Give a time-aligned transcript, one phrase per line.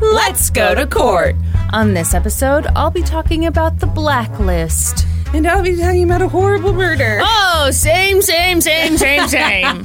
[0.00, 1.36] Let's go to court.
[1.72, 5.06] On this episode, I'll be talking about the blacklist.
[5.32, 7.20] And I'll be talking about a horrible murder.
[7.22, 9.84] Oh, same, same, same, same, same.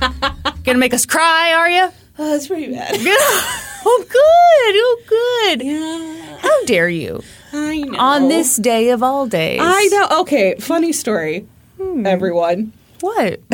[0.63, 1.89] Gonna make us cry, are you?
[2.17, 2.95] Oh, that's pretty bad.
[2.99, 4.75] oh, good.
[4.75, 5.63] Oh, good.
[5.63, 6.37] Yeah.
[6.37, 7.21] How dare you?
[7.53, 7.99] I know.
[7.99, 9.59] On this day of all days.
[9.61, 10.21] I know.
[10.21, 11.47] Okay, funny story,
[11.77, 12.07] hmm.
[12.07, 12.73] everyone.
[13.01, 13.39] What?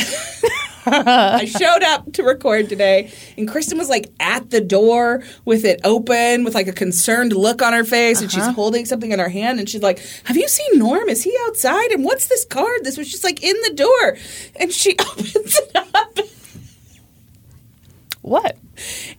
[0.85, 5.79] I showed up to record today, and Kristin was like at the door with it
[5.83, 8.53] open, with like a concerned look on her face, and she's uh-huh.
[8.53, 11.09] holding something in her hand, and she's like, "Have you seen Norm?
[11.09, 11.91] Is he outside?
[11.91, 12.83] And what's this card?
[12.83, 14.17] This was just like in the door."
[14.55, 16.19] And she opens it up,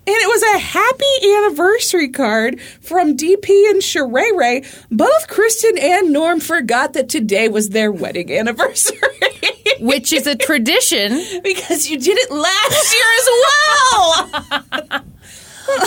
[0.04, 4.64] and it was a happy anniversary card from DP and Sherere.
[4.90, 8.98] Both Kristin and Norm forgot that today was their wedding anniversary.
[9.80, 11.20] Which is a tradition.
[11.42, 15.02] because you did it last year as well.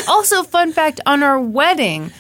[0.08, 2.12] Also, fun fact on our wedding,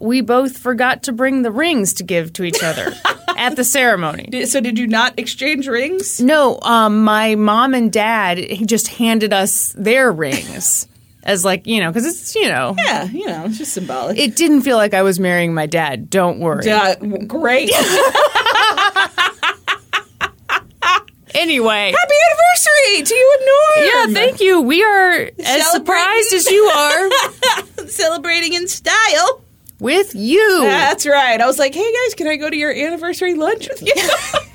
[0.00, 2.92] we both forgot to bring the rings to give to each other
[3.36, 4.46] at the ceremony.
[4.46, 6.20] So did you not exchange rings?
[6.20, 10.87] No, um, my mom and dad just handed us their rings
[11.24, 14.18] as like you know because it's you know Yeah, you know, it's just symbolic.
[14.18, 16.08] it didn't feel like I was marrying my dad.
[16.10, 16.64] Don't worry.
[17.26, 17.70] Great.
[21.34, 21.92] Anyway.
[21.96, 24.10] Happy anniversary to you and Norm.
[24.14, 24.60] Yeah, thank you.
[24.62, 27.10] We are as surprised as you are
[27.88, 29.42] Celebrating in style.
[29.78, 30.60] with you.
[30.62, 31.40] That's right.
[31.40, 33.92] I was like, hey guys, can I go to your anniversary lunch with you?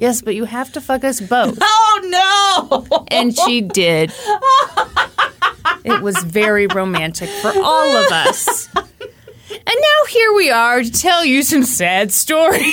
[0.00, 1.58] Yes, but you have to fuck us both.
[1.62, 3.04] oh no.
[3.08, 4.12] And she did.
[5.84, 8.68] It was very romantic for all of us.
[8.74, 8.84] And
[9.66, 12.64] now here we are to tell you some sad stories.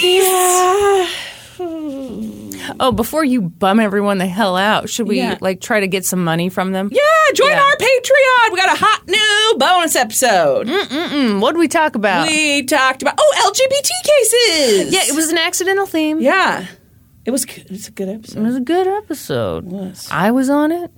[2.80, 5.38] Oh, before you bum everyone the hell out, should we Yeah.
[5.42, 6.90] like try to get some money from them?
[6.92, 7.02] Yeah,
[7.34, 7.62] join Yeah.
[7.62, 8.52] our Patreon.
[8.52, 10.68] We got a hot new bonus episode.
[10.68, 12.28] Mm, what did we talk about?
[12.28, 14.94] We talked about oh LGBT cases.
[14.94, 16.20] yeah, it was an accidental theme.
[16.22, 16.66] Yeah,
[17.28, 17.46] it was.
[17.46, 17.68] good.
[17.70, 18.40] It's a good episode.
[18.40, 19.66] It was a good episode.
[19.66, 20.08] was.
[20.12, 20.90] I was on it.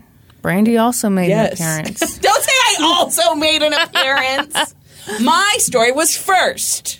[0.41, 1.59] Brandy also made Yes.
[1.59, 2.17] an appearance.
[2.19, 4.73] Don't say I also made an appearance.
[5.21, 6.99] My story was first,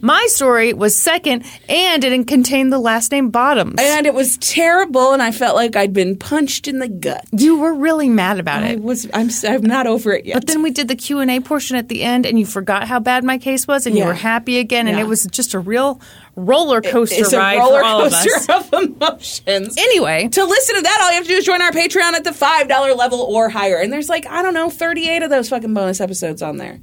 [0.00, 3.74] My story was second, and it contained the last name Bottoms.
[3.78, 7.24] and it was terrible, and I felt like I'd been punched in the gut.
[7.32, 8.66] you were really mad about it.
[8.66, 8.82] I it.
[8.82, 9.06] was.
[9.12, 9.28] I'm.
[9.46, 10.34] I'm not over it yet.
[10.34, 12.86] But then we did the Q and A portion at the end, and you forgot
[12.88, 15.04] how bad my case was, and you were happy again, and Yeah.
[15.04, 16.00] it was just a real
[16.38, 18.24] roller coaster it's a ride roller for all of us.
[18.46, 19.76] coaster of emotions.
[19.76, 22.24] Anyway, To listen to that, all you have to do is join our Patreon at
[22.24, 23.76] the five dollar level or higher.
[23.76, 26.80] And there's like I don't know, thirty eight of those fucking bonus episodes on there.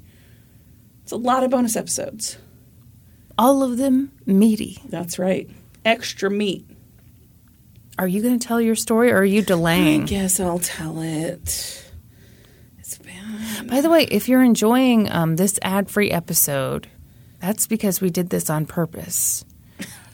[1.04, 2.38] It's a lot of bonus episodes.
[3.38, 4.80] all of them meaty.
[4.90, 5.50] That's right.
[5.84, 6.66] Extra meat.
[7.98, 10.04] Are you going to tell your story, or are you delaying?
[10.04, 11.86] I guess I'll tell it.
[12.80, 13.68] It's bad.
[13.70, 16.88] By the way, if you're enjoying um, this ad-free episode,
[17.40, 19.46] that's because we did this on purpose.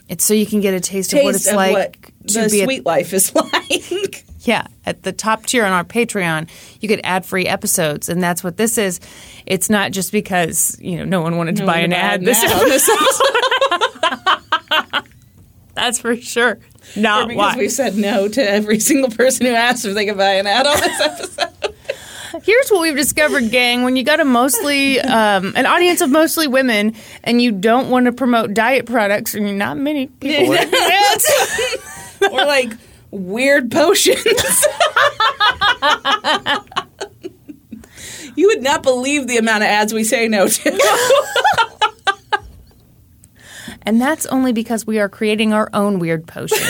[0.10, 1.94] It's so you can get a taste, of what it's of like what
[2.28, 4.26] to the be at- sweet life is like.
[4.42, 6.50] Yeah, at the top tier on our Patreon,
[6.82, 9.00] you get ad-free episodes, and that's what this is.
[9.46, 12.26] It's not just because you know no one wanted to buy an ad.
[12.26, 12.90] This, this
[15.76, 16.60] that's for sure
[16.96, 17.56] not because why.
[17.58, 20.68] we said no to every single person who asked if they could buy an ad
[20.68, 21.48] on this episode.
[22.44, 26.48] Here's what we've discovered, gang: when you got a mostly um, an audience of mostly
[26.48, 30.56] women, and you don't want to promote diet products, and not many people.
[32.32, 32.72] or like
[33.12, 34.24] weird potions.
[38.36, 40.80] you would not believe the amount of ads we say no to.
[43.84, 46.58] and that's only because we are creating our own weird potion.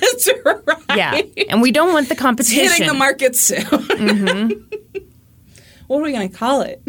[0.00, 0.75] That's right.
[0.96, 2.64] Yeah, and we don't want the competition.
[2.64, 3.60] Hitting the market soon.
[3.64, 4.98] Mm-hmm.
[5.86, 6.82] what are we going to call it?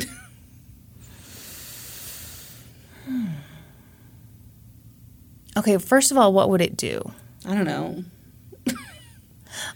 [5.57, 7.01] Okay, first of all, what would it do?
[7.45, 8.03] I don't know.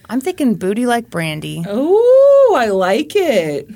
[0.10, 3.68] I'm thinking booty like Brandi, Oh, I like it.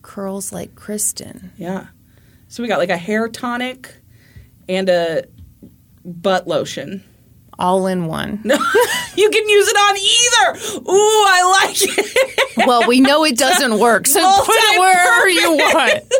[0.00, 1.50] curls like Kristin.
[1.58, 1.88] Yeah.
[2.48, 3.94] So we got like a hair tonic
[4.66, 5.24] and a
[6.06, 7.04] butt lotion.
[7.58, 8.42] All in one.
[9.16, 10.90] You can use it on either.
[10.90, 12.66] Ooh, I like it.
[12.66, 16.02] Well, we know it doesn't work, so put it wherever you want.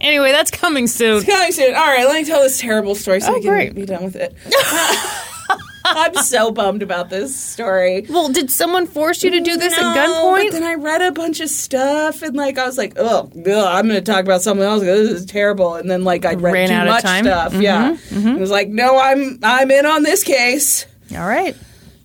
[0.00, 1.24] Anyway, that's coming soon.
[1.24, 1.74] Coming soon.
[1.74, 3.74] All right, let me tell this terrible story so Oh, we can great.
[3.74, 4.32] be done with it.
[5.84, 8.06] I'm so bummed about this story.
[8.08, 10.46] Well, did someone force you to do this No, at gunpoint?
[10.46, 13.88] But then I read a bunch of stuff and like I was like, oh, I'm
[13.88, 14.82] going to talk about something else.
[14.82, 15.74] This is terrible.
[15.74, 17.24] And then like I read Ran too out of much time?
[17.24, 17.62] Mm-hmm, stuff.
[17.62, 17.96] Yeah,
[18.32, 20.86] I was like, no, I'm I'm in on this case.
[21.16, 21.56] All right.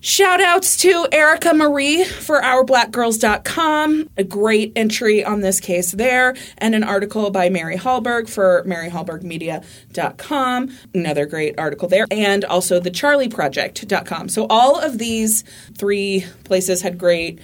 [0.04, 4.10] Shout outs to Erica Marie for ourblackgirls.com.
[4.18, 10.78] A great entry on this case there, and an article by Mary Hallberg for maryhallbergmedia.com.
[10.92, 14.28] Another great article there, and also the charlieproject.com.
[14.28, 15.42] So all of these
[15.78, 17.38] three places had great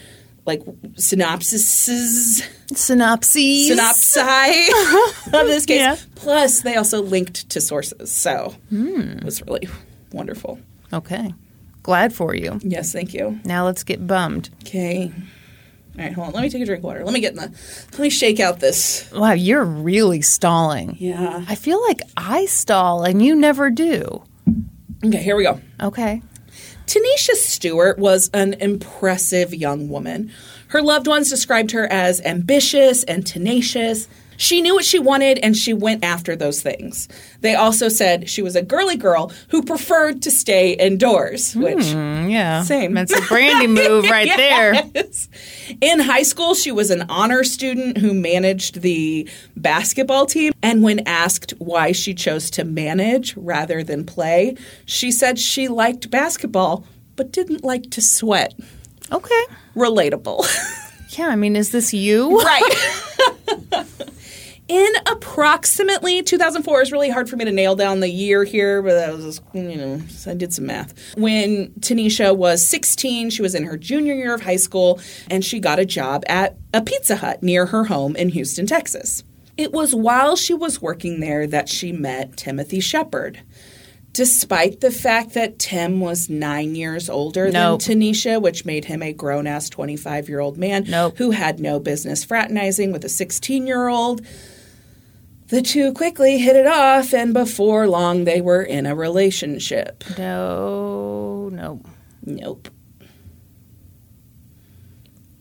[0.45, 0.62] like
[0.97, 3.71] synopsises Synopses.
[3.71, 4.69] synopsi
[5.33, 5.81] of this case.
[5.81, 5.97] Yeah.
[6.15, 9.01] Plus, they also linked to sources, so hmm.
[9.01, 9.67] it was really
[10.12, 10.61] wonderful.
[10.93, 11.33] Okay.
[11.90, 12.60] Glad for you.
[12.62, 13.40] Yes, thank you.
[13.44, 14.48] Now let's get bummed.
[14.62, 15.12] Okay.
[15.98, 16.34] All right, hold on.
[16.34, 17.04] Let me take a drink of water.
[17.04, 17.50] Let me get in the.
[17.90, 19.10] Let me shake out this.
[19.12, 20.96] Wow, you're really stalling.
[21.00, 21.44] Yeah.
[21.48, 24.22] I feel like I stall and you never do.
[25.04, 25.60] Okay, here we go.
[25.82, 26.22] Okay.
[26.87, 30.31] Tynesha Stewart was an impressive young woman.
[30.69, 34.06] Her loved ones described her as ambitious and tenacious.
[34.40, 37.08] She knew what she wanted and she went after those things.
[37.42, 42.31] They also said she was a girly girl who preferred to stay indoors, which Mm,
[42.31, 42.62] yeah.
[42.62, 42.94] Same.
[42.94, 44.82] That's a Brandi move right there.
[45.82, 49.28] In high school, she was an honor student who managed the
[49.58, 50.54] basketball team.
[50.62, 54.56] And when asked why she chose to manage rather than play,
[54.87, 58.54] she said she liked basketball but didn't like to sweat.
[59.12, 59.44] Okay.
[59.76, 60.46] Relatable.
[61.19, 62.38] Yeah, I mean, is this you?
[62.40, 63.04] right.
[64.70, 68.93] In approximately 2004, it's really hard for me to nail down the year here, but
[68.94, 70.94] that was, just, you know, I did some math.
[71.17, 75.58] When Tynesha was 16, she was in her junior year of high school, and she
[75.58, 79.25] got a job at a Pizza Hut near her home in Houston, Texas.
[79.56, 83.40] It was while she was working there that she met Timothy Shepherd.
[84.12, 87.82] Despite the fact that Tim was nine years older Nope.
[87.82, 91.16] than Tynesha, which made him a grown ass 25 year old man Nope.
[91.19, 94.23] who had no business fraternizing with a 16 year old,
[95.50, 100.05] the two quickly hit it off, and before long they were in a relationship.
[100.19, 101.81] No, no.
[102.25, 102.69] Nope.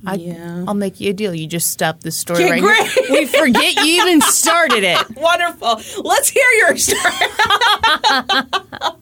[0.05, 0.63] I, Yeah.
[0.67, 1.35] I'll make you a deal.
[1.35, 3.09] You just stop the story Okay, right great.
[3.11, 4.97] We forget you even started it.
[5.17, 5.81] Wonderful.
[6.03, 7.13] Let's hear your story.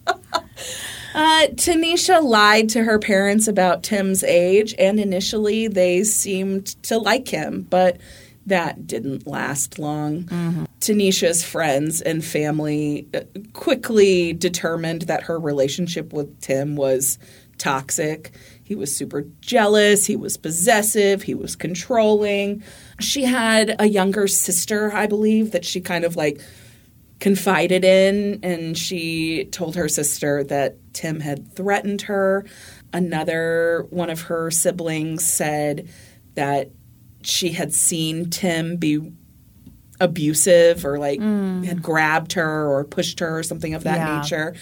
[1.16, 7.28] Uh, Tynesha lied to her parents about Tim's age, and initially they seemed to like
[7.28, 7.98] him, but
[8.46, 10.67] that didn't last long.
[10.80, 13.22] Tynesha's friends and family uh,
[13.54, 17.18] quickly determined that her relationship with Tim was
[17.58, 18.32] toxic.
[18.64, 22.64] He was super jealous, he was possessive, he was controlling.
[23.00, 26.40] She had a younger sister, I believe, that she kind of like
[27.20, 32.46] confided in, and she told her sister that Tim had threatened her.
[32.94, 35.90] Another one of her siblings said
[36.36, 36.70] that
[37.24, 39.12] she had seen Tim be
[40.00, 41.66] abusive or like mm.
[41.66, 44.22] had grabbed her or pushed her or something of that Yeah.
[44.22, 44.56] nature.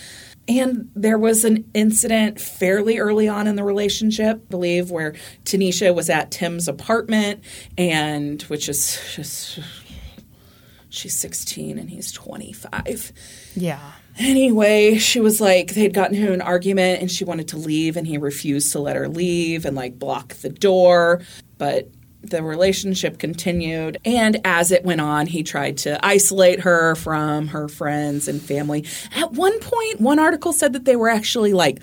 [0.47, 5.93] And there was an incident fairly early on in the relationship, I believe, where Tynesha
[5.95, 7.43] was at Tim's apartment
[7.77, 9.59] and which is just
[10.89, 13.11] she's 16 and he's 25.
[13.55, 13.91] Yeah.
[14.17, 18.07] Anyway, she was like, they'd gotten into an argument and she wanted to leave, and
[18.07, 21.21] he refused to let her leave and like block the door.
[21.57, 21.89] But
[22.29, 23.97] the relationship continued.
[24.05, 28.85] And as it went on, he tried to isolate her from her friends and family.
[29.15, 31.79] At one point, one article said that they were actually like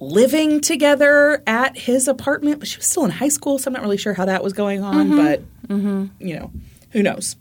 [0.00, 3.82] living together at his apartment, but she was still in high school, so I'm not
[3.82, 5.08] really sure how that was going on.
[5.08, 5.16] Mm-hmm.
[5.16, 6.06] But, mm-hmm.
[6.18, 6.52] you know,
[6.90, 7.36] who knows?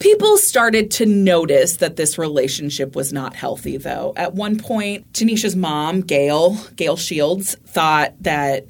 [0.00, 4.12] People started to notice that this relationship was not healthy, though.
[4.16, 8.66] At one point, Tynesha's mom, Gail, Gail Shields, thought that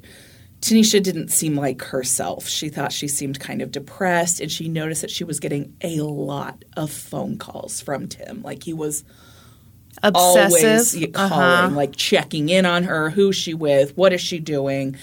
[0.65, 2.47] Tynesha didn't seem like herself.
[2.47, 5.97] She thought she seemed kind of depressed, and she noticed that she was getting a
[6.01, 8.41] lot of phone calls from Tim.
[8.41, 9.03] Like he was
[10.15, 11.69] always calling, Uh-huh.
[11.75, 13.11] like checking in on her.
[13.11, 13.95] Who's she with?
[13.95, 14.95] What is she doing?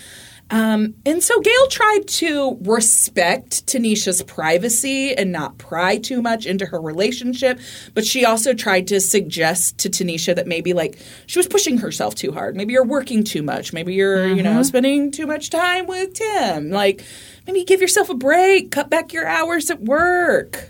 [0.52, 6.66] Um, and so Gail tried to respect Tynesha's privacy and not pry too much into
[6.66, 7.58] her relationship,
[7.94, 12.14] but she also tried to suggest to Tynesha that maybe like she was pushing herself
[12.14, 12.54] too hard.
[12.54, 13.72] Maybe you're working too much.
[13.72, 16.68] Maybe you're, you know, spending too much time with Tim.
[16.68, 17.02] Like
[17.46, 20.68] maybe give yourself a break, cut back your hours at work.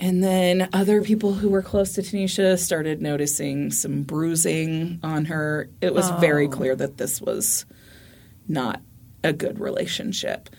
[0.00, 5.68] And then other people who were close to Tynesha started noticing some bruising on her.
[5.80, 7.64] It was very clear that this was
[8.48, 8.80] not
[9.22, 10.50] a good relationship.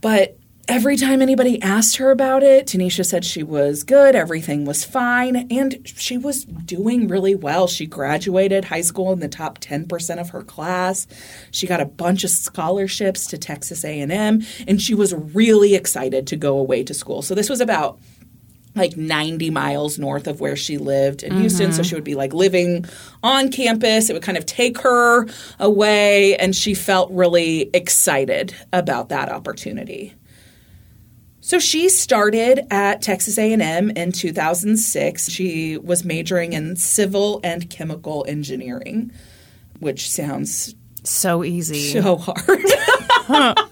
[0.00, 0.36] But
[0.68, 5.48] every time anybody asked her about it, Tynesha said she was good, everything was fine,
[5.50, 7.66] and she was doing really well.
[7.66, 11.06] She graduated high school in the top 10% of her class.
[11.50, 16.36] She got a bunch of scholarships to Texas A&M, and she was really excited to
[16.36, 17.22] go away to school.
[17.22, 17.98] So this was about
[18.74, 21.72] like 90 miles north of where she lived in Houston.
[21.72, 21.88] So mm-hmm.
[21.88, 22.84] she would be like living
[23.22, 24.08] on campus.
[24.08, 25.26] It would kind of take her
[25.58, 30.14] away, and she felt really excited about that opportunity.
[31.40, 35.30] So she started at Texas A&M in 2006.
[35.30, 39.10] She was majoring in civil and chemical engineering,
[39.80, 41.90] which sounds So easy.
[42.00, 43.56] so hard.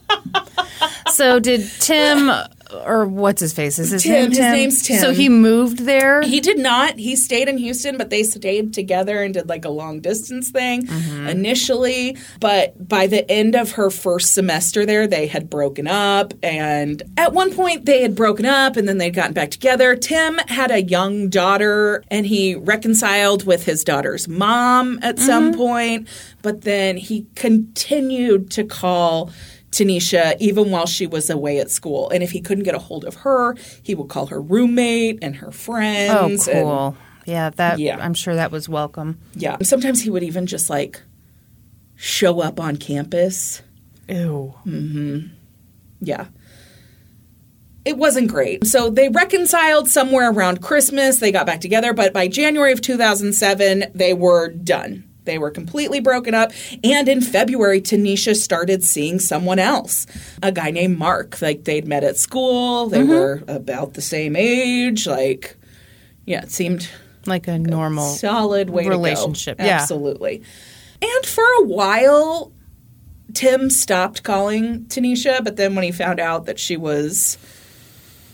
[1.10, 2.30] So did Tim
[2.72, 3.78] or what's his face?
[3.78, 4.12] Is his Tim.
[4.12, 5.00] name His name's Tim.
[5.00, 6.22] So he moved there.
[6.22, 6.98] He did not.
[6.98, 10.86] He stayed in Houston, but they stayed together and did like a long distance thing
[10.86, 11.28] mm-hmm.
[11.28, 12.16] initially.
[12.40, 16.34] But by the end of her first semester there, they had broken up.
[16.42, 19.96] And at one point, they had broken up and then they'd gotten back together.
[19.96, 25.60] Tim had a young daughter and he reconciled with his daughter's mom at some mm-hmm.
[25.60, 26.08] point,
[26.42, 29.30] But then he continued to call.
[29.70, 32.08] Tynesha, even while she was away at school.
[32.10, 35.36] And if he couldn't get a hold of her, he would call her roommate and
[35.36, 36.48] her oh, friends.
[36.48, 36.96] and- cool.
[37.26, 37.78] Yeah, that.
[37.78, 37.98] Yeah.
[38.00, 39.18] I'm sure that was welcome.
[39.34, 39.58] yeah.
[39.62, 41.02] Sometimes he would even just like
[41.94, 43.60] show up on campus.
[44.08, 44.54] Ew.
[44.64, 45.26] Mm-hmm.
[46.00, 46.28] Yeah.
[47.84, 48.66] It wasn't great.
[48.66, 51.18] So they reconciled somewhere around Christmas.
[51.18, 55.07] They got back together, but by January of 2007, they were done.
[55.28, 56.52] They were completely broken up.
[56.82, 60.06] And in February, Tynesha started seeing someone else,
[60.42, 61.40] a guy named Mark.
[61.42, 63.10] Like they'd met at school, they mm-hmm.
[63.10, 65.06] were about the same age.
[65.06, 65.56] Like,
[66.24, 66.88] yeah, it seemed
[67.26, 68.14] Like a normal.
[68.14, 69.80] solid way relationship, yeah.
[69.80, 70.42] Absolutely.
[71.00, 72.52] And for a while,
[73.34, 77.36] Tim stopped calling Tynesha, but then when he found out that she was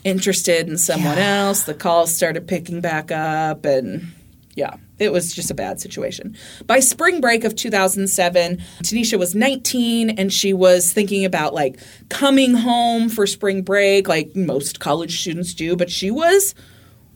[0.05, 4.13] interested in someone else, the calls started picking back up and
[4.55, 6.37] yeah, it was just a bad situation.
[6.67, 12.55] By spring break of 2007, Tynesha was 19 and she was thinking about like coming
[12.55, 16.55] home for spring break like most college students do, but she was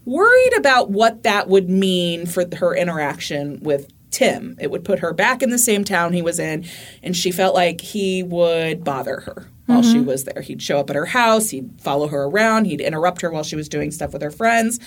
[0.04, 4.56] worried about what that would mean for her interaction with Tim.
[4.58, 6.64] It would put her back in the same town he was in,
[7.02, 10.06] and she felt like he would bother her while she mm-hmm.
[10.06, 10.40] was there.
[10.40, 13.54] He'd show up at her house, he'd follow her around, he'd interrupt her while she
[13.54, 14.80] was doing stuff with her friends.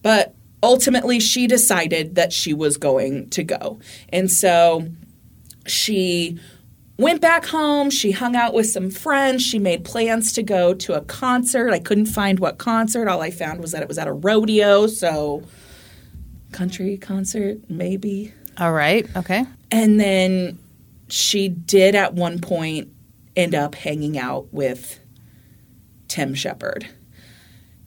[0.00, 3.80] But ultimately, she decided that she was going to go.
[4.10, 4.86] And so
[5.66, 6.38] she
[6.98, 7.90] went back home.
[7.90, 9.42] She hung out with some friends.
[9.42, 11.72] She made plans to go to a concert.
[11.72, 13.08] I couldn't find what concert.
[13.08, 14.86] All I found was that it was at a rodeo.
[14.86, 15.42] So,
[16.52, 18.32] country concert, maybe.
[18.58, 19.08] All right.
[19.16, 19.44] Okay.
[19.70, 20.58] And then
[21.08, 22.90] she did at one point
[23.36, 25.00] end up hanging out with
[26.08, 26.86] Tim Shepherd.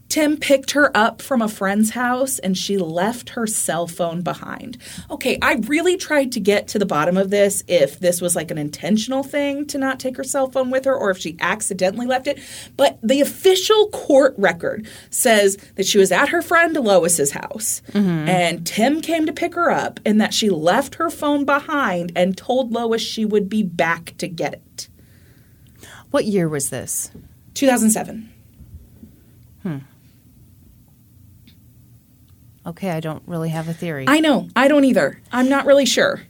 [0.10, 4.78] Tim picked her up from a friend's house and she left her cell phone behind.
[5.10, 8.52] Okay, I really tried to get to the bottom of this if this was like
[8.52, 12.06] an intentional thing to not take her cell phone with her or if she accidentally
[12.06, 12.40] left it.
[12.78, 18.30] But the official court record says that she was at her friend Lois's house mm-hmm.
[18.30, 22.38] and Tim came to pick her up and that she left her phone behind and
[22.38, 24.90] told Lois she would be back to get it.
[26.12, 27.12] What year was this?
[27.56, 28.32] 2007.
[29.64, 29.78] Hmm.
[32.66, 34.06] Okay, I don't really have a theory.
[34.08, 34.50] I know.
[34.56, 35.22] I don't either.
[35.32, 36.22] I'm not really sure.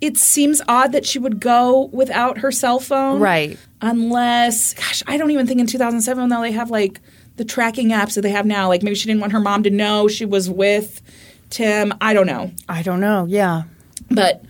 [0.00, 3.20] It seems odd that she would go without her cell phone.
[3.20, 3.58] right.
[3.80, 7.00] Unless, gosh, I don't even think in 2007, though, they have like
[7.36, 8.68] the tracking apps that they have now.
[8.68, 11.02] Like maybe she didn't want her mom to know she was with
[11.50, 11.92] Tim.
[12.00, 12.52] I don't know.
[12.68, 13.26] I don't know.
[13.28, 13.64] Yeah.
[14.10, 14.44] But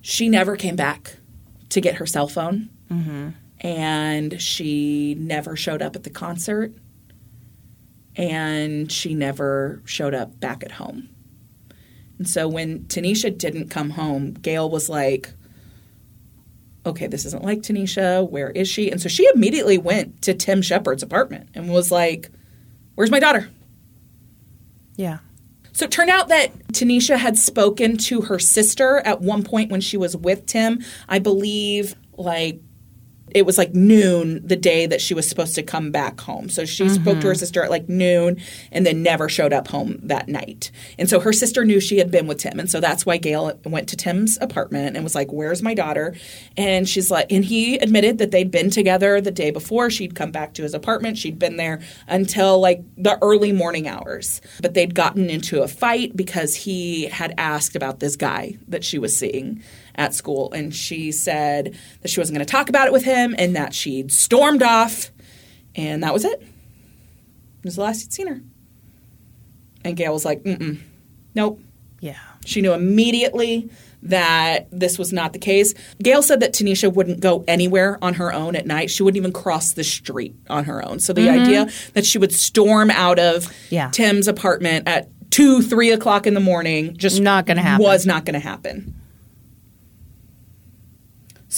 [0.00, 1.16] she never came back
[1.70, 2.70] to get her cell phone.
[2.90, 3.30] Mm-hmm.
[3.60, 6.72] And she never showed up at the concert.
[8.18, 11.08] And she never showed up back at home.
[12.18, 15.32] And so when Tynesha didn't come home, Gail was like,
[16.84, 18.28] okay, this isn't like Tynesha.
[18.28, 18.90] Where is she?
[18.90, 22.30] And so she immediately went to Tim Shepherd's apartment and was like,
[22.96, 23.48] where's my daughter?
[24.96, 25.18] Yeah.
[25.72, 29.80] So it turned out that Tynesha had spoken to her sister at one point when
[29.80, 30.80] she was with Tim.
[31.08, 32.60] I believe like
[33.34, 36.48] it was like noon the day that she was supposed to come back home.
[36.48, 37.02] So she mm-hmm.
[37.02, 38.40] spoke to her sister at like noon
[38.72, 40.70] and then never showed up home that night.
[40.98, 42.58] And so her sister knew she had been with Tim.
[42.58, 46.14] And so that's why Gail went to Tim's apartment and was like, Where's my daughter?
[46.56, 49.90] And she's like, and he admitted that they'd been together the day before.
[49.90, 51.18] She'd come back to his apartment.
[51.18, 54.40] She'd been there until like the early morning hours.
[54.60, 58.98] But they'd gotten into a fight because he had asked about this guy that she
[58.98, 59.62] was seeing
[59.98, 60.50] at school.
[60.52, 63.74] And she said that she wasn't going to talk about it with him and that
[63.74, 65.10] she'd stormed off.
[65.74, 66.40] And that was it.
[66.40, 68.40] It was the last he'd seen her.
[69.84, 70.78] And Gail was like, mm-mm,
[71.34, 71.60] nope.
[72.00, 72.16] Yeah.
[72.46, 73.70] She knew immediately
[74.02, 75.74] that this was not the case.
[76.00, 78.90] Gail said that Tynesha wouldn't go anywhere on her own at night.
[78.90, 81.00] She wouldn't even cross the street on her own.
[81.00, 83.74] So the idea that she would storm out of Mm-hmm.
[83.74, 83.90] Yeah.
[83.90, 87.84] Tim's apartment at two, three o'clock in the morning just Not gonna happen.
[87.84, 88.94] Was not going to happen.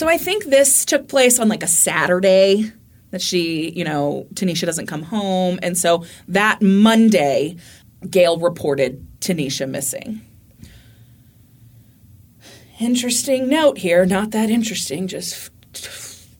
[0.00, 2.72] So I think this took place on like a Saturday
[3.10, 5.58] that she, you know, Tynesha doesn't come home.
[5.62, 7.58] And so that Monday,
[8.08, 10.22] Gail reported Tynesha missing.
[12.80, 14.06] Interesting note here.
[14.06, 15.50] Not that interesting, just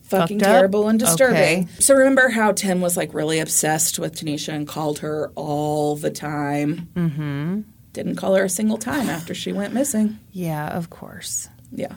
[0.05, 1.65] fucking terrible and disturbing.
[1.65, 1.67] Okay.
[1.77, 6.09] So remember how Tim was like really obsessed with Tynesha and called her all the
[6.09, 6.89] time?
[6.95, 7.61] Mm-hmm.
[7.93, 10.17] Didn't call her a single time after she went missing.
[10.31, 11.47] Yeah, of course.
[11.71, 11.93] Yeah.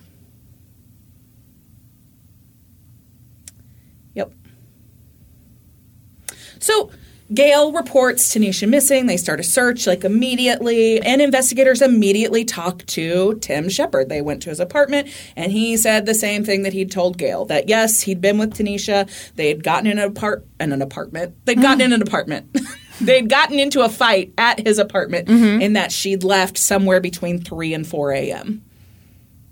[4.14, 4.32] Yep.
[6.64, 6.90] So
[7.32, 9.06] Gail reports Tynesha missing.
[9.06, 14.08] They start a search like immediately, and investigators immediately talk to Tim Shepherd.
[14.08, 17.44] They went to his apartment, and he said the same thing that he'd told Gail
[17.46, 19.08] that yes, he'd been with Tynesha.
[19.36, 21.34] They had gotten in an apart in an apartment.
[21.44, 22.56] They'd gotten in an apartment.
[23.00, 25.62] They'd gotten into a fight at his apartment, mm-hmm.
[25.62, 28.62] and that she'd left somewhere between three and four a.m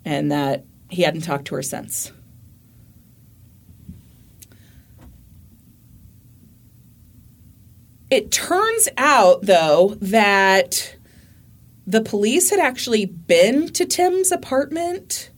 [0.04, 2.12] and that he hadn't talked to her since.
[8.12, 10.96] It turns out, though, that
[11.86, 15.30] the police had actually been to Tim's apartment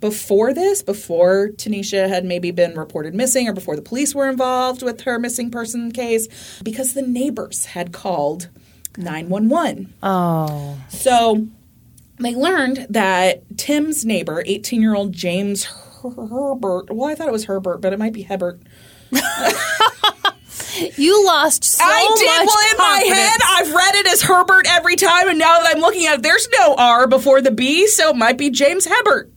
[0.00, 4.82] before this, before Tynesha had maybe been reported missing or before the police were involved
[4.82, 6.26] with her missing person case,
[6.64, 8.48] because the neighbors had called
[8.96, 9.94] 911.
[10.02, 10.76] Oh.
[10.88, 11.46] So
[12.18, 15.68] they learned that Tim's neighbor, 18 year old James
[16.02, 18.60] Herbert, well, I thought it was Herbert, but it might be Hebert.
[20.96, 22.46] You lost so I did.
[22.46, 25.80] Well, in my head, I've read it as Herbert every time, and now that I'm
[25.80, 29.30] looking at it, there's no R before the B, so it might be James Hebert.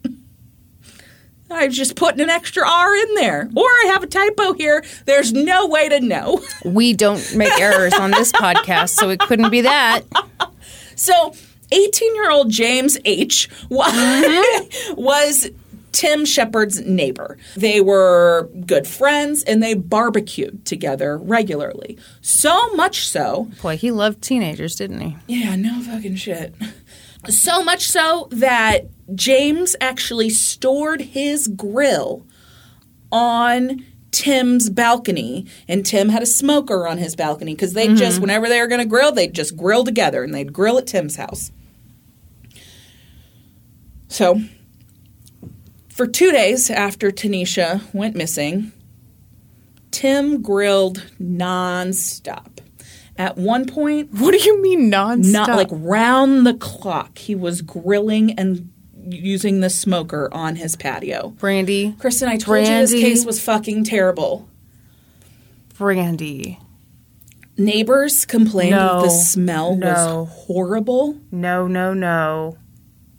[1.50, 3.50] I was just putting an extra R in there.
[3.56, 4.84] Or I have a typo here.
[5.06, 6.42] There's no way to know.
[6.66, 10.02] We don't make errors on this podcast, so it couldn't be that.
[10.96, 11.34] So,
[11.72, 13.50] 18 year old James H.
[13.70, 14.94] Mm-hmm.
[14.96, 15.50] was, was
[15.92, 17.38] Tim Shepherd's neighbor.
[17.56, 21.98] They were good friends and they barbecued together regularly.
[22.22, 25.18] So much so Boy, he loved teenagers, didn't he?
[25.28, 26.56] yeah, no fucking shit.
[27.30, 32.26] So much so that James actually stored his grill
[33.12, 38.16] on Tim's balcony, and Tim had a smoker on his balcony because they would just,
[38.16, 38.24] mm-hmm.
[38.24, 41.16] whenever they were going to grill, they'd just grill together and they'd grill at Tim's
[41.16, 41.52] house.
[44.10, 44.42] So,
[45.94, 48.72] for two days after Tynesha went missing,
[49.92, 52.60] Tim grilled nonstop.
[53.18, 55.32] At one point, What do you mean nonstop?
[55.32, 57.18] not like round the clock.
[57.18, 58.70] He was grilling and
[59.10, 61.34] using the smoker on his patio.
[61.40, 61.96] Brandi.
[61.98, 64.48] Kristin, I told you this case was fucking terrible.
[65.78, 66.58] Brandi.
[67.58, 69.02] Neighbors complained No.
[69.02, 69.88] that the smell No.
[70.24, 72.58] was horrible No, no, no.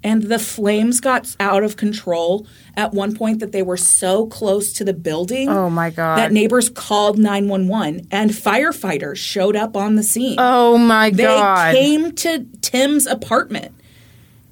[0.05, 4.73] And the flames got out of control at one point that they were so close
[4.75, 5.49] to the building.
[5.49, 6.17] Oh, my God.
[6.17, 10.37] That neighbors called 911 and firefighters showed up on the scene.
[10.39, 11.75] Oh my They god.
[11.75, 13.75] They came to Tim's apartment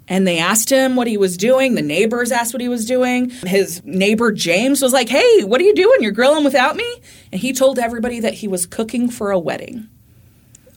[0.08, 1.74] and they asked him what he was doing.
[1.76, 3.30] The neighbors asked what he was doing.
[3.30, 5.98] His neighbor James was like, Hey, what are you doing?
[6.00, 7.00] You're grilling without me?
[7.32, 9.88] And he told everybody that he was cooking for a wedding.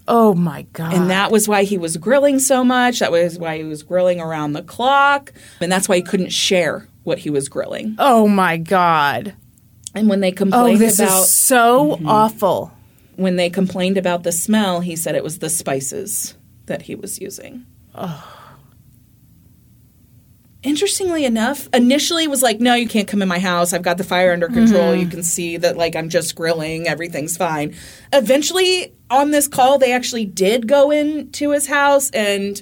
[0.08, 0.94] Oh my god.
[0.94, 3.00] And that was why he was grilling so much.
[3.00, 5.34] That was why he was grilling around the clock.
[5.60, 7.96] And that's why he couldn't share what he was grilling.
[8.00, 9.36] Oh my god.
[9.96, 12.08] And when they oh, complained Oh, this about is so mm-hmm.
[12.08, 12.72] awful.
[13.16, 16.36] when they complained about the smell, he said it was the spices
[16.66, 17.66] that he was using.
[20.64, 23.74] Interestingly enough, initially it was like, no, you can't come in my house.
[23.74, 24.96] I've got the fire under control.
[24.96, 27.76] You can see that like I'm just grilling, everything's fine.
[28.14, 32.62] Eventually, on this call, they actually did go into his house and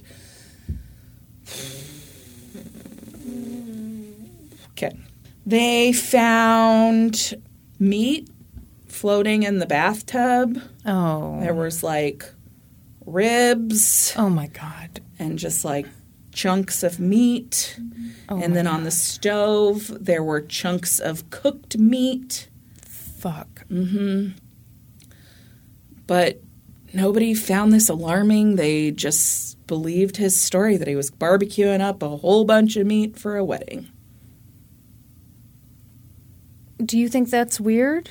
[4.71, 4.91] Okay.
[5.45, 7.35] They found
[7.79, 8.29] meat
[8.87, 10.59] floating in the bathtub.
[10.85, 11.39] Oh.
[11.39, 12.25] There was like
[13.05, 15.01] ribs Oh my god.
[15.19, 15.85] and just like
[16.31, 17.79] chunks of meat.
[18.29, 22.49] Oh and then on the stove, there were chunks of cooked meat.
[22.81, 23.67] Fuck.
[23.67, 24.37] Mm-hmm.
[26.07, 26.41] But
[26.93, 28.55] nobody found this alarming.
[28.55, 33.17] They just believed his story that he was barbecuing up a whole bunch of meat
[33.17, 33.89] for a wedding.
[36.83, 38.09] Do you think that's weird?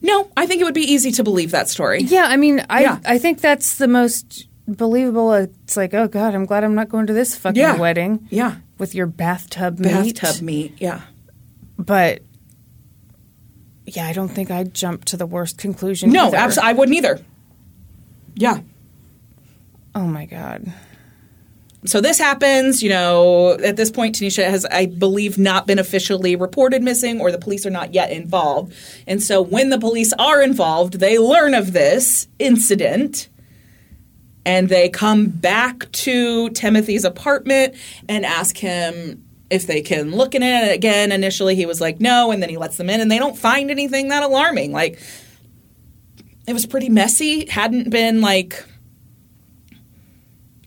[0.00, 2.02] No, I think it would be easy to believe that story.
[2.02, 2.98] Yeah, I mean, I Yeah.
[3.04, 5.32] I think that's the most believable.
[5.34, 7.76] It's like, oh god, I'm glad I'm not going to this fucking Yeah.
[7.76, 8.56] wedding Yeah.
[8.78, 10.20] with your bathtub meat.
[10.20, 10.74] Bathtub meat.
[10.78, 11.00] Yeah.
[11.78, 12.22] But
[13.86, 16.10] yeah, I don't think I'd jump to the worst conclusion.
[16.10, 16.36] No, either.
[16.36, 17.20] abs- I wouldn't either.
[18.34, 18.60] Yeah.
[19.94, 20.72] Oh my god.
[21.84, 26.36] So this happens, you know, at this point, Tynesha has, I believe, not been officially
[26.36, 28.72] reported missing or the police are not yet involved.
[29.08, 33.28] And so when the police are involved, they learn of this incident
[34.44, 37.74] and they come back to Timothy's apartment
[38.08, 40.72] and ask him if they can look in it.
[40.72, 43.36] Again, initially he was like, no, and then he lets them in and they don't
[43.36, 44.72] find anything that alarming.
[44.72, 44.98] Like,
[46.46, 48.64] it was pretty messy, hadn't been like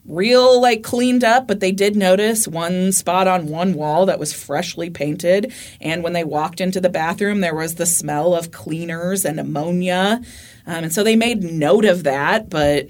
[0.08, 4.32] real like cleaned up, but they did notice one spot on one wall that was
[4.32, 5.52] freshly painted.
[5.82, 10.22] And when they walked into the bathroom, there was the smell of cleaners and ammonia.
[10.68, 12.88] Um, and so they made note of that, but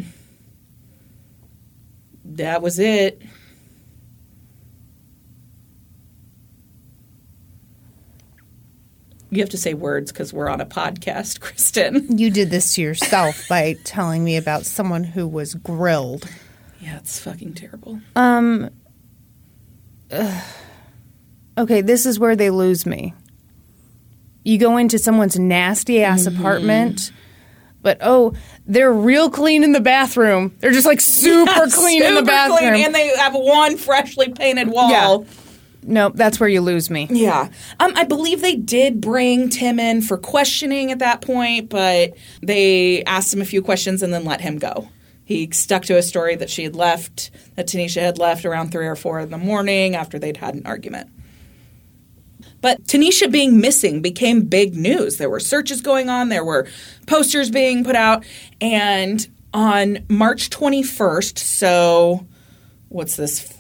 [2.35, 3.21] that was it.
[9.31, 12.19] You have to say words because we're on a podcast, Kristin.
[12.19, 16.29] You did this to yourself by telling me about someone who was grilled.
[16.79, 17.99] Yeah, it's fucking terrible.
[18.15, 18.69] Um.
[21.57, 23.13] Okay, this is where they lose me.
[24.43, 26.39] You go into someone's nasty ass Mm-hmm.
[26.39, 27.11] apartment,
[27.85, 28.33] but oh,
[28.65, 30.55] they're real clean in the bathroom.
[30.59, 32.57] They're just like super clean in the bathroom.
[32.57, 34.89] clean, and they have one freshly painted wall.
[34.89, 35.17] Yeah.
[35.83, 37.07] nope, that's where you lose me.
[37.11, 37.49] Yeah.
[37.79, 43.03] Um, I believe they did bring Tim in for questioning at that point, but they
[43.03, 44.89] asked him a few questions and then let him go.
[45.23, 48.87] He stuck to a story that she had left, that Tynesha had left around three
[48.87, 51.11] or four in the morning after they'd had an argument.
[52.65, 55.17] But Tynesha being missing became big news.
[55.17, 56.65] There were searches going on, there were
[57.05, 58.25] posters being put out,
[58.59, 62.25] and on March 21st, so
[62.89, 63.54] what's this?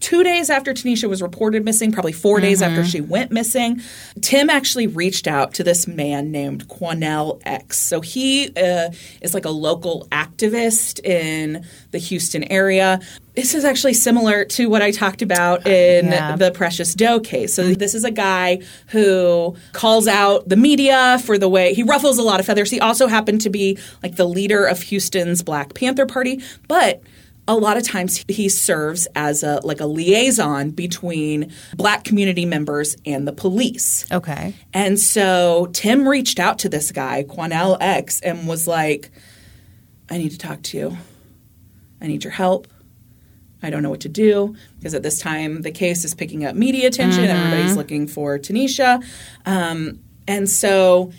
[0.00, 3.80] Two days after Tynesha was reported missing, probably 4 days after she went missing,
[4.22, 7.78] Tim actually reached out to this man named Quanell X.
[7.78, 13.00] So he uh, is like a local activist in the Houston area.
[13.34, 16.34] This is actually similar to what I talked about in Yeah.
[16.36, 17.54] the Precious Doe case.
[17.54, 22.18] So this is a guy who calls out the media for the way he ruffles
[22.18, 22.70] a lot of feathers.
[22.70, 27.02] He also happened to be like the leader of Houston's Black Panther Party, but
[27.50, 32.96] a lot of times he serves as a like a liaison between black community members
[33.04, 34.06] and the police.
[34.12, 34.54] Okay.
[34.72, 39.10] And so Tim reached out to this guy, Quanell X, and was like,
[40.08, 40.96] I need to talk to you.
[42.00, 42.68] I need your help.
[43.64, 46.54] I don't know what to do because at this time the case is picking up
[46.54, 47.24] media attention.
[47.24, 49.04] Everybody's looking for Tynesha.
[49.44, 51.12] Um, and so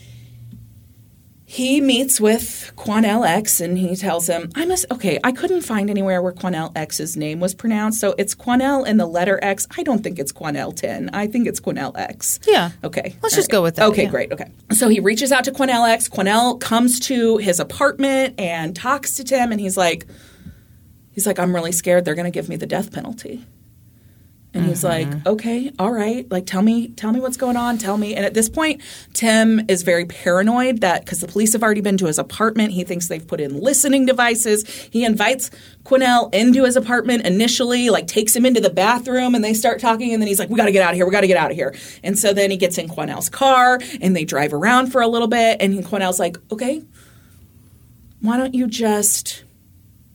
[1.52, 5.90] he meets with Quanell X and he tells him, I must, okay, I couldn't find
[5.90, 8.00] anywhere where Quanell X's name was pronounced.
[8.00, 9.68] So it's Quanell and the letter X.
[9.78, 11.10] I don't think it's Quanell 10.
[11.12, 12.40] I think it's Quanell X.
[12.48, 12.72] Yeah.
[12.86, 13.18] Okay.
[13.22, 14.10] Let's All just go with that, Okay, yeah.
[14.10, 14.32] great.
[14.32, 14.50] Okay.
[14.72, 16.08] So he reaches out to Quanell X.
[16.08, 20.08] Quanell comes to his apartment and talks to Tim, and he's like,
[21.12, 23.46] he's like, I'm really scared they're going to give me the death penalty.
[24.54, 27.98] And he's like, okay, all right, like tell me, tell me what's going on, tell
[27.98, 28.16] me.
[28.16, 28.82] And at this point,
[29.14, 32.84] Tim is very paranoid that because the police have already been to his apartment, he
[32.84, 34.68] thinks they've put in listening devices.
[34.92, 35.52] He invites
[35.86, 40.12] Quanell into his apartment initially, like takes him into the bathroom, and they start talking.
[40.12, 41.38] And then he's like, we got to get out of here, we got to get
[41.38, 41.74] out of here.
[42.04, 45.30] And so then he gets in Quanell's car, and they drive around for a little
[45.30, 45.62] bit.
[45.62, 46.84] And Quanell's like, okay,
[48.20, 49.46] why don't you just,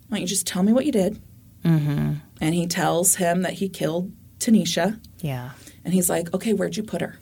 [0.09, 1.23] why don't you just tell me what you did?
[1.65, 2.13] Mm-hmm.
[2.43, 5.01] And he tells him that he killed Tynesha.
[5.21, 5.51] Yeah.
[5.85, 7.19] And he's like, okay, where'd you put her?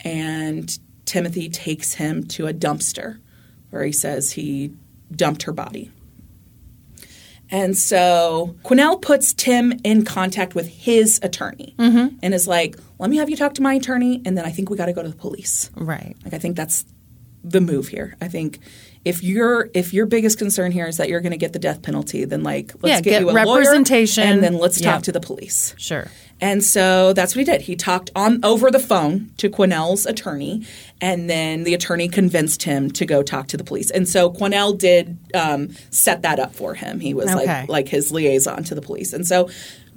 [0.00, 3.20] And Timothy takes him to a dumpster
[3.70, 4.72] where he says he
[5.10, 5.90] dumped her body.
[7.50, 12.16] And so Quanell puts Tim in contact with his attorney mm-hmm.
[12.22, 14.70] and is like, let me have you talk to my attorney, and then I think
[14.70, 15.68] we got to go to the police.
[15.74, 16.16] Right.
[16.22, 16.84] Like, I think that's
[17.42, 18.16] the move here.
[18.20, 18.60] I think
[19.04, 21.80] if your if your biggest concern here is that you're going to get the death
[21.82, 24.24] penalty, then like let's Yeah, get, get you a lawyer, representation.
[24.28, 25.02] and then let's talk Yep.
[25.04, 25.74] to the police.
[25.78, 26.08] Sure.
[26.42, 27.60] And so that's what he did.
[27.62, 30.66] He talked on over the phone to Quanell's attorney,
[31.00, 33.90] and then the attorney convinced him to go talk to the police.
[33.90, 36.98] And so Quanell did um, set that up for him.
[37.00, 37.44] He was Okay.
[37.60, 39.12] like like his liaison to the police.
[39.12, 39.50] And so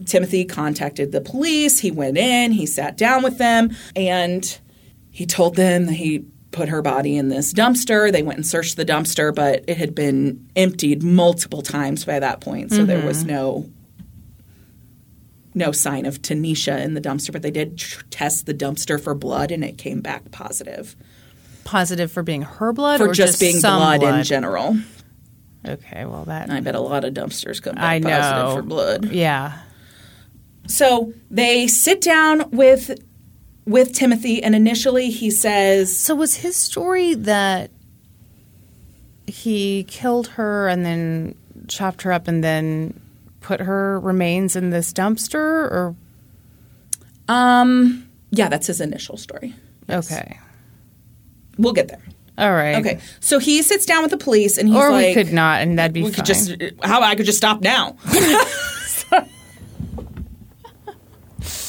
[0.05, 1.79] Timothy contacted the police.
[1.79, 2.51] He went in.
[2.51, 4.57] He sat down with them, and
[5.11, 8.11] he told them that he put her body in this dumpster.
[8.11, 12.39] They went and searched the dumpster, but it had been emptied multiple times by that
[12.39, 13.31] point, so there was mm-hmm.
[13.31, 13.69] no
[15.55, 17.31] no sign of Tynesha in the dumpster.
[17.31, 20.95] But they did tr- test the dumpster for blood, and it came back positive
[21.63, 24.77] Positive for being her blood for or just, being some blood, in general.
[25.65, 28.61] Okay, well that I bet a lot of dumpsters come back I know positive for
[28.63, 29.05] blood.
[29.11, 29.59] Yeah.
[30.67, 32.99] So they sit down with
[33.65, 37.71] with Timothy, and initially he says, So was his story that
[39.27, 41.35] he killed her and then
[41.67, 42.99] chopped her up and then
[43.39, 45.95] put her remains in this dumpster or
[47.29, 49.53] um, "Yeah, that's his initial story."
[49.89, 50.39] okay.
[51.57, 52.01] We'll get there.
[52.37, 52.75] All right.
[52.77, 55.61] Okay, so he sits down with the police, and he's Or like, we could not
[55.61, 56.15] and that'd be we fine.
[56.15, 57.95] could just how I could just stop now,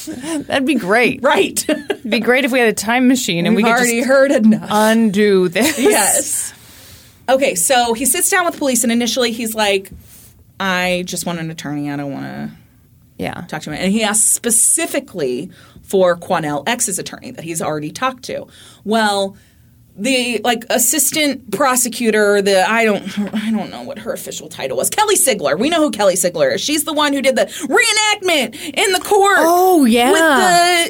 [0.47, 1.23] that'd be great.
[1.23, 1.69] right?
[1.69, 4.09] It'd be great if we had a time machine and We've we could already just
[4.09, 4.69] heard enough.
[4.71, 5.79] undo this.
[5.79, 6.53] yes.
[7.29, 9.91] Okay, so he sits down with police, and initially he's like,
[10.61, 11.91] "I just want an attorney.
[11.91, 12.51] I don't want to
[13.19, 13.33] Yeah.
[13.49, 15.51] talk to him." And he asks specifically
[15.83, 18.47] for Quanell X's attorney that he's already talked to.
[18.85, 19.37] Well,
[19.97, 23.03] the like assistant prosecutor, the I don't
[23.35, 24.91] I don't know what her official title was.
[24.91, 25.59] Kelly Siegler.
[25.59, 26.61] We know who Kelly Siegler is.
[26.61, 29.37] She's the one who did the reenactment in the court.
[29.41, 30.11] Oh, yeah.
[30.11, 30.21] with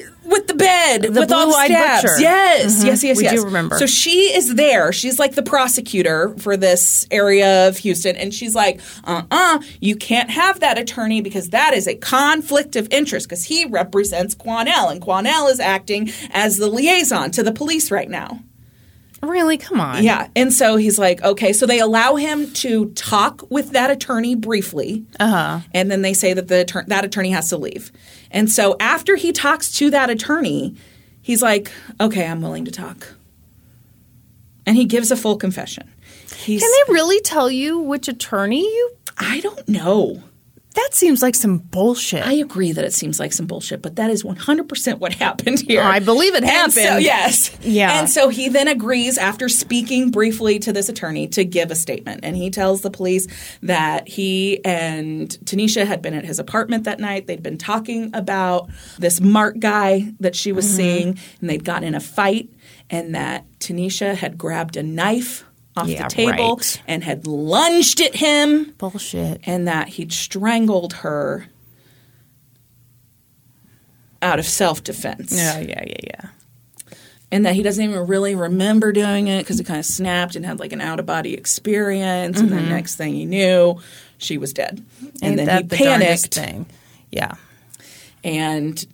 [0.04, 2.02] the with the bed The with all the stabs.
[2.02, 2.20] butcher.
[2.20, 3.34] Yes, yes, yes, We yes.
[3.34, 3.76] do remember.
[3.76, 4.90] So she is there.
[4.90, 9.96] She's like the prosecutor for this area of Houston, and she's like, "Uh, uh you
[9.96, 14.90] can't have that attorney because that is a conflict of interest because he represents Quanell,
[14.90, 18.40] and Quanell is acting as the liaison to the police right now."
[19.28, 19.58] Really?
[19.58, 20.02] Come on.
[20.02, 20.28] Yeah.
[20.36, 21.52] And so he's like, okay.
[21.52, 25.04] So they allow him to talk with that attorney briefly.
[25.18, 25.60] Uh-huh.
[25.72, 27.92] And then they say that the attor- that attorney has to leave.
[28.30, 30.76] And so after he talks to that attorney,
[31.22, 33.14] he's like, okay, I'm willing to talk.
[34.66, 35.90] And he gives a full confession.
[36.36, 40.22] He's, Can they really tell you which attorney you I don't know.
[40.74, 42.26] That seems like some bullshit.
[42.26, 45.82] I agree that it seems like some bullshit, but that is 100% what happened here.
[45.82, 47.04] Oh, I believe it And so- happened.
[47.04, 47.56] yes.
[47.62, 47.98] Yeah.
[48.00, 52.20] And so he then agrees, after speaking briefly to this attorney, to give a statement.
[52.24, 53.28] And he tells the police
[53.62, 57.28] that he and Tynesha had been at his apartment that night.
[57.28, 60.76] They'd been talking about this Mark guy that she was mm-hmm.
[60.76, 62.50] seeing, and they'd gotten in a fight,
[62.90, 65.44] and that Tynesha had grabbed a knife
[65.76, 66.82] off Yeah, the table right.
[66.86, 69.40] and had lunged at him bullshit.
[69.44, 71.46] and that he'd strangled her
[74.22, 75.32] out of self defense.
[75.36, 76.96] Yeah, yeah, yeah, yeah.
[77.30, 80.46] And that he doesn't even really remember doing it because he kind of snapped and
[80.46, 82.38] had like an out of body experience.
[82.38, 82.70] And then mm-hmm.
[82.70, 83.80] next thing he knew,
[84.18, 84.84] she was dead.
[85.02, 86.38] Ain't And then that he the panicked?
[87.10, 87.34] Yeah.
[88.22, 88.84] and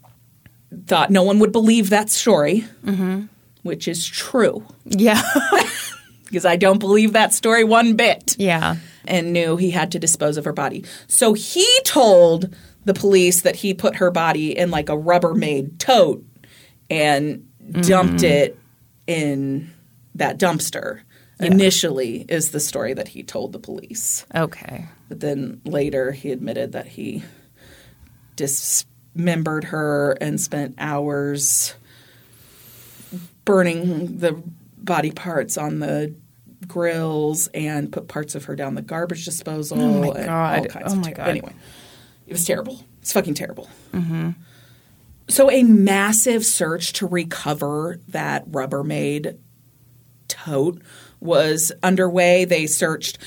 [0.86, 3.22] thought no one would believe that story, mm-hmm.
[3.62, 5.20] which is true Yeah.
[6.30, 8.36] because I don't believe that story one bit.
[8.38, 8.76] yeah.
[9.06, 10.84] and knew he had to dispose of her body.
[11.08, 16.24] So he told the police that he put her body in like a Rubbermaid tote
[16.88, 17.80] and mm-hmm.
[17.82, 18.58] dumped it
[19.06, 19.70] in
[20.14, 21.00] that dumpster.
[21.42, 24.26] Initially, is the story that he told the police.
[24.34, 24.86] Okay.
[25.08, 27.22] But then later, he admitted that he
[28.36, 31.74] dismembered her and spent hours
[33.46, 34.42] burning the
[34.90, 36.12] body parts on the
[36.66, 39.80] grills and put parts of her down the garbage disposal.
[39.80, 40.58] Oh my and God.
[40.58, 41.28] All kinds Oh of my ter- God.
[41.28, 41.54] Anyway,
[42.26, 42.84] it was terrible.
[43.00, 43.70] It's fucking terrible.
[43.92, 44.30] Mm-hmm.
[45.28, 49.38] So a massive search to recover that Rubbermaid
[50.26, 50.82] tote
[51.20, 52.44] was underway.
[52.44, 53.18] They searched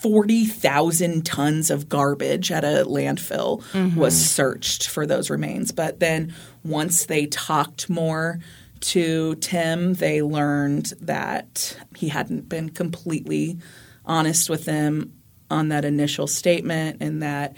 [0.00, 4.00] 40,000 tons of garbage at a landfill mm-hmm.
[4.00, 5.70] was searched for those remains.
[5.70, 8.38] But then once they talked more
[8.80, 13.58] to Tim, they learned that he hadn't been completely
[14.04, 15.12] honest with them
[15.50, 17.56] on that initial statement and that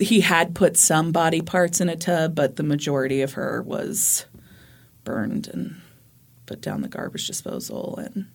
[0.00, 4.26] he had put some body parts in a tub, but the majority of her was
[5.04, 5.80] burned and
[6.46, 8.26] put down the garbage disposal and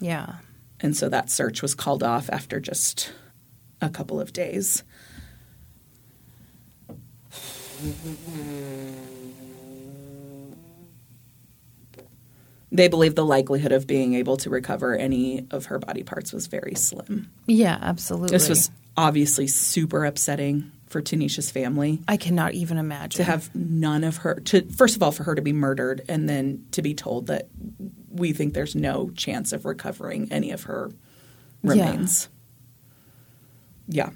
[0.00, 0.36] Yeah.
[0.80, 3.12] and so that search was called off after just
[3.80, 4.82] a couple of days.
[12.72, 16.46] they believe the likelihood of being able to recover any of her body parts was
[16.46, 17.30] very slim.
[17.46, 18.30] Yeah, absolutely.
[18.30, 23.16] This was obviously super upsetting for Tynesha's family I cannot even imagine.
[23.16, 26.28] to have none of her to first of all for her to be murdered and
[26.28, 27.48] then to be told that
[28.10, 30.90] we think there's no chance of recovering any of her
[31.62, 32.28] remains.
[33.88, 34.10] Yeah.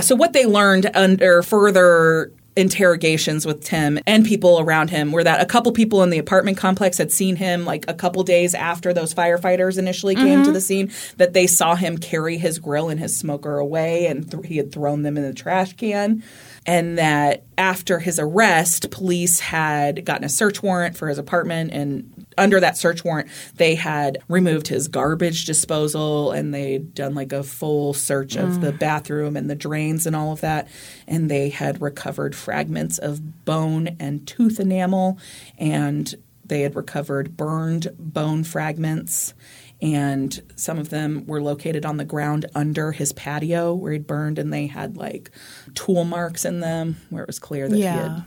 [0.00, 5.40] So what they learned under further interrogations with Tim and people around him were that
[5.40, 8.92] a couple people in the apartment complex had seen him like a couple days after
[8.92, 10.52] those firefighters initially came to mm-hmm.
[10.52, 14.46] the scene that they saw him carry his grill and his smoker away and th-
[14.46, 16.22] he had thrown them in the trash can.
[16.66, 22.21] And that after his arrest police had gotten a search warrant for his apartment and
[22.38, 27.42] under that search warrant they had removed his garbage disposal and they'd done like a
[27.42, 28.78] full search of the mm.
[28.78, 30.68] bathroom and the drains and all of that
[31.06, 35.18] and they had recovered fragments of bone and tooth enamel
[35.58, 36.14] and
[36.44, 39.34] they had recovered burned bone fragments
[39.80, 44.38] and some of them were located on the ground under his patio where he'd burned
[44.38, 45.30] and they had like
[45.74, 48.24] tool marks in them where it was clear that he had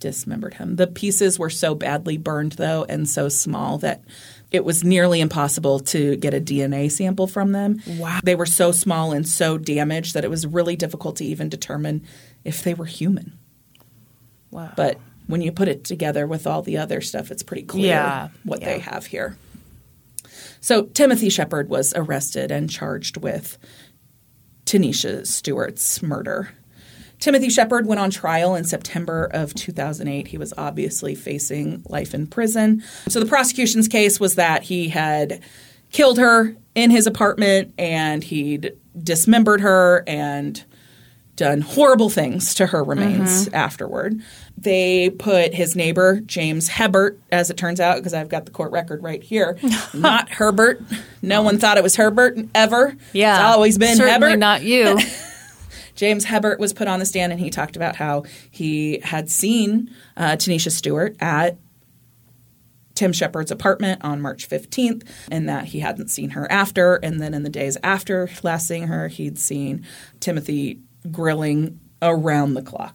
[0.00, 0.76] dismembered him.
[0.76, 4.02] The pieces were so badly burned, though, and so small that
[4.50, 7.80] it was nearly impossible to get a DNA sample from them.
[7.86, 8.18] Wow.
[8.24, 12.04] They were so small and so damaged that it was really difficult to even determine
[12.44, 13.38] if they were human.
[14.50, 14.72] wow.
[14.76, 18.28] But when you put it together with all the other stuff, it's pretty clear Yeah.
[18.42, 18.66] what Yeah.
[18.72, 19.36] they have here.
[20.60, 23.56] So Timothy Shepherd was arrested and charged with
[24.66, 26.50] Tynesha Stewart's murder.
[27.20, 30.28] Timothy Shepherd went on trial in September of 2008.
[30.28, 32.82] He was obviously facing life in prison.
[33.08, 35.42] So the prosecution's case was that he had
[35.92, 40.64] killed her in his apartment and he'd dismembered her and
[41.36, 43.54] done horrible things to her remains mm-hmm.
[43.54, 44.20] afterward.
[44.58, 48.72] They put his neighbor, James Hebert, as it turns out, because I've got the court
[48.72, 49.58] record right here,
[49.94, 50.82] not Herbert.
[51.22, 52.94] No one thought it was Herbert ever.
[53.14, 53.36] yeah.
[53.36, 54.38] It's always been Certainly Hebert.
[54.38, 54.98] not you.
[56.00, 59.94] James Hebert was put on the stand and he talked about how he had seen
[60.16, 61.58] uh, Tynesha Stewart at
[62.94, 66.94] Tim Shepherd's apartment on March 15th and that he hadn't seen her after.
[66.94, 69.84] And then in the days after last seeing her, he'd seen
[70.20, 72.94] Timothy grilling around the clock.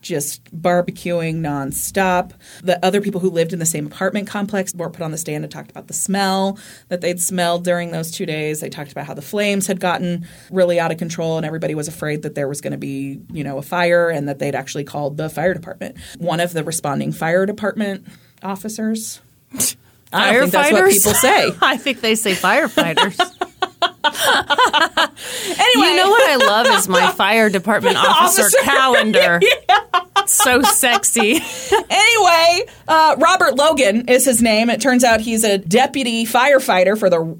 [0.00, 2.32] Just barbecuing nonstop.
[2.62, 5.44] The other people who lived in the same apartment complex were put on the stand
[5.44, 6.58] and talked about the smell
[6.88, 8.60] that they'd smelled during those two days.
[8.60, 11.88] They talked about how the flames had gotten really out of control and everybody was
[11.88, 14.84] afraid that there was going to be, you know, a fire and that they'd actually
[14.84, 15.98] called the fire department.
[16.18, 18.06] One of the responding fire department
[18.42, 19.20] officers.
[20.12, 20.92] I don't think that's what Firefighters?
[20.94, 21.52] people say.
[21.62, 23.18] I think they say firefighters.
[25.60, 28.58] Anyway, You know what I love is my fire department officer, Officer.
[28.62, 29.40] calendar.
[30.26, 31.40] So sexy.
[31.90, 34.70] anyway, uh, Robert Logan is his name.
[34.70, 37.38] It turns out he's a deputy firefighter for the.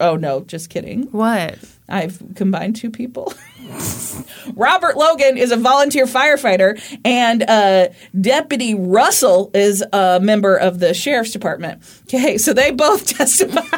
[0.00, 1.04] Oh no, just kidding.
[1.12, 1.58] What?
[1.90, 3.32] I've combined two people.
[4.54, 7.88] Robert Logan is a volunteer firefighter, and uh,
[8.20, 11.82] Deputy Russell is a member of the sheriff's department.
[12.04, 13.68] Okay, so they both testified.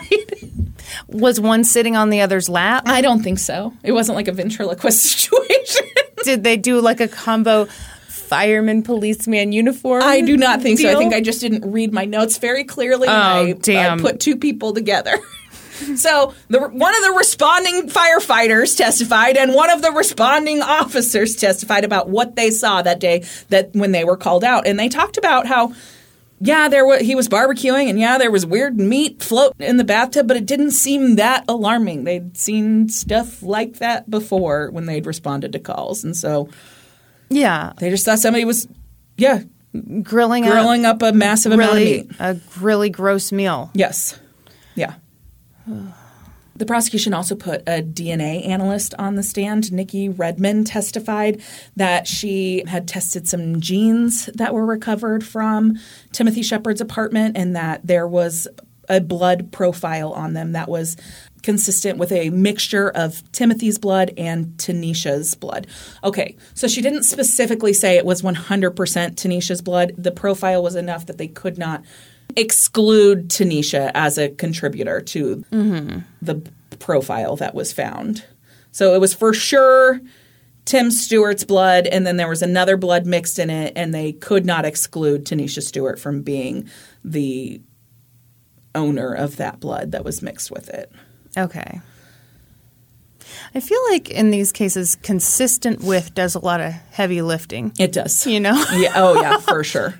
[1.08, 2.84] Was one sitting on the other's lap?
[2.86, 3.72] I don't think so.
[3.82, 5.86] It wasn't like a ventriloquist situation.
[6.24, 7.66] Did they do like a combo
[8.08, 10.02] fireman policeman uniform?
[10.02, 10.90] I do not think so.
[10.90, 13.08] I think I just didn't read my notes very clearly.
[13.08, 13.98] and I, I damn.
[14.00, 15.18] put two people together.
[15.96, 21.84] So the, one of the responding firefighters testified, and one of the responding officers testified
[21.84, 25.16] about what they saw that day that when they were called out, and they talked
[25.16, 25.72] about how.
[26.44, 29.84] Yeah, there was he was barbecuing, and yeah, there was weird meat float in the
[29.84, 32.02] bathtub, but it didn't seem that alarming.
[32.02, 36.48] They'd seen stuff like that before when they'd responded to calls, and so
[37.28, 38.66] Yeah, they just thought somebody was,
[39.16, 39.42] yeah,
[40.02, 42.10] grilling, grilling up a massive a amount of really meat.
[42.18, 43.70] a really gross meal.
[43.72, 44.18] Yes.
[44.74, 44.94] Yeah.
[46.54, 49.72] The prosecution also put a DNA analyst on the stand.
[49.72, 51.40] Nikki Redmond testified
[51.76, 55.78] that she had tested some genes that were recovered from
[56.12, 58.48] Timothy Shepherd's apartment and that there was
[58.88, 60.96] a blood profile on them that was
[61.42, 65.66] consistent with a mixture of Timothy's blood and Tynesha's blood.
[66.04, 68.74] Okay, so she didn't specifically say it was 100%
[69.16, 69.92] Tynesha's blood.
[69.96, 71.82] The profile was enough that they could not
[72.36, 76.00] exclude Tynesha as a contributor to mm-hmm.
[76.20, 76.42] the
[76.78, 78.24] profile that was found.
[78.70, 80.00] So it was for sure
[80.64, 84.46] Tim Stewart's blood, and then there was another blood mixed in it, and they could
[84.46, 86.68] not exclude Tynesha Stewart from being
[87.04, 87.60] the
[88.74, 90.90] owner of that blood that was mixed with it.
[91.36, 91.80] Okay.
[93.54, 97.72] I feel like in these cases, consistent with does a lot of heavy lifting.
[97.78, 98.26] It does.
[98.26, 98.54] You know?
[98.74, 98.92] yeah.
[98.94, 99.94] Oh, yeah, for sure.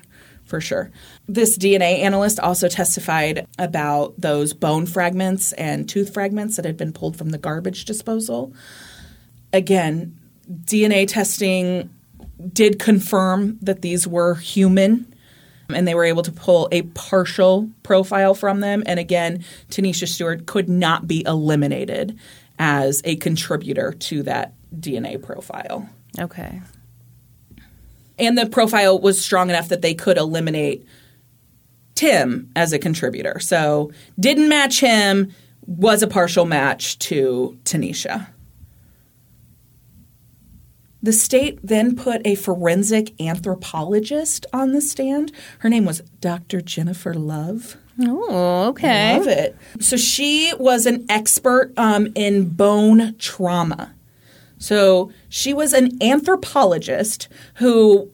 [0.53, 0.91] For sure.
[1.27, 6.93] This DNA analyst also testified about those bone fragments and tooth fragments that had been
[6.93, 8.53] pulled from the garbage disposal.
[9.51, 10.15] Again,
[10.47, 11.89] DNA testing
[12.51, 15.11] did confirm that these were human
[15.69, 18.83] and they were able to pull a partial profile from them.
[18.85, 22.19] And again, Tynesha Stewart could not be eliminated
[22.59, 25.89] as a contributor to that DNA profile.
[26.19, 26.61] Okay.
[28.19, 30.85] And the profile was strong enough that they could eliminate
[31.95, 33.39] Tim as a contributor.
[33.39, 35.33] So didn't match him,
[35.65, 38.27] was a partial match to Tynesha.
[41.01, 45.33] The state then put a forensic anthropologist on the stand.
[45.59, 46.61] Her name was Dr.
[46.61, 47.75] Jennifer Love.
[47.99, 49.17] Oh, okay.
[49.17, 49.57] Love it.
[49.81, 53.93] So she was an expert um, in bone trauma.
[54.63, 58.09] So she was an anthropologist who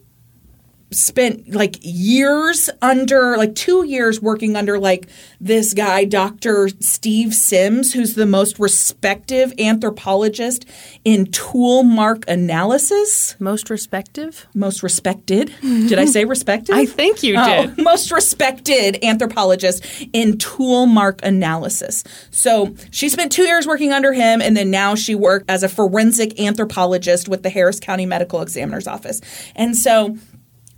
[0.91, 5.07] spent like years under like two years working under like
[5.39, 10.65] this guy dr steve Symes who's the most respected anthropologist
[11.05, 14.47] in tool mark analysis Most respective?
[14.55, 17.77] most respected did i say respected I think you Oh, did.
[17.83, 19.83] most respected anthropologist
[20.13, 22.03] in tool mark analysis.
[22.31, 25.69] So she spent two years working under him, and then now she worked as a
[25.69, 29.21] forensic anthropologist with the Harris County Medical Examiner's Office.
[29.55, 30.17] And so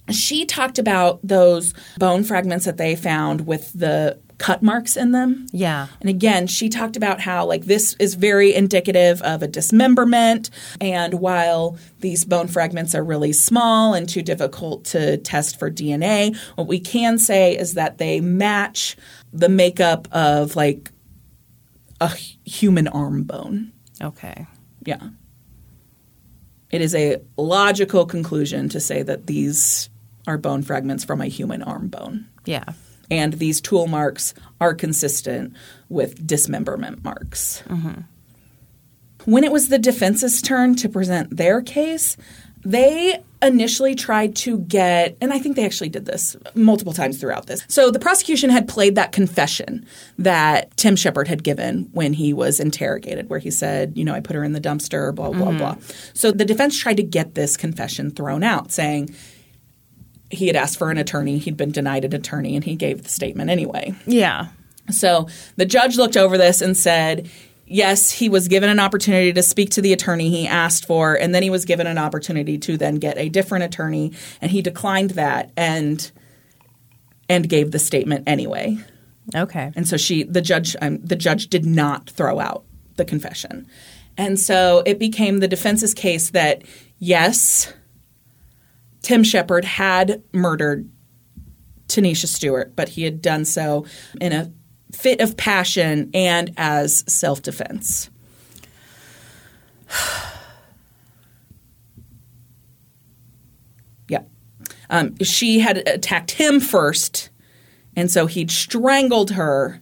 [0.09, 5.45] she talked about those bone fragments that they found with the cut marks in them.
[5.51, 5.87] Yeah.
[5.99, 10.49] And again, she talked about how like this is very indicative of a dismemberment
[10.81, 16.35] and while these bone fragments are really small and too difficult to test for DNA,
[16.55, 18.97] what we can say is that they match
[19.31, 20.89] the makeup of like
[21.99, 22.07] a
[22.43, 23.71] human arm bone.
[24.01, 24.47] Okay.
[24.83, 25.09] Yeah.
[26.71, 29.90] It is a logical conclusion to say that these
[30.27, 32.65] are bone fragments from a human arm bone Yeah.
[33.09, 35.53] and these tool marks are consistent
[35.89, 37.63] with dismemberment marks.
[37.67, 38.01] Mm-hmm.
[39.25, 42.17] When it was the defense's turn to present their case,
[42.63, 47.47] they initially tried to get, and I think they actually did this multiple times throughout
[47.47, 47.63] this.
[47.67, 49.85] So the prosecution had played that confession
[50.19, 54.19] that Tim Shepherd had given when he was interrogated, where he said, you know, I
[54.19, 55.57] put her in the dumpster, blah, blah, mm-hmm.
[55.57, 55.75] blah.
[56.13, 59.15] So the defense tried to get this confession thrown out, saying,
[60.31, 63.09] he had asked for an attorney, he'd been denied an attorney, and he gave the
[63.09, 63.93] statement anyway.
[64.05, 64.47] Yeah.
[64.89, 65.27] So
[65.57, 67.29] the judge looked over this and said,
[67.65, 71.33] yes, he was given an opportunity to speak to the attorney he asked for, and
[71.33, 75.11] then he was given an opportunity to then get a different attorney, and he declined
[75.11, 76.11] that and
[77.29, 78.77] and gave the statement anyway.
[79.33, 79.71] Okay.
[79.75, 82.65] And so she, the judge, um, the judge did not throw out
[82.97, 83.67] the confession,
[84.17, 86.63] and so it became the defense's case that
[86.99, 87.73] yes,
[89.01, 90.89] Tim Shepherd had murdered
[91.87, 93.85] Tynesha Stewart, but he had done so
[94.19, 94.51] in a
[94.91, 98.09] fit of passion and as self defense.
[104.07, 104.23] yeah.
[104.89, 107.29] Um, she had attacked him first,
[107.95, 109.81] and so he'd strangled her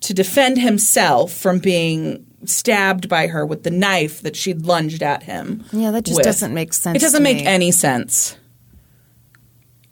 [0.00, 5.22] to defend himself from being stabbed by her with the knife that she'd lunged at
[5.24, 5.64] him.
[5.72, 6.24] Yeah, that just with.
[6.24, 7.46] doesn't make sense It doesn't make me.
[7.46, 8.36] any sense.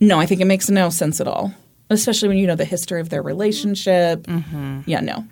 [0.01, 1.55] No, I think it makes no sense at all,
[1.91, 4.23] especially when you know the history of their relationship.
[4.25, 4.81] Mm-hmm.
[4.87, 5.25] Yeah, no.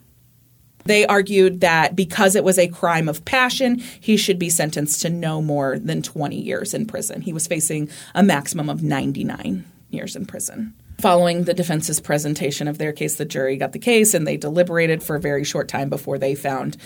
[0.85, 5.11] They argued that because it was a crime of passion, he should be sentenced to
[5.11, 7.21] no more than 20 years in prison.
[7.23, 10.75] He was facing a maximum of 99 years in prison.
[11.03, 15.03] Following the defense's presentation of their case, the jury got the case and they deliberated
[15.03, 16.77] for a very short time before they found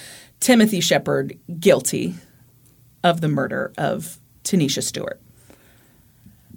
[0.40, 2.14] Timothy Shepherd guilty
[3.04, 5.20] of the murder of Tynesha Stewart.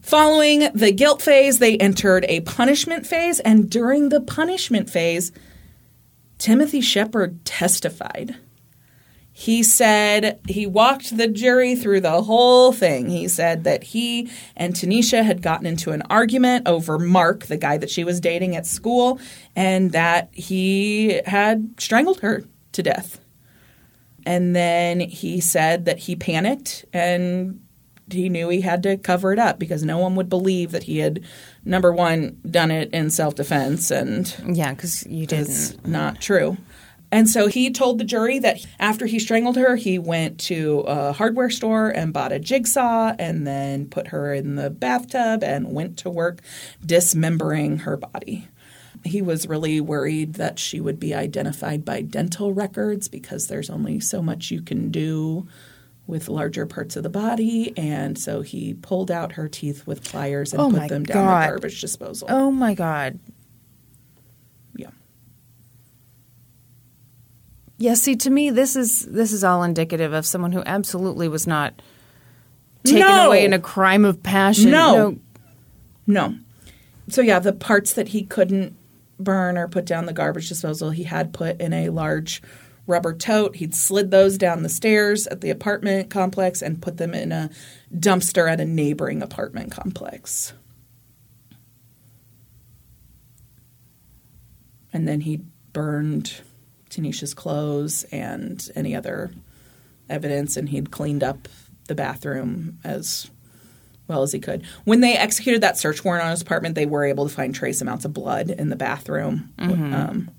[0.02, 5.34] Following the guilt phase, they entered a punishment phase, and during the punishment phase,
[6.38, 8.38] Timothy Shepherd testified.
[9.40, 13.10] He said he walked the jury through the whole thing.
[13.10, 17.78] He said that he and Tynesha had gotten into an argument over Mark, the guy
[17.78, 19.18] that she was dating at school,
[19.56, 23.22] and that he had strangled her to death.
[24.26, 27.62] And then he said that he panicked and
[28.12, 30.98] he knew he had to cover it up because no one would believe that he
[30.98, 31.24] had,
[31.64, 35.88] number one, done it in self defense and Yeah, because you didn't.
[35.88, 36.58] not true.
[37.12, 41.12] And so he told the jury that after he strangled her, he went to a
[41.12, 45.98] hardware store and bought a jigsaw and then put her in the bathtub and went
[46.00, 46.42] to work
[46.86, 48.48] dismembering her body.
[49.04, 54.00] He was really worried that she would be identified by dental records because there's only
[54.00, 55.48] so much you can do
[56.06, 60.54] with larger parts of the body, and so he pulled out her teeth with pliers
[60.54, 61.44] and Oh put them down God.
[61.44, 62.28] the garbage disposal.
[62.32, 63.20] Oh my god.
[64.76, 64.90] Yeah.
[67.82, 71.48] Yeah, see to me this is this is all indicative of someone who absolutely was
[71.48, 71.82] not
[72.84, 73.28] taken No.
[73.28, 74.70] away in a crime of passion.
[74.70, 75.18] No.
[76.06, 76.36] No.
[77.08, 78.76] So yeah, the parts that he couldn't
[79.18, 82.42] burn or put down the garbage disposal, he had put in a large
[82.86, 83.56] rubber tote.
[83.56, 87.50] He'd slid those down the stairs at the apartment complex and put them in a
[87.96, 90.52] dumpster at a neighboring apartment complex.
[94.92, 96.42] And then he burned
[96.90, 99.32] Tynesha's clothes and any other
[100.10, 101.48] evidence, and he'd cleaned up
[101.88, 103.30] the bathroom as
[104.08, 104.64] well as he could.
[104.86, 107.82] When they executed that search warrant on his apartment, they were able to find trace
[107.82, 109.54] amounts of blood in the bathroom.
[109.94, 110.32] Um,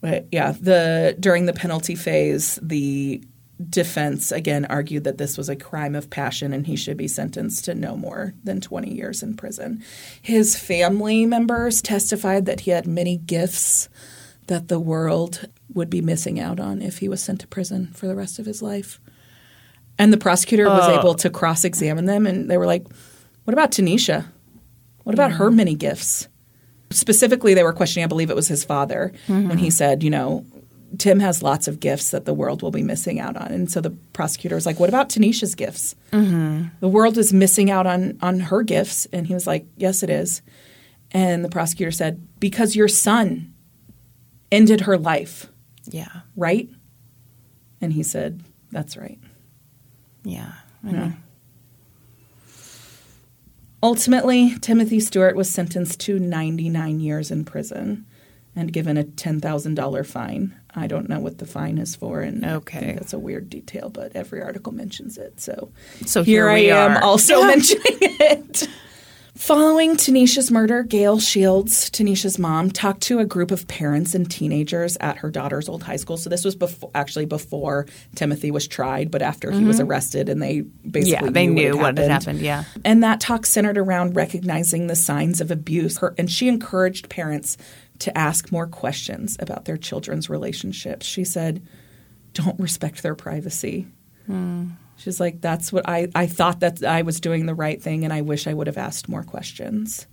[0.00, 3.24] but yeah, the during the penalty phase, the
[3.70, 7.64] defense again argued that this was a crime of passion and he should be sentenced
[7.64, 9.82] to no more than 20 years in prison.
[10.20, 13.88] His family members testified that he had many gifts
[14.46, 18.06] that the world would be missing out on if he was sent to prison for
[18.06, 19.00] the rest of his life.
[19.98, 20.98] And the prosecutor was oh.
[20.98, 22.86] able to cross examine them, and they were like,
[23.44, 24.26] What about Tynesha?
[25.04, 25.56] What about her mm.
[25.56, 26.28] many gifts?
[26.90, 29.70] Specifically, they were questioning, I believe it was his father, when he mm-hmm.
[29.70, 30.44] said, You know,
[30.98, 33.48] Tim has lots of gifts that the world will be missing out on.
[33.48, 35.94] And so the prosecutor was like, What about Tynesha's gifts?
[36.12, 36.68] Mm-hmm.
[36.80, 39.06] The world is missing out on, on her gifts.
[39.12, 40.42] And he was like, Yes, it is.
[41.12, 43.53] And the prosecutor said, Because your son
[44.54, 45.46] ended her life,
[45.90, 46.20] Yeah.
[46.36, 46.68] right?
[47.80, 49.18] And he said, That's right.
[50.24, 50.52] Yeah.
[50.86, 51.12] I know.
[53.82, 58.06] Ultimately, Timothy Stewart was sentenced to 99 years in prison
[58.56, 60.54] and given a $10,000 fine.
[60.74, 62.94] I don't know what the fine is for, and Okay.
[62.96, 65.40] that's a weird detail, but every article mentions it.
[65.40, 65.70] So,
[66.06, 67.02] So here, here I am are.
[67.02, 68.68] also mentioning it.
[69.36, 74.96] Following Tynesha's murder, Gail Shields, Tynesha's mom, talked to a group of parents and teenagers
[75.00, 76.16] at her daughter's old high school.
[76.16, 80.40] So this was before, actually before Timothy was tried, but after he was arrested, and
[80.40, 81.24] they basically Mm-hmm.
[81.24, 82.64] Yeah, they knew knew what had happened, yeah.
[82.84, 85.98] and that talk centered around recognizing the signs of abuse.
[85.98, 87.56] Her, and she encouraged parents
[88.00, 91.06] to ask more questions about their children's relationships.
[91.06, 91.60] She said,
[92.34, 93.88] don't respect their privacy.
[95.04, 98.12] She's like, that's what I, I thought that I was doing the right thing, and
[98.12, 100.06] I wish I would have asked more questions.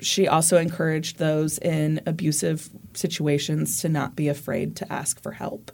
[0.00, 5.70] She also encouraged those in abusive situations to not be afraid to ask for help.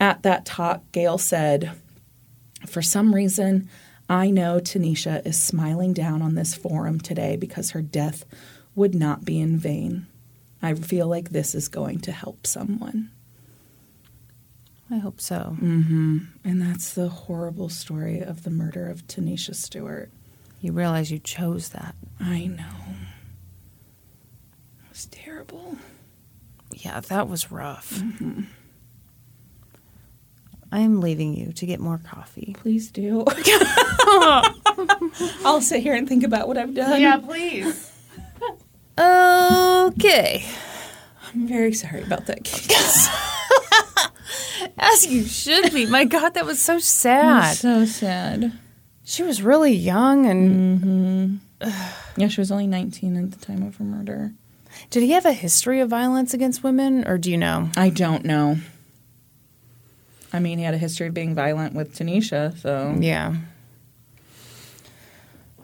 [0.00, 1.72] At that talk, Gail said,
[2.66, 3.68] for some reason,
[4.08, 8.24] I know Tynesha is smiling down on this forum today because her death
[8.74, 10.06] would not be in vain.
[10.62, 13.10] I feel like this is going to help someone.
[14.90, 15.56] I hope so.
[15.60, 16.18] Mm-hmm.
[16.44, 20.10] And that's the horrible story of the murder of Tynesha Stewart.
[20.60, 21.94] You realize you chose that.
[22.20, 22.64] I know.
[24.84, 25.76] It was terrible.
[26.72, 27.94] Yeah, that was rough.
[27.94, 28.42] Mm-hmm.
[30.72, 32.54] I am leaving you to get more coffee.
[32.58, 33.24] Please do.
[35.44, 37.00] I'll sit here and think about what I've done.
[37.00, 37.92] Yeah, please.
[38.98, 40.44] okay.
[41.32, 43.08] I'm very sorry about that case.
[44.78, 45.86] As you should be.
[45.86, 47.56] My God, that was so sad.
[47.56, 48.52] so sad.
[49.04, 51.36] She was really young and mm-hmm.
[52.16, 54.32] Yeah, she was only 19 at the time of her murder.
[54.90, 57.70] did he have a history of violence against women or do you know?
[57.76, 58.58] I don't know.
[60.32, 62.94] I mean, he had a history of being violent with Tynesha, so.
[62.98, 63.36] Yeah.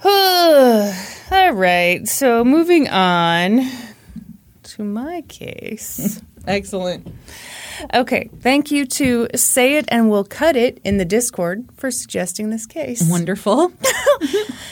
[0.04, 2.08] All right.
[2.08, 3.68] So moving on
[4.62, 6.22] to my case.
[6.46, 7.06] Excellent.
[7.94, 8.28] Okay.
[8.40, 12.66] Thank you to Say It and We'll Cut It in the Discord for suggesting this
[12.66, 13.08] case.
[13.08, 13.70] Wonderful.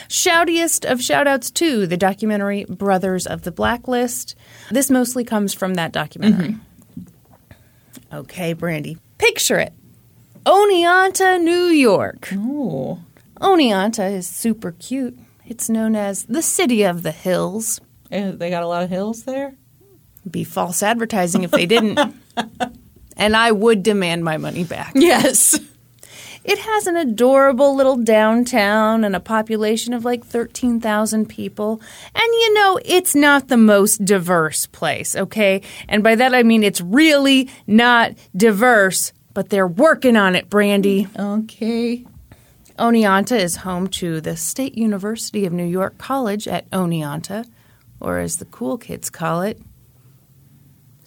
[0.09, 4.35] Shoutiest of shoutouts to the documentary Brothers of the Blacklist.
[4.69, 6.57] This mostly comes from that documentary.
[8.13, 8.97] Okay, Brandi.
[9.17, 9.73] Picture it.
[10.45, 12.29] Oneonta, New York.
[12.33, 12.99] Oh.
[13.39, 15.17] Oneonta is super cute.
[15.45, 17.79] It's known as the City of the Hills.
[18.11, 19.55] Eh, They got a lot of hills there?
[20.29, 21.99] Be false advertising if they didn't.
[23.21, 24.93] and I would demand my money back.
[24.95, 25.59] Yes.
[26.43, 31.79] It has an adorable little downtown and a population of like 13,000 people.
[32.15, 35.61] And you know, it's not the most diverse place, okay?
[35.87, 41.07] And by that I mean it's really not diverse, but they're working on it, Brandi.
[41.43, 42.07] Okay.
[42.79, 47.45] Oneonta is home to the State University of New York College at Oneonta,
[47.99, 49.61] or as the cool kids call it,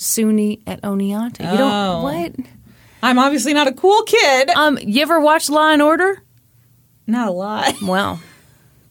[0.05, 1.41] SUNY at Oneonta.
[1.41, 1.57] You Oh.
[1.57, 2.33] don't what?
[3.03, 4.51] I'm obviously not a cool kid.
[4.51, 6.23] Um, you ever watch Law and Order?
[7.07, 7.75] not a lot.
[7.83, 8.21] Well,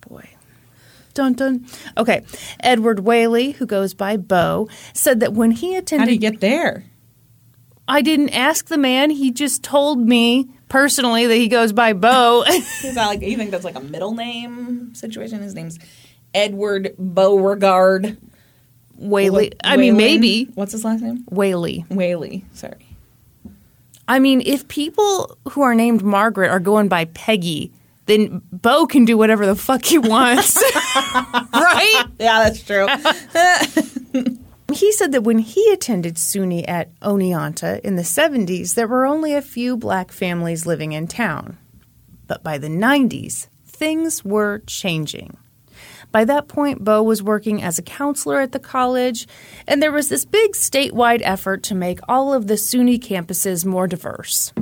[0.08, 0.28] boy.
[1.16, 1.66] Dun dun.
[1.98, 2.22] Okay.
[2.60, 6.40] Edward Whaley, who goes by Bo, said that when he attended, How do you get
[6.42, 6.86] there?
[7.88, 12.44] I didn't ask the man, he just told me personally that he goes by Bo.
[12.48, 15.42] Is that like you think that's like a middle name situation?
[15.42, 15.80] His name's
[16.36, 18.18] Edward Beauregard.
[19.04, 19.48] Whaley.
[19.48, 20.22] Wh- I mean Whalen?
[20.22, 21.24] maybe What's his last name?
[21.30, 21.86] Whaley.
[21.90, 22.46] Whaley.
[22.54, 22.88] Sorry.
[24.08, 27.72] I mean, if people who are named Margaret are going by Peggy,
[28.06, 30.62] then Bo can do whatever the fuck he wants.
[30.96, 32.04] right?
[32.20, 32.88] Yeah, that's true.
[34.74, 39.34] He said that when he attended SUNY at Oneonta in the 70s, there were only
[39.34, 41.58] a few black families living in town.
[42.26, 45.38] But by the 90s, things were changing.
[46.14, 49.28] By that point, Bo was working as a counselor at the college,
[49.68, 53.88] and there was this big statewide effort to make all of the SUNY campuses more
[53.88, 54.54] diverse.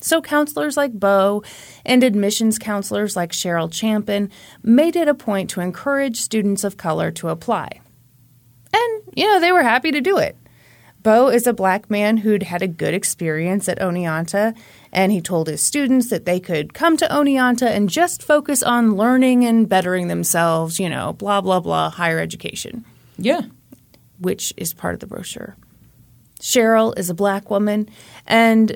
[0.00, 1.44] So, counselors like Bo
[1.86, 4.30] and admissions counselors like Cheryl Champin
[4.64, 7.80] made it a point to encourage students of color to apply.
[8.72, 10.36] And, you know, they were happy to do it.
[11.04, 14.56] Bo is a black man who'd had a good experience at Oneonta,
[14.90, 18.96] and he told his students that they could come to Oneonta and just focus on
[18.96, 22.86] learning and bettering themselves, you know, blah, blah, blah, higher education,
[23.18, 23.42] yeah.
[24.18, 25.54] which is part of the brochure.
[26.40, 27.86] Cheryl is a black woman,
[28.26, 28.74] and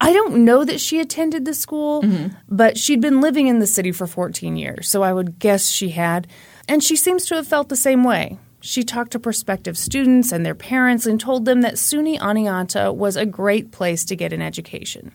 [0.00, 2.34] I don't know that she attended the school, mm-hmm.
[2.48, 5.90] but she'd been living in the city for 14 years, so I would guess she
[5.90, 6.28] had.
[6.66, 8.38] And she seems to have felt the same way.
[8.60, 13.16] She talked to prospective students and their parents and told them that SUNY Oneonta was
[13.16, 15.12] a great place to get an education.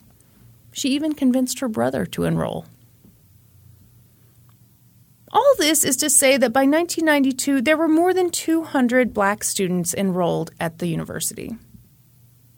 [0.72, 2.66] She even convinced her brother to enroll.
[5.30, 9.92] All this is to say that by 1992, there were more than 200 black students
[9.92, 11.56] enrolled at the university.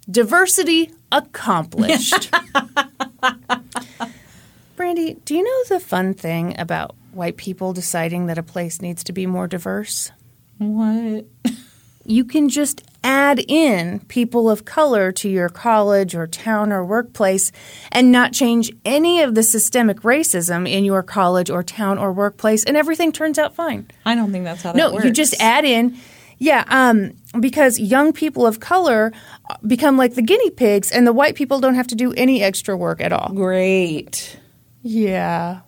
[0.09, 2.31] Diversity accomplished.
[4.77, 9.03] Brandi, do you know the fun thing about white people deciding that a place needs
[9.05, 10.13] to be more diverse?
[10.59, 11.27] What?
[12.05, 17.53] You can just add in people of color to your college or town or workplace
[17.93, 22.65] and not change any of the systemic racism in your college or town or workplace,
[22.65, 23.89] and everything turns out fine.
[24.05, 25.05] I don't think that's how that No, works.
[25.05, 25.97] No, you just add in.
[26.39, 29.11] Yeah, um, because young people of color
[29.67, 32.77] become like the guinea pigs, and the white people don't have to do any extra
[32.77, 33.33] work at all.
[33.35, 34.39] Great.
[34.83, 35.61] Yeah.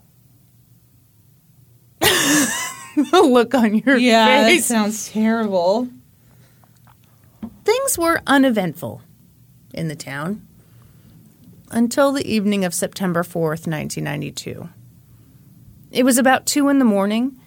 [3.10, 4.66] the look on your Yeah, that face.
[4.66, 5.88] sounds terrible.
[7.64, 9.02] Things were uneventful
[9.74, 10.46] in the town
[11.70, 14.68] until the evening of September 4th, 1992.
[15.90, 17.38] It was about 2 in the morning,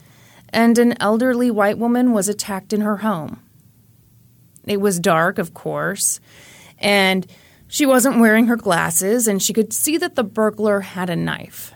[0.49, 3.39] and an elderly white woman was attacked in her home.
[4.65, 6.19] It was dark, of course,
[6.77, 7.25] and
[7.67, 11.73] she wasn't wearing her glasses, and she could see that the burglar had a knife.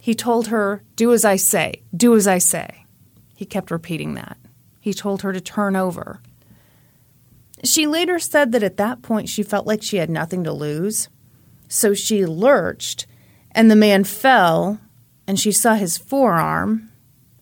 [0.00, 2.81] He told her, Do as I say, do as I say.
[3.42, 4.38] He kept repeating that.
[4.78, 6.20] He told her to turn over.
[7.64, 11.08] She later said that at that point she felt like she had nothing to lose.
[11.66, 13.08] So she lurched,
[13.50, 14.78] and the man fell,
[15.26, 16.92] and she saw his forearm,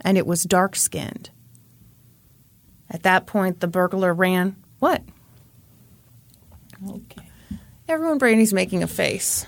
[0.00, 1.28] and it was dark skinned.
[2.90, 4.56] At that point, the burglar ran.
[4.78, 5.02] What?
[6.88, 7.28] Okay.
[7.86, 9.44] Everyone, Brandi's making a face.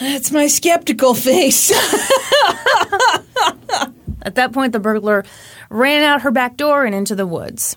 [0.00, 1.70] That's my skeptical face.
[4.22, 5.24] At that point, the burglar
[5.68, 7.76] ran out her back door and into the woods.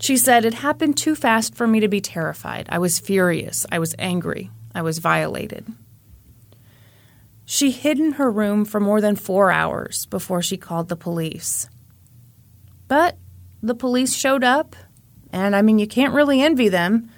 [0.00, 2.66] She said, It happened too fast for me to be terrified.
[2.70, 3.66] I was furious.
[3.70, 4.50] I was angry.
[4.74, 5.66] I was violated.
[7.44, 11.68] She hid in her room for more than four hours before she called the police.
[12.88, 13.16] But
[13.62, 14.76] the police showed up,
[15.32, 17.08] and I mean, you can't really envy them.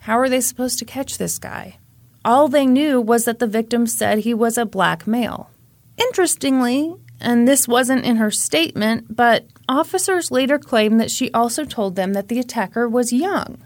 [0.00, 1.76] How are they supposed to catch this guy?
[2.24, 5.50] All they knew was that the victim said he was a black male.
[5.96, 11.96] Interestingly, and this wasn't in her statement, but officers later claimed that she also told
[11.96, 13.64] them that the attacker was young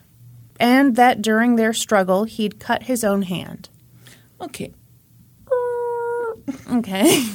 [0.59, 3.69] and that during their struggle he'd cut his own hand.
[4.41, 4.73] okay.
[6.71, 7.25] Okay.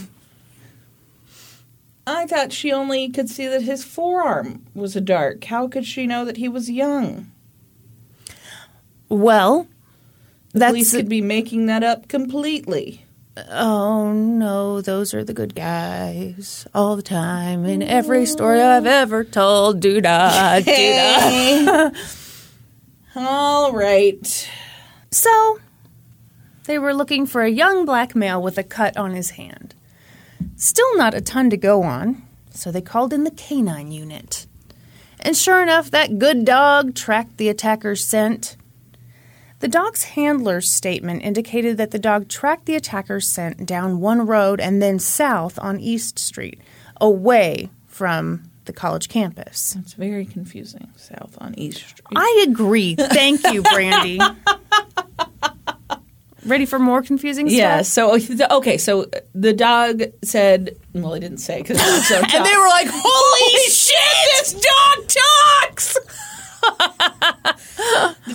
[2.07, 5.43] I thought she only could see that his forearm was a dark.
[5.45, 7.31] How could she know that he was young?
[9.09, 9.67] Well,
[10.53, 13.04] The police could be making that up completely.
[13.37, 19.25] Oh no, those are the good guys all the time in every story I've ever
[19.25, 19.81] told.
[19.81, 21.89] Do da, do da.
[23.15, 24.49] All right.
[25.11, 25.59] So,
[26.63, 29.75] they were looking for a young black male with a cut on his hand.
[30.55, 34.47] Still not a ton to go on, so they called in the canine unit.
[35.19, 38.55] And sure enough, that good dog tracked the attacker's scent.
[39.59, 44.59] The dog's handler's statement indicated that the dog tracked the attacker's scent down one road
[44.59, 46.59] and then south on East Street,
[46.99, 49.75] away from the college campus.
[49.79, 50.91] It's very confusing.
[50.97, 52.05] South on East Street.
[52.15, 52.95] I agree.
[52.95, 54.19] Thank you, Brandi.
[56.45, 57.57] Ready for more confusing stuff?
[57.57, 57.81] Yeah.
[57.81, 58.19] So
[58.51, 58.77] okay.
[58.77, 62.87] So uh, the dog said, "Well, he didn't say because so And they were like,
[62.91, 63.97] Holy shit!
[64.39, 65.54] This dog talks."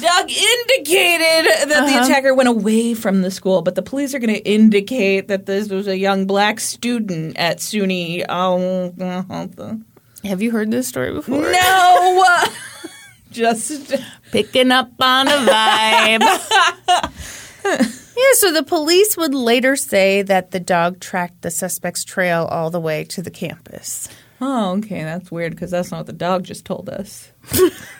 [0.01, 2.05] The dog indicated that the uh-huh.
[2.05, 5.69] attacker went away from the school, but the police are going to indicate that this
[5.69, 8.25] was a young black student at SUNY.
[8.29, 9.77] Oh, uh-huh.
[10.25, 11.41] Have you heard this story before?
[11.41, 12.45] no!
[13.31, 13.95] Just
[14.33, 16.21] Picking up on a vibe.
[17.65, 22.71] yeah, so the police would later say that the dog tracked the suspect's trail all
[22.71, 24.09] the way to the campus.
[24.41, 25.05] oh, okay.
[25.05, 27.31] That's weird because that's not what the dog just told us.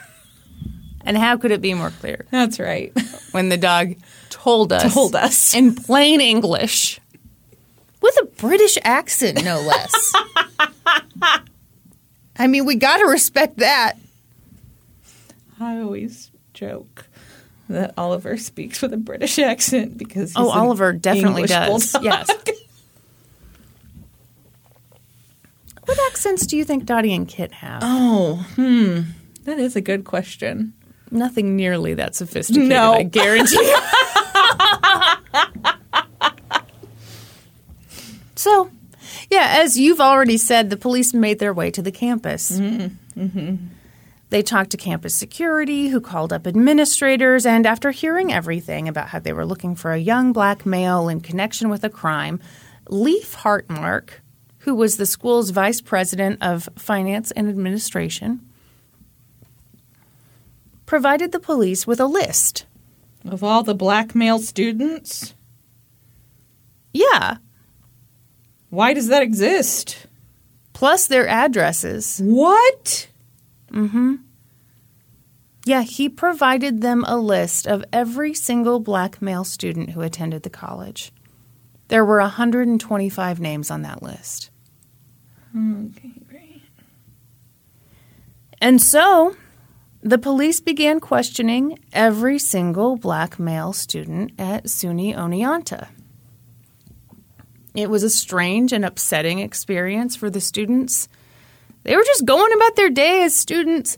[1.05, 2.91] And how could it be more clear That's right.
[3.31, 3.95] when the dog
[4.29, 5.53] told us, Told us.
[5.55, 6.99] in plain English
[8.01, 10.13] with a British accent, no less?
[12.37, 13.93] I mean, we got to respect that.
[15.59, 17.05] I always joke
[17.69, 21.91] that Oliver speaks with a British accent because he's Oh, an Oliver definitely English does.
[21.93, 22.03] bulldog.
[22.03, 22.29] Yes.
[25.85, 27.81] What accents do you think Dottie and Kit have?
[27.83, 29.01] Oh, hmm.
[29.43, 30.73] That is a good question.
[31.11, 32.93] Nothing nearly that sophisticated, No.
[32.93, 33.77] I guarantee you.
[38.35, 38.71] so,
[39.29, 42.57] yeah, as you've already said, the police made their way to the campus.
[42.57, 43.21] Mm-hmm.
[43.21, 43.55] Mm-hmm.
[44.29, 49.19] They talked to campus security, who called up administrators, and after hearing everything about how
[49.19, 52.39] they were looking for a young black male in connection with a crime,
[52.87, 54.11] Leif Hartmark,
[54.59, 58.39] who was the school's vice president of finance and administration,
[60.91, 62.65] provided the police with a list.
[63.23, 65.33] Of all the black male students,
[66.93, 67.37] Yeah,
[68.69, 70.07] why does that exist?
[70.73, 72.19] plus their addresses.
[72.21, 73.07] What?
[73.71, 74.15] Mm hmm.
[75.63, 80.49] Yeah, he provided them a list of every single black male student who attended the
[80.49, 81.13] college.
[81.87, 84.49] There were 125 names on that list.
[85.55, 86.63] Okay, great.
[88.59, 89.37] And so
[90.01, 95.89] the police began questioning every single black male student at SUNY Oneonta.
[97.73, 101.07] It was a strange and upsetting experience for the students.
[101.83, 103.97] They were just going about their day as students.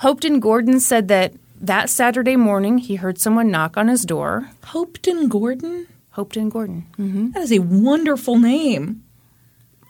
[0.00, 4.48] Hopeton Gordon said that that Saturday morning he heard someone knock on his door.
[4.62, 5.86] Hopeton Gordon?
[6.16, 6.86] Hopeton Gordon.
[6.96, 9.02] hmm That is a wonderful name.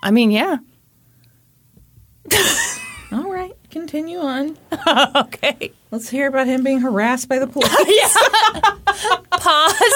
[0.03, 0.57] I mean, yeah.
[3.13, 4.57] All right, continue on.
[5.17, 5.73] okay.
[5.91, 8.17] Let's hear about him being harassed by the police.
[9.31, 9.95] Pause.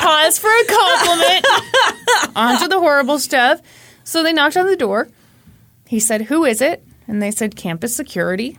[0.00, 1.46] Pause for a compliment.
[2.36, 3.60] Onto the horrible stuff.
[4.04, 5.08] So they knocked on the door.
[5.86, 6.84] He said, Who is it?
[7.06, 8.58] And they said, Campus security.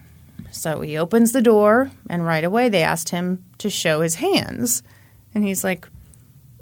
[0.51, 4.83] So he opens the door, and right away they asked him to show his hands.
[5.33, 5.87] And he's like,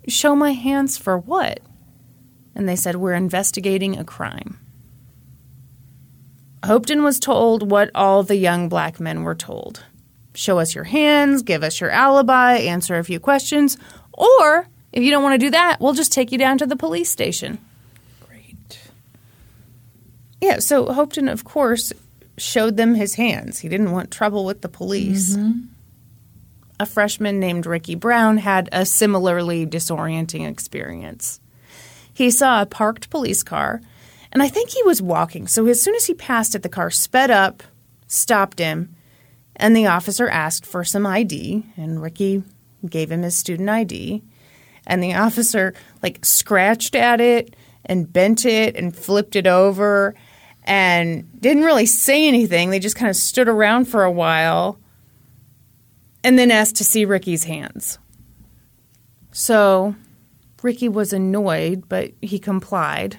[0.08, 1.60] Show my hands for what?
[2.56, 4.60] And they said, We're investigating a crime.
[6.64, 9.84] Hopeton was told what all the young black men were told
[10.34, 13.78] show us your hands, give us your alibi, answer a few questions,
[14.14, 16.76] or if you don't want to do that, we'll just take you down to the
[16.76, 17.60] police station.
[18.26, 18.80] Great.
[20.42, 21.92] Yeah, so Hopeton, of course,
[22.38, 23.60] showed them his hands.
[23.60, 25.36] He didn't want trouble with the police.
[25.36, 25.62] Mm-hmm.
[26.80, 31.42] A freshman named Ricky Brown had a similarly disorienting experience.
[32.14, 33.82] He saw a parked police car,
[34.32, 35.48] and I think he was walking.
[35.48, 37.64] So as soon as he passed it, the car sped up,
[38.08, 38.96] stopped him,
[39.56, 42.44] and the officer asked for some ID, and Ricky
[42.88, 44.24] gave him his student ID.
[44.88, 47.56] And the officer like scratched at it
[47.86, 50.16] and bent it and flipped it over
[50.64, 52.70] and didn't really say anything.
[52.70, 54.80] They just kind of stood around for a while
[56.24, 57.98] and then asked to see Ricky's hands.
[59.32, 59.96] So
[60.62, 63.18] Ricky was annoyed, but he complied.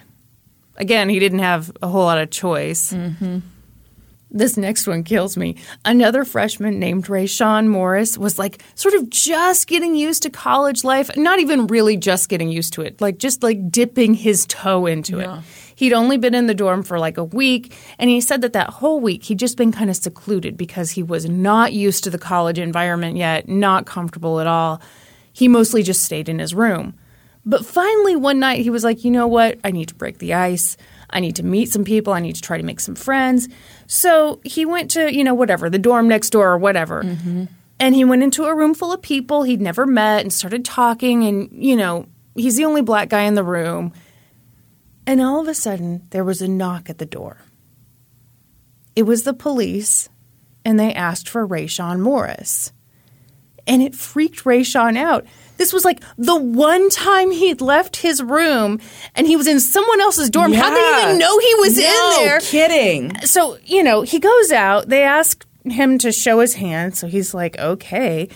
[0.81, 2.93] Again, he didn't have a whole lot of choice.
[4.33, 5.57] This next one kills me.
[5.85, 10.85] Another freshman named Ray Rayshawn Morris was like sort of just getting used to college
[10.85, 14.87] life, not even really just getting used to it, like just like dipping his toe
[14.87, 15.29] into it.
[15.75, 18.71] He'd only been in the dorm for like a week, and he said that that
[18.71, 22.19] whole week he'd just been kind of secluded because he was not used to the
[22.19, 24.81] college environment yet, not comfortable at all.
[25.33, 26.95] He mostly just stayed in his room.
[27.47, 29.59] But finally, one night, he was like, you know what?
[29.65, 30.77] I need to break the ice.
[31.09, 32.13] I need to meet some people.
[32.13, 33.49] I need to try to make some friends.
[33.87, 37.03] So he went to, you know, whatever, the dorm next door or whatever.
[37.03, 37.45] Mm-hmm.
[37.81, 41.25] And he went into a room full of people he'd never met and started talking.
[41.25, 43.93] And, you know, he's the only black guy in the room.
[45.07, 47.39] And all of a sudden, there was a knock at the door.
[48.95, 50.09] It was the police,
[50.65, 52.73] and they asked for Rayshawn Morris.
[53.67, 55.25] And it freaked Rayshawn out.
[55.61, 58.81] This was like the one time he'd left his room
[59.15, 60.55] and he was in someone else's dorm.
[60.55, 62.41] How did he even know he was no in there?
[62.41, 63.15] kidding.
[63.27, 64.89] So, you know, he goes out.
[64.89, 66.97] They ask him to show his hand.
[66.97, 68.31] So he's like, okay.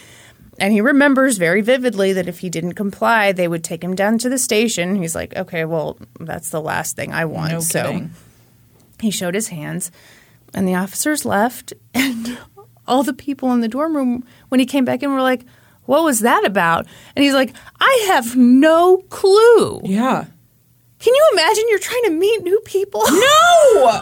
[0.59, 4.19] And he remembers very vividly that if he didn't comply, they would take him down
[4.19, 4.97] to the station.
[4.97, 7.53] He's like, okay, well, that's the last thing I want.
[7.53, 8.11] No so kidding.
[9.01, 9.91] he showed his hands,
[10.53, 11.73] and the officers left.
[11.95, 12.37] And
[12.87, 15.47] all the people in the dorm room, when he came back in, were like,
[15.87, 16.87] what was that about?
[17.15, 19.81] And he's like, I have no clue.
[19.85, 20.25] Yeah.
[20.99, 23.03] Can you imagine you're trying to meet new people?
[23.11, 24.01] No.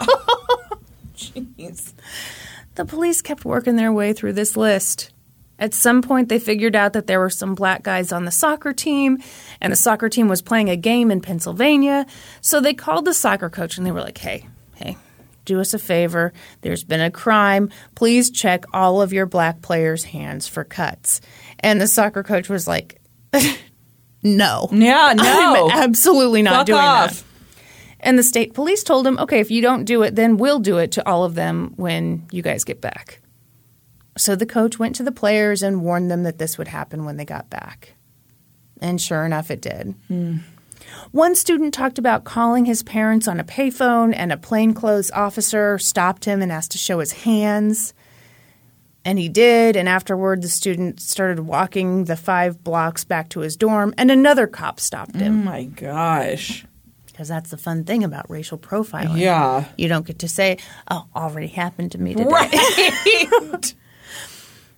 [1.15, 1.93] Jeez.
[2.75, 5.11] The police kept working their way through this list.
[5.59, 8.73] At some point, they figured out that there were some black guys on the soccer
[8.73, 9.19] team,
[9.61, 12.05] and the soccer team was playing a game in Pennsylvania.
[12.41, 14.97] So they called the soccer coach and they were like, hey, hey,
[15.45, 16.33] do us a favor.
[16.61, 17.69] There's been a crime.
[17.95, 21.21] Please check all of your black players' hands for cuts.
[21.63, 23.01] And the soccer coach was like,
[24.23, 24.67] no.
[24.71, 25.69] Yeah, no.
[25.71, 27.09] I'm absolutely not Fuck doing off.
[27.11, 27.23] that.
[28.01, 30.77] And the state police told him, okay, if you don't do it, then we'll do
[30.77, 33.21] it to all of them when you guys get back.
[34.17, 37.15] So the coach went to the players and warned them that this would happen when
[37.15, 37.93] they got back.
[38.81, 39.95] And sure enough, it did.
[40.09, 40.37] Hmm.
[41.11, 46.25] One student talked about calling his parents on a payphone, and a plainclothes officer stopped
[46.25, 47.93] him and asked to show his hands.
[49.05, 49.75] And he did.
[49.75, 54.47] And afterward, the student started walking the five blocks back to his dorm, and another
[54.47, 55.41] cop stopped him.
[55.41, 56.65] Oh my gosh.
[57.07, 59.19] Because that's the fun thing about racial profiling.
[59.19, 59.65] Yeah.
[59.77, 60.57] You don't get to say,
[60.89, 62.29] oh, already happened to me today.
[62.29, 63.75] Right.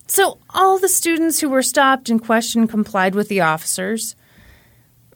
[0.07, 4.15] So all the students who were stopped and questioned complied with the officers.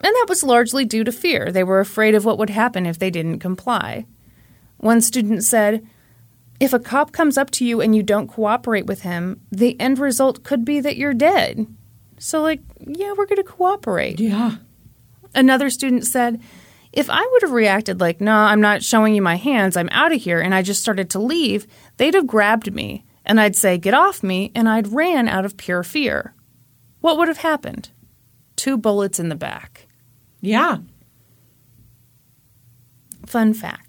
[0.01, 1.51] And that was largely due to fear.
[1.51, 4.05] They were afraid of what would happen if they didn't comply.
[4.78, 5.86] One student said,
[6.60, 9.97] If a cop comes up to you and you don't cooperate with him, the end
[9.97, 11.68] result could be that you're dead.
[12.18, 14.20] So, like, yeah, we're going to cooperate.
[14.20, 14.57] yeah.
[15.34, 16.41] Another student said,
[16.91, 20.12] If I would have reacted like, no, I'm not showing you my hands, I'm out
[20.12, 21.66] of here, and I just started to leave,
[21.97, 25.55] they'd have grabbed me, and I'd say, Get off me, and I'd ran out of
[25.55, 26.34] pure fear.
[26.99, 27.91] What would have happened?
[28.57, 29.88] Two bullets in the back.
[30.41, 30.80] Yeah.
[33.26, 33.89] Fun fact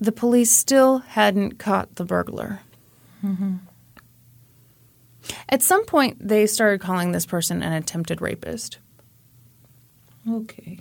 [0.00, 2.60] the police still hadn't caught the burglar.
[3.24, 3.56] Mm-hmm.
[5.48, 8.78] At some point, they started calling this person an attempted rapist.
[10.28, 10.80] Okay.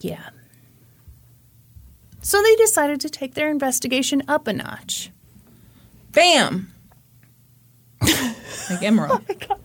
[0.00, 0.28] Yeah.
[2.22, 5.10] So they decided to take their investigation up a notch.
[6.12, 6.72] Bam.
[8.00, 9.22] like Emerald.
[9.28, 9.58] Oh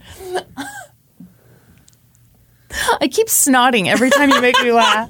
[3.02, 5.10] I keep snotting every time you make me laugh.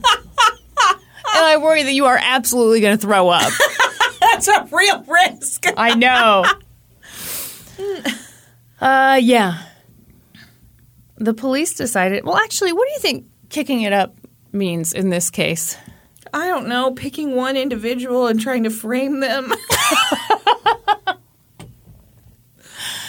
[1.35, 3.51] And I worry that you are absolutely going to throw up.
[4.19, 5.65] That's a real risk.
[5.77, 6.45] I know.
[8.81, 9.63] Uh, yeah.
[11.17, 12.23] The police decided.
[12.23, 14.15] Well, actually, what do you think kicking it up
[14.51, 15.77] means in this case?
[16.33, 19.49] I don't know, picking one individual and trying to frame them.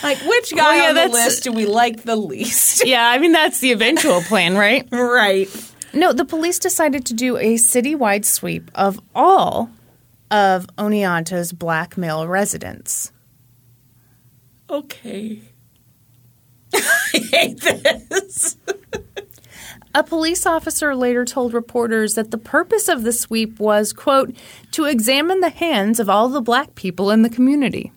[0.03, 2.87] like, which guy yeah, on the list do we like the least?
[2.87, 4.89] Yeah, I mean that's the eventual plan, right?
[4.93, 5.49] right.
[5.93, 9.71] No, the police decided to do a citywide sweep of all
[10.31, 13.13] of Oneonta's black male residents.
[14.69, 15.41] Okay.
[16.75, 18.57] I hate this.
[19.93, 24.37] A police officer later told reporters that the purpose of the sweep was, quote,
[24.71, 27.93] to examine the hands of all the black people in the community.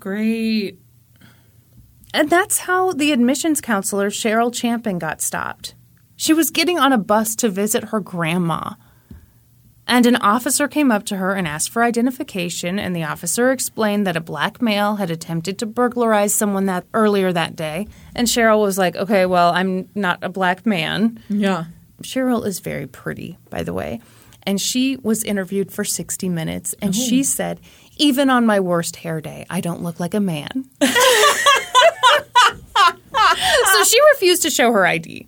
[0.00, 0.78] Great.
[2.14, 5.74] And that's how the admissions counselor Cheryl Champing got stopped.
[6.18, 8.74] She was getting on a bus to visit her grandma.
[9.86, 14.06] And an officer came up to her and asked for identification, and the officer explained
[14.06, 17.86] that a black male had attempted to burglarize someone that earlier that day.
[18.14, 21.66] And Cheryl was like, "Okay, well, I'm not a black man." Yeah.
[22.02, 24.00] Cheryl is very pretty, by the way.
[24.42, 27.22] And she was interviewed for 60 minutes, and she oh.
[27.22, 27.60] said,
[27.96, 30.64] Even on my worst hair day, I don't look like a man.
[30.80, 30.90] so
[33.84, 35.26] she refused to show her ID,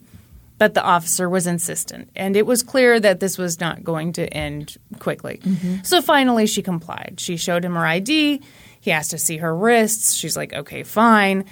[0.60, 2.10] but the officer was insistent.
[2.14, 5.40] And it was clear that this was not going to end quickly.
[5.42, 5.76] Mm-hmm.
[5.84, 7.14] So finally, she complied.
[7.16, 8.42] She showed him her ID.
[8.78, 10.12] He asked to see her wrists.
[10.12, 11.46] She's like, Okay, fine.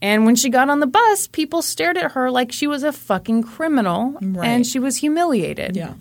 [0.00, 2.90] And when she got on the bus, people stared at her like she was a
[2.92, 4.48] fucking criminal Right.
[4.48, 5.76] and she was humiliated.
[5.76, 5.92] Yeah.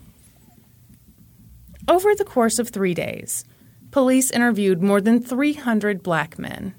[1.89, 3.43] Over the course of three days,
[3.91, 6.75] police interviewed more than 300 black men.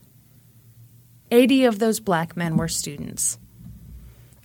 [1.31, 3.39] 80 of those black men were students.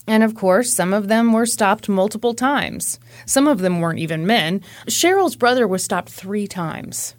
[0.05, 2.99] And of course, some of them were stopped multiple times.
[3.25, 4.61] Some of them weren't even men.
[4.87, 7.15] Cheryl's brother was stopped three times.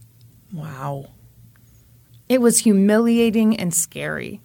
[0.52, 1.06] Wow.
[2.28, 4.40] It was humiliating and scary.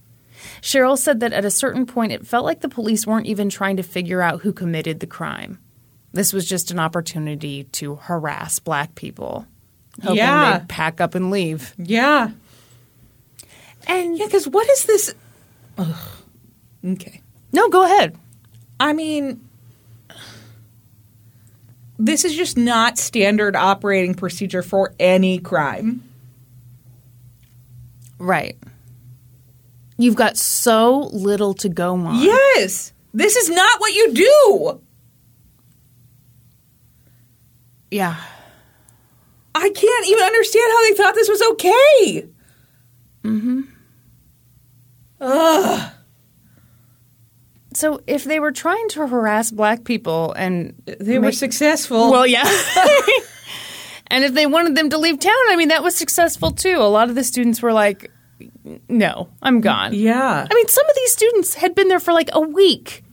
[0.62, 3.76] Cheryl said that at a certain point, it felt like the police weren't even trying
[3.78, 5.60] to figure out who committed the crime.
[6.14, 9.46] This was just an opportunity to harass black people,
[10.02, 10.60] hoping Yeah.
[10.60, 11.74] they'd pack up and leave.
[11.78, 12.32] Yeah.
[13.88, 15.14] And Yeah, because what is this?
[15.78, 15.96] Ugh.
[16.86, 17.22] Okay.
[17.52, 18.16] no, go ahead.
[18.80, 19.48] I mean,
[21.98, 26.04] this is just not standard operating procedure for any crime.
[28.18, 28.58] Right.
[29.98, 32.22] You've got so little to go on.
[32.22, 32.94] Yes.
[33.14, 34.82] This is not what you do.
[37.92, 38.16] Yeah.
[39.56, 42.28] I can't even understand how they thought this was okay.
[43.24, 43.62] Mm-hmm.
[45.20, 45.92] Ugh.
[47.74, 52.12] So if they were trying to harass black people and They were successful.
[52.12, 52.44] Well, yeah.
[54.08, 56.78] and if they wanted them to leave town, I mean, that was successful too.
[56.78, 58.12] A lot of the students were like,
[58.88, 59.94] no, I'm gone.
[59.94, 60.48] yeah.
[60.50, 63.04] I mean, some of these students had been there for like a week.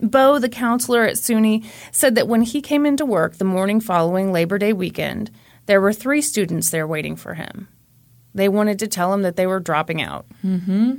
[0.00, 4.30] Bo, the counselor at SUNY, said that when he came into work the morning following
[4.30, 5.30] Labor Day weekend,
[5.66, 7.68] there were three students there waiting for him.
[8.34, 10.26] They wanted to tell him that they were dropping out.
[10.44, 10.96] Mm-hmm.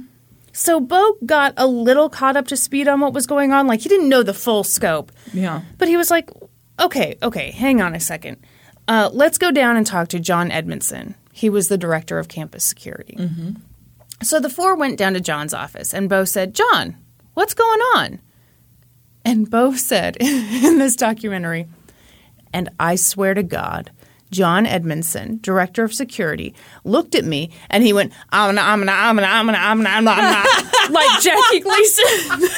[0.58, 3.68] So Bo got a little caught up to speed on what was going on.
[3.68, 5.12] Like, he didn't know the full scope.
[5.32, 5.62] Yeah.
[5.78, 6.32] But he was like,
[6.80, 8.38] okay, okay, hang on a second.
[8.88, 11.14] Uh, let's go down and talk to John Edmondson.
[11.32, 13.16] He was the director of campus security.
[14.24, 16.98] So the four went down to John's office, and Bo said, John,
[17.36, 18.20] what's going on?
[19.24, 21.68] And Bo said in this documentary,
[22.52, 23.92] and I swear to God,
[24.32, 26.54] John Edmondson, director of security,
[26.84, 29.78] looked at me and he went, I'm gonna, I'm gonna, I'm gonna, I'm gonna, I'm
[29.78, 30.44] gonna, I'm gonna,
[30.94, 32.50] like Jackie Gleason.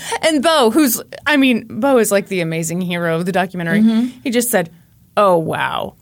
[0.22, 3.80] and Bo, who's, I mean, Bo is like the amazing hero of the documentary.
[3.80, 4.20] Mm-hmm.
[4.22, 4.70] He just said,
[5.16, 5.96] Oh, wow.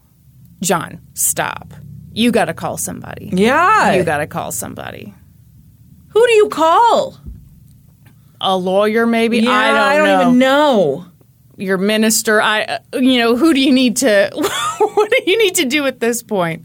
[0.61, 1.73] John, stop.
[2.13, 3.31] You got to call somebody.
[3.33, 3.93] Yeah.
[3.95, 5.15] You got to call somebody.
[6.11, 7.19] Who do you call?
[8.41, 9.39] A lawyer, maybe?
[9.41, 10.23] Yeah, I don't, know.
[10.23, 11.07] even know.
[11.59, 12.41] Your minister.
[12.41, 14.31] I, uh, you know, who do you need to,
[14.79, 16.65] what do you need to do at this point?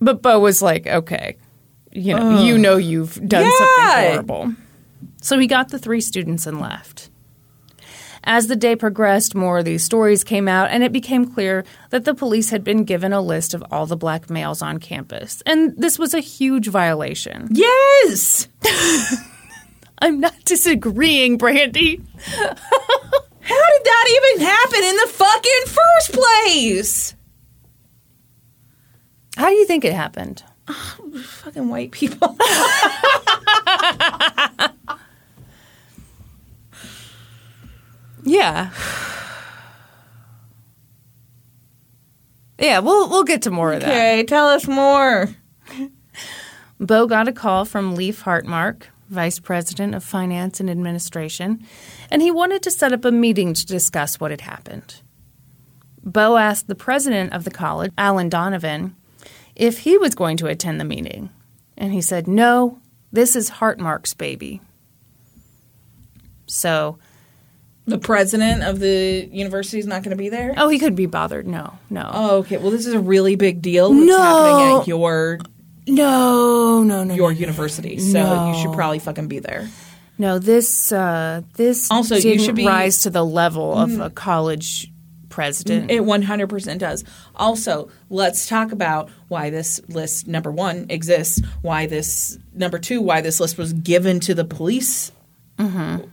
[0.00, 1.36] But Bo was like, okay,
[1.92, 3.50] you know, you know you've done Yeah.
[3.58, 4.54] something horrible.
[5.22, 7.10] So he got the three students and left.
[8.26, 12.04] As the day progressed, more of these stories came out, and it became clear that
[12.06, 15.42] the police had been given a list of all the black males on campus.
[15.44, 17.48] And this was a huge violation.
[17.50, 18.48] Yes.
[20.04, 21.98] I'm not disagreeing, Brandi.
[22.18, 27.14] How did that even happen in the fucking first place?
[29.36, 30.42] How do you think it happened?
[31.24, 32.36] Fucking white people.
[38.24, 38.70] Yeah.
[42.58, 43.90] Yeah, we'll we'll get to more of that.
[43.90, 45.28] okay, tell us more.
[46.80, 51.64] Bo got a call from Leif Hartmark, Vice President of Finance and Administration,
[52.10, 55.00] and he wanted to set up a meeting to discuss what had happened.
[56.02, 58.94] Bo asked the president of the college, Alan Donovan,
[59.56, 61.30] if he was going to attend the meeting.
[61.76, 62.80] And he said, No,
[63.12, 64.60] this is Hartmark's baby.
[66.46, 66.98] So,
[67.86, 70.54] The president of the university is not going to be there.
[70.56, 71.46] oh, he could be bothered.
[71.46, 72.10] No, no.
[72.12, 72.56] Oh, okay.
[72.58, 73.92] Well, this is a really big deal.
[73.92, 74.18] That's No.
[74.18, 75.38] happening at your
[75.86, 77.14] No, no, no.
[77.14, 78.52] your university, so No.
[78.52, 79.68] you should probably fucking be there.
[80.16, 82.68] No, this uh, this Also, you didn't should be- Mm.
[82.68, 84.90] rise to the level of a college
[85.28, 85.90] president.
[85.90, 87.02] It 100% does.
[87.34, 93.20] Also, let's talk about why this list, number one, exists, why this, number two, why
[93.20, 95.10] this list was given to the police.
[95.58, 96.04] Mm-hmm.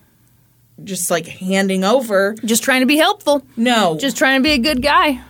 [0.84, 2.34] Just like handing over.
[2.44, 3.44] Just trying to be helpful.
[3.56, 3.98] No.
[4.00, 5.22] Just trying to be a good guy.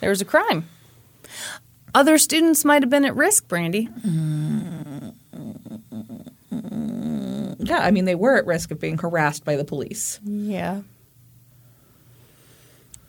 [0.00, 0.64] There was a crime.
[1.94, 3.88] Other students might have been at risk, Brandi.
[7.58, 10.18] yeah, I mean, they were at risk of being harassed by the police.
[10.24, 10.82] Yeah.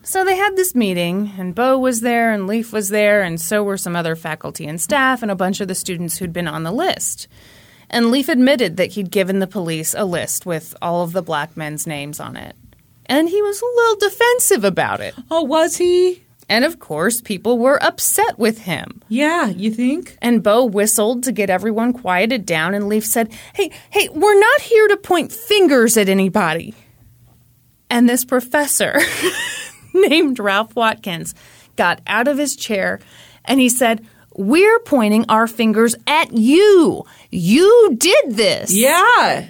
[0.05, 3.63] So they had this meeting, and Bo was there, and Leif was there, and so
[3.63, 6.63] were some other faculty and staff, and a bunch of the students who'd been on
[6.63, 7.29] the list.
[7.89, 11.55] And Leif admitted that he'd given the police a list with all of the black
[11.55, 12.55] men's names on it.
[13.05, 15.13] And he was a little defensive about it.
[15.31, 16.23] Oh, was he?
[16.49, 19.01] And of course, people were upset with him.
[19.07, 20.17] Yeah, you think?
[20.21, 24.61] And Bo whistled to get everyone quieted down, and Leif said, Hey, hey, we're not
[24.61, 26.73] here to point fingers at anybody.
[27.89, 28.99] And this professor,
[29.93, 31.33] named Ralph Watkins,
[31.75, 32.99] got out of his chair
[33.45, 37.05] And he said, We're pointing our fingers at you.
[37.29, 38.75] You did this.
[38.75, 39.49] Yeah.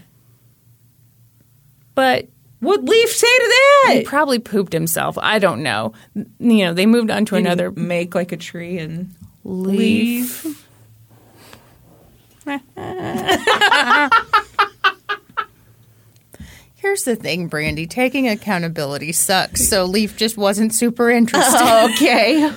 [1.95, 2.27] But
[2.63, 3.93] What'd Leif say to that?
[3.97, 5.17] he probably pooped himself.
[5.17, 5.91] I don't know.
[6.15, 10.65] You know, they moved on to another make like a tree and leaf.
[16.75, 17.89] Here's the thing, Brandi.
[17.89, 21.89] Taking accountability sucks, so Leif just wasn't super interested.
[21.93, 22.51] okay.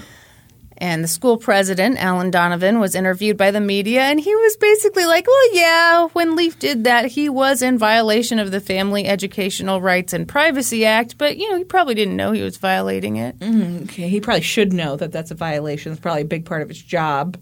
[0.78, 5.06] And the school president, Alan Donovan, was interviewed by the media, and he was basically
[5.06, 9.80] like, Well, yeah, when Leif did that, he was in violation of the Family Educational
[9.80, 13.38] Rights and Privacy Act, but, you know, he probably didn't know he was violating it.
[13.38, 13.84] Mm-hmm.
[13.84, 15.92] Okay, he probably should know that that's a violation.
[15.92, 17.38] It's probably a big part of his job.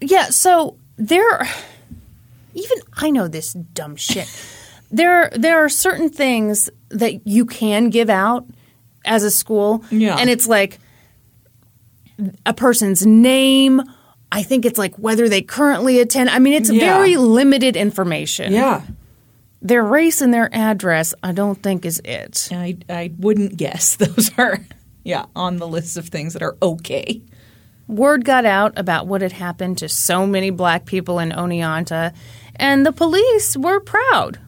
[0.00, 1.46] Yeah, so there
[2.54, 4.28] even I know this dumb shit.
[4.90, 8.46] there there are certain things that you can give out
[9.04, 9.84] as a school.
[9.90, 10.16] Yeah.
[10.16, 10.78] And it's like
[12.46, 13.82] a person's name.
[14.30, 16.30] I think it's like whether they currently attend.
[16.30, 16.94] I mean, it's Yeah.
[16.96, 18.52] very limited information.
[18.52, 18.82] Yeah.
[19.60, 22.48] Their race and their address, I don't think is it.
[22.50, 24.58] I, I wouldn't guess those are,
[25.04, 27.22] yeah, on the list of things that are okay.
[27.88, 32.14] Word got out about what had happened to so many black people in Oneonta,
[32.56, 34.38] and the police were proud.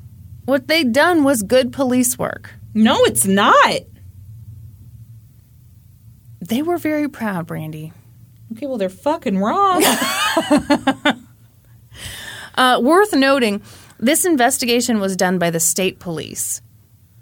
[0.47, 2.51] What they'd done was good police work.
[2.75, 3.81] No, it's not.
[6.49, 7.93] They were very proud, Brandi.
[8.53, 9.83] Okay, well, they're fucking wrong.
[12.57, 13.61] Uh, worth noting,
[13.99, 16.63] this investigation was done by the state police.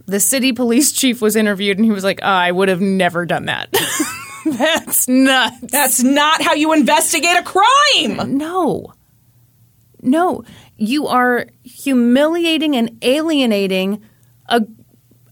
[0.05, 3.25] The city police chief was interviewed, and he was like, oh, "I would have never
[3.25, 3.71] done that.
[4.45, 8.37] That's nuts." That's not how you investigate a crime.
[8.37, 8.93] No.
[10.03, 10.45] No.
[10.77, 14.03] You are humiliating and alienating
[14.49, 14.67] a,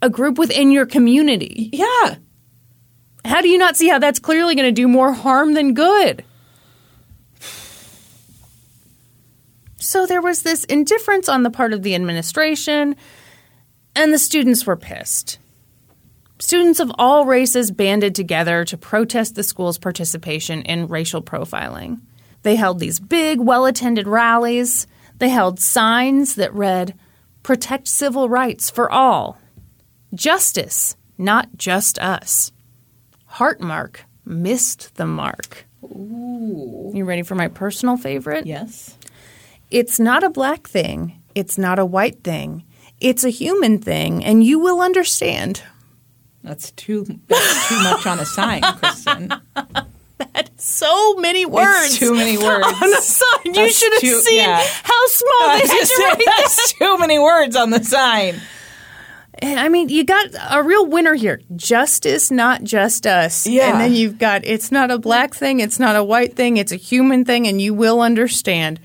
[0.00, 1.68] a group within your community.
[1.72, 2.14] Yeah.
[3.24, 6.24] How do you not see how that's clearly going to do more harm than good?
[9.78, 12.96] So there was this indifference on the part of the administration,
[13.96, 15.38] and the students were pissed.
[16.38, 22.00] Students of all races banded together to protest the school's participation in racial profiling.
[22.42, 24.86] They held these big, well attended rallies.
[25.18, 26.94] They held signs that read,
[27.42, 29.38] Protect civil rights for all.
[30.14, 32.52] Justice, not just us.
[33.32, 35.66] Hartmark missed the mark.
[35.84, 36.92] Ooh.
[36.94, 38.46] You ready for my personal favorite?
[38.46, 38.96] Yes.
[39.70, 41.20] It's not a black thing.
[41.34, 42.64] It's not a white thing.
[43.00, 45.62] It's a human thing, and you will understand.
[46.42, 49.40] That's too that's too much on a sign, Kristin.
[50.18, 51.98] That's so many words.
[51.98, 52.66] too many words.
[52.82, 53.54] on a sign.
[53.54, 54.62] You should have seen yeah.
[54.82, 58.40] how small I they had to write that's too many words on the sign.
[59.42, 61.40] And I mean, you got a real winner here.
[61.56, 63.46] Justice, not just us.
[63.46, 63.70] Yeah.
[63.72, 66.72] And then you've got it's not a black thing, it's not a white thing, it's
[66.72, 68.80] a human thing, and you will understand.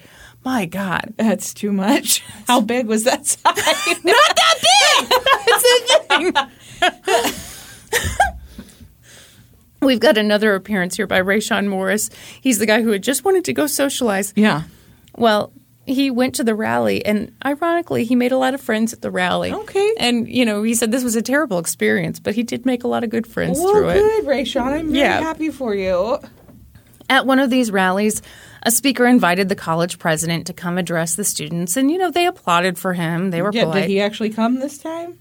[0.46, 1.14] My God.
[1.18, 2.24] That's too much.
[2.48, 3.42] How big was that sign?
[4.04, 5.10] Not that big!
[5.48, 5.64] That's
[7.10, 7.34] the thing.
[9.82, 12.12] We've got another appearance here by Rayshawn Morris.
[12.42, 14.34] He's the guy who had just wanted to go socialize.
[14.36, 14.64] yeah.
[15.18, 15.52] Well,
[15.86, 19.12] he went to the rally, and ironically, he made a lot of friends at the
[19.12, 19.54] rally.
[19.54, 19.94] Okay.
[20.00, 22.88] And, you know, he said this was a terrible experience, but he did make a
[22.88, 23.96] lot of good friends Well, through it.
[24.00, 24.68] good, Rayshawn.
[24.74, 25.22] I'm very Yeah.
[25.22, 26.18] happy for you.
[27.10, 28.22] At one of these rallies,
[28.64, 32.26] a speaker invited the college president to come address the students, and, you know, they
[32.26, 33.30] applauded for him.
[33.30, 33.82] They were Yeah, polite.
[33.82, 35.20] did he actually come this time?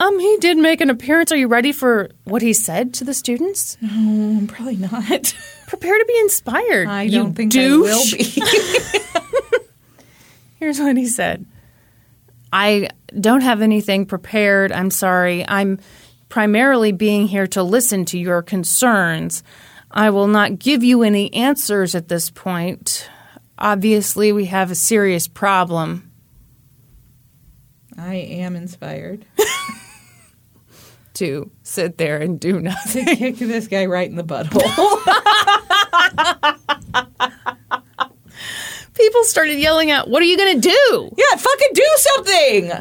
[0.00, 1.30] um, he did make an appearance.
[1.32, 3.76] Are you ready for what he said to the students?
[3.82, 5.34] Um, probably not.
[5.66, 6.88] Prepare to be inspired.
[6.88, 8.14] I you don't think douche.
[8.14, 8.88] I will be.
[10.58, 11.46] Here's what he said
[12.52, 14.72] I don't have anything prepared.
[14.72, 15.46] I'm sorry.
[15.46, 15.78] I'm
[16.28, 19.42] primarily being here to listen to your concerns.
[19.90, 23.08] I will not give you any answers at this point.
[23.58, 26.10] Obviously, we have a serious problem.
[27.96, 29.24] I am inspired.
[31.14, 33.04] To sit there and do nothing.
[33.04, 34.62] to kick this guy right in the butthole.
[38.98, 41.14] People started yelling out, What are you going to do?
[41.16, 42.72] yeah, fucking do something.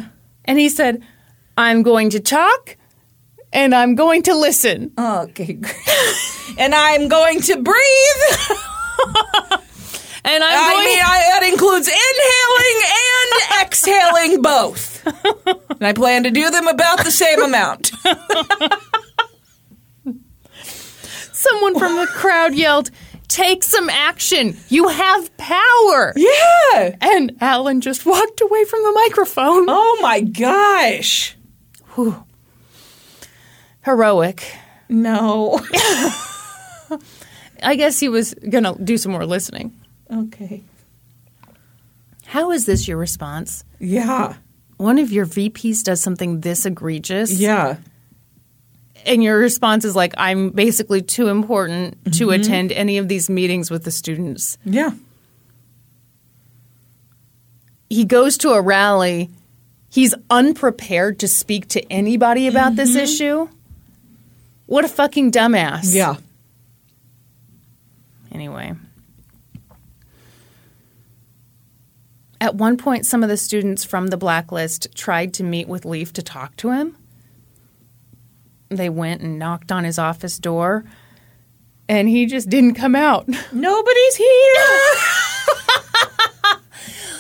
[0.46, 1.02] And he said,
[1.58, 2.76] I'm going to talk
[3.54, 4.92] and I'm going to listen.
[4.98, 5.60] Oh, okay,
[6.58, 8.58] and I'm going to breathe.
[10.26, 15.06] And I'm I going mean, I, that includes inhaling and exhaling both.
[15.80, 17.92] and I plan to do them about the same amount.
[21.32, 22.92] Someone from the crowd yelled,
[23.28, 24.58] Take some action.
[24.70, 26.14] You have power.
[26.16, 26.96] Yeah.
[27.02, 29.66] And Alan just walked away from the microphone.
[29.68, 31.36] Oh my gosh.
[33.84, 34.44] Heroic.
[34.90, 35.60] No.
[37.64, 39.74] I guess he was going to do some more listening.
[40.12, 40.64] Okay.
[42.26, 43.64] How is this your response?
[43.80, 44.36] Yeah.
[44.78, 47.32] One of your VPs does something this egregious.
[47.40, 47.78] Yeah.
[49.06, 52.42] And your response is like, I'm basically too important to Mm-hmm.
[52.42, 54.58] attend any of these meetings with the students.
[54.66, 54.92] Yeah.
[57.90, 59.30] He goes to a rally.
[59.90, 63.48] He's unprepared to speak to anybody about this issue.
[64.66, 65.86] What a fucking dumbass.
[65.86, 65.96] Mm-hmm.
[65.98, 66.16] Yeah.
[68.34, 68.74] Anyway.
[72.42, 76.12] At one point, some of the students from the blacklist tried to meet with Leif
[76.14, 76.96] to talk to him.
[78.70, 80.84] They went and knocked on his office door,
[81.88, 83.28] and he just didn't come out.
[83.52, 84.56] Nobody's here.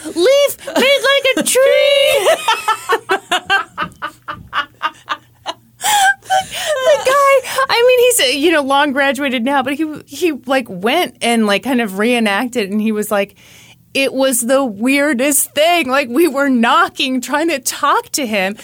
[0.05, 2.27] Leif, make like a tree.
[5.77, 7.33] the guy,
[7.69, 11.63] I mean, he's you know long graduated now, but he he like went and like
[11.63, 13.35] kind of reenacted, and he was like,
[13.93, 15.87] it was the weirdest thing.
[15.89, 18.57] Like we were knocking, trying to talk to him,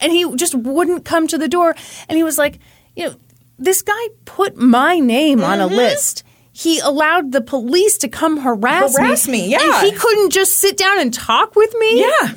[0.00, 1.74] and he just wouldn't come to the door.
[2.08, 2.58] And he was like,
[2.96, 3.14] you know,
[3.58, 5.76] this guy put my name on a mm-hmm.
[5.76, 6.24] list.
[6.52, 9.60] He allowed the police to come harass, Harass me, yeah.
[9.62, 12.00] And he couldn't just sit down and talk with me.
[12.00, 12.34] yeah.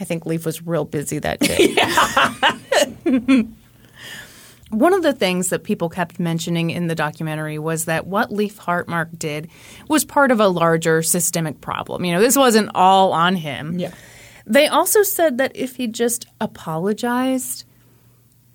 [0.00, 1.74] I think Leif was real busy that day.
[4.70, 8.58] One of the things that people kept mentioning in the documentary was that what Leif
[8.58, 9.48] Hartmark did
[9.88, 12.04] was part of a larger systemic problem.
[12.04, 13.78] You know, this wasn't all on him.
[13.78, 13.94] Yeah.
[14.48, 17.64] They also said that if he just apologized,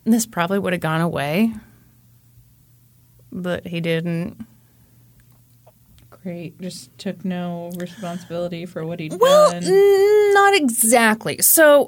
[0.06, 1.54] this probably would have gone away.
[3.32, 4.46] But he didn't.
[6.24, 6.60] Great.
[6.62, 9.64] Just took no responsibility for what he'd Well, done.
[9.64, 11.42] mm, not exactly.
[11.42, 11.88] So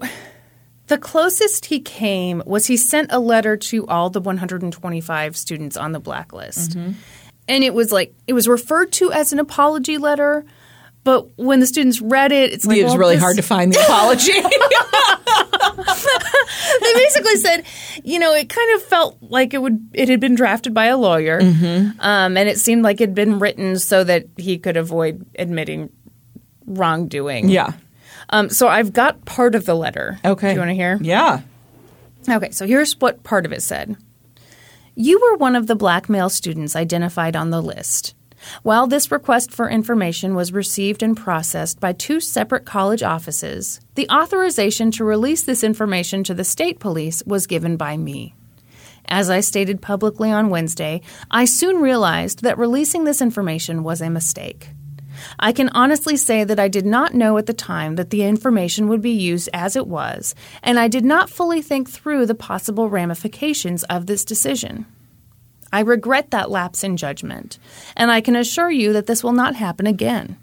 [0.88, 5.94] the closest he came was he sent a letter to all the 125 students on
[5.94, 6.72] the blacklist.
[6.78, 6.92] Mm-hmm.
[7.48, 10.44] And it was like it was referred to as an apology letter,
[11.06, 13.42] but when the students read it, it's like it was well, really this- hard to
[13.42, 14.34] find the apology.
[16.82, 17.64] they basically said,
[18.04, 20.98] you know, it kind of felt like it would it had been drafted by a
[20.98, 22.00] lawyer, Mm-hmm.
[22.02, 25.90] um, and it seemed like it had been written so that he could avoid admitting
[26.66, 27.50] wrongdoing.
[27.50, 27.74] yeah.
[28.32, 30.18] Um, so I've got part of the letter.
[30.26, 30.48] Okay.
[30.50, 30.98] Do you want to hear?
[31.00, 31.42] Yeah.
[32.28, 33.96] Okay, so here's what part of it said.
[34.96, 38.16] You were one of the black male students identified on the list.
[38.64, 44.10] While this request for information was received and processed by two separate college offices, the
[44.10, 48.36] authorization to release this information to the state police was given by me.
[49.08, 54.10] As I stated publicly on Wednesday, I soon realized that releasing this information was a
[54.10, 54.70] mistake.
[55.40, 58.88] I can honestly say that I did not know at the time that the information
[58.90, 62.90] would be used as it was, and I did not fully think through the possible
[62.90, 64.86] ramifications of this decision.
[65.72, 67.60] I regret that lapse in judgment,
[67.96, 70.38] and I can assure you that this will not happen again.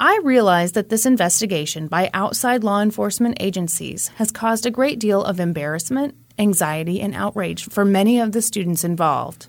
[0.00, 5.24] I realize that this investigation by outside law enforcement agencies has caused a great deal
[5.24, 9.48] of embarrassment, anxiety, and outrage for many of the students involved.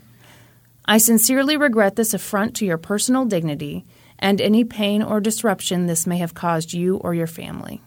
[0.86, 3.84] I sincerely regret this affront to your personal dignity
[4.18, 7.80] and any pain or disruption this may have caused you or your family.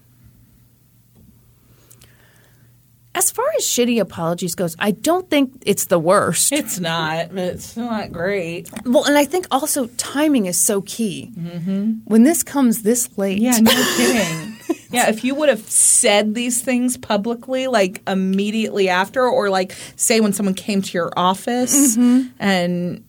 [3.23, 6.51] As far as shitty apologies goes, I don't think it's the worst.
[6.51, 8.69] It's not, it's not great.
[8.85, 11.31] well, and I think also timing is so key.
[11.33, 11.91] Mm-hmm.
[12.03, 14.57] When this comes this late, Yeah, no kidding.
[14.89, 20.19] Yeah, if you would have said these things publicly, like immediately after, or like say
[20.19, 22.27] when someone came to your office mm-hmm.
[22.39, 23.05] and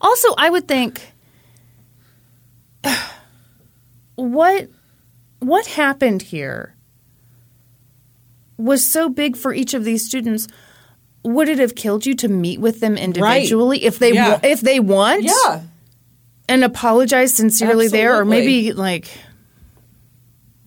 [0.00, 1.02] Also, I would think
[4.14, 4.70] what
[5.40, 6.75] what happened here
[8.58, 10.48] was so big for each of these students.
[11.24, 14.38] Would it have killed you to meet with them individually if they Yeah.
[14.42, 15.62] if they want Yeah.
[16.48, 19.08] and apologize sincerely there, or maybe like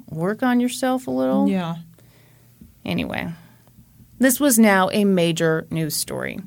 [0.09, 1.47] work on yourself a little?
[1.49, 1.75] yeah,
[2.85, 3.27] Anyway,
[4.19, 6.39] this was now a major news story.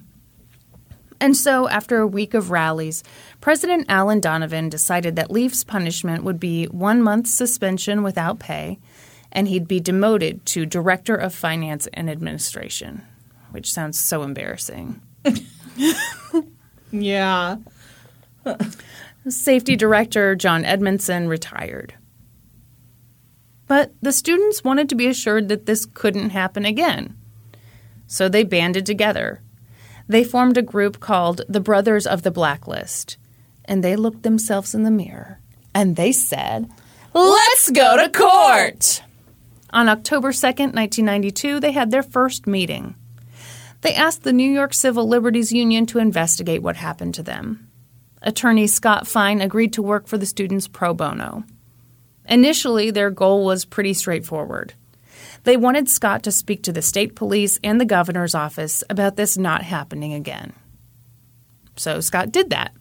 [1.21, 3.05] And so, after a week of rallies,
[3.41, 8.81] President Alan Donovan decided that Leif's punishment would be one month suspension without pay,
[9.33, 13.03] and he'd be demoted to Director of Finance and Administration,
[13.51, 15.01] which sounds so embarrassing.
[16.93, 17.57] yeah,
[19.29, 21.95] Safety Director John Edmondson retired.
[23.67, 27.17] But the students wanted to be assured that this couldn't happen again.
[28.07, 29.41] So they banded together.
[30.09, 33.17] They formed a group called the Brothers of the Blacklist.
[33.65, 35.39] And they looked themselves in the mirror
[35.75, 36.69] and they said,
[37.15, 39.03] Let's go to court!
[39.73, 42.95] On October 2, 1992, they had their first meeting.
[43.81, 47.69] They asked the New York Civil Liberties Union to investigate what happened to them.
[48.21, 51.45] Attorney Scott Fine agreed to work for the students pro bono.
[52.29, 54.75] Initially, their goal was pretty straightforward.
[55.45, 59.37] They wanted Scott to speak to the state police and the governor's office about this
[59.37, 60.53] not happening again.
[61.77, 62.73] So Scott did that.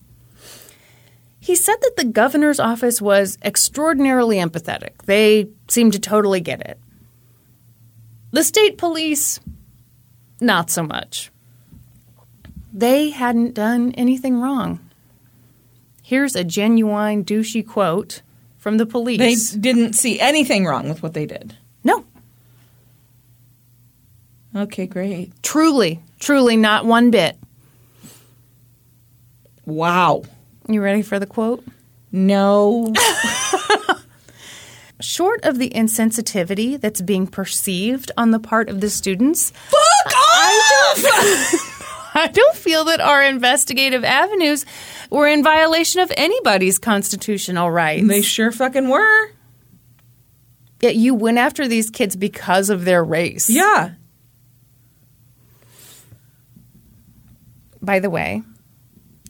[1.43, 4.91] He said that the governor's office was extraordinarily empathetic.
[5.05, 6.79] They seemed to totally get it.
[8.29, 9.39] The state police,
[10.39, 11.31] not so much.
[12.71, 14.79] They hadn't done anything wrong.
[16.03, 18.21] Here's a genuine douchey quote
[18.59, 19.17] from the police.
[19.51, 21.57] They didn't see anything wrong with what they did.
[21.83, 22.05] no,
[24.55, 25.31] Okay, great.
[25.41, 27.35] truly, truly not one bit.
[29.65, 30.23] Wow.
[30.73, 31.63] You ready for the quote?
[32.11, 32.93] No.
[35.01, 42.11] Short of the insensitivity that's being perceived on the part of the students, Fuck off!
[42.13, 44.65] I don't feel that our investigative avenues
[45.09, 48.07] were in violation of anybody's constitutional rights.
[48.07, 49.31] they sure fucking were.
[50.81, 53.49] Yet you went after these kids because of their race.
[53.49, 53.91] Yeah.
[57.81, 58.43] By the way,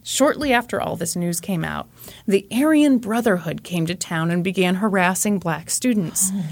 [0.04, 1.88] shortly after all this news came out,
[2.28, 6.32] the Aryan Brotherhood came to town and began harassing black students.
[6.34, 6.44] Oh,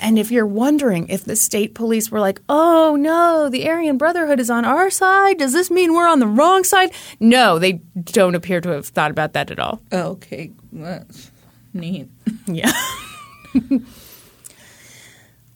[0.00, 4.40] and if you're wondering if the state police were like, oh no, the Aryan Brotherhood
[4.40, 6.90] is on our side, does this mean we're on the wrong side?
[7.20, 7.74] No, they
[8.04, 9.80] don't appear to have thought about that at all.
[9.92, 10.50] Okay.
[10.72, 11.30] That's
[11.72, 12.08] neat.
[12.46, 12.72] Yeah.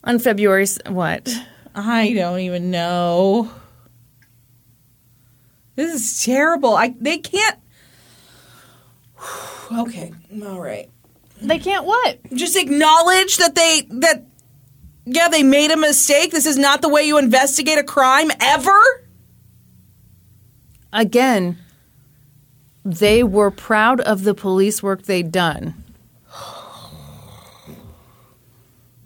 [0.04, 1.28] on February, what?
[1.74, 3.50] I don't even know.
[5.78, 6.74] This is terrible.
[6.74, 7.58] I they can't.
[9.70, 10.14] Okay.
[10.46, 10.88] All right.
[11.42, 12.20] They can't what?
[12.32, 14.24] Just acknowledge that they that
[15.04, 16.32] yeah, they made a mistake.
[16.32, 18.80] This is not the way you investigate a crime ever.
[20.90, 21.58] Again,
[22.82, 25.74] they were proud of the police work they'd done.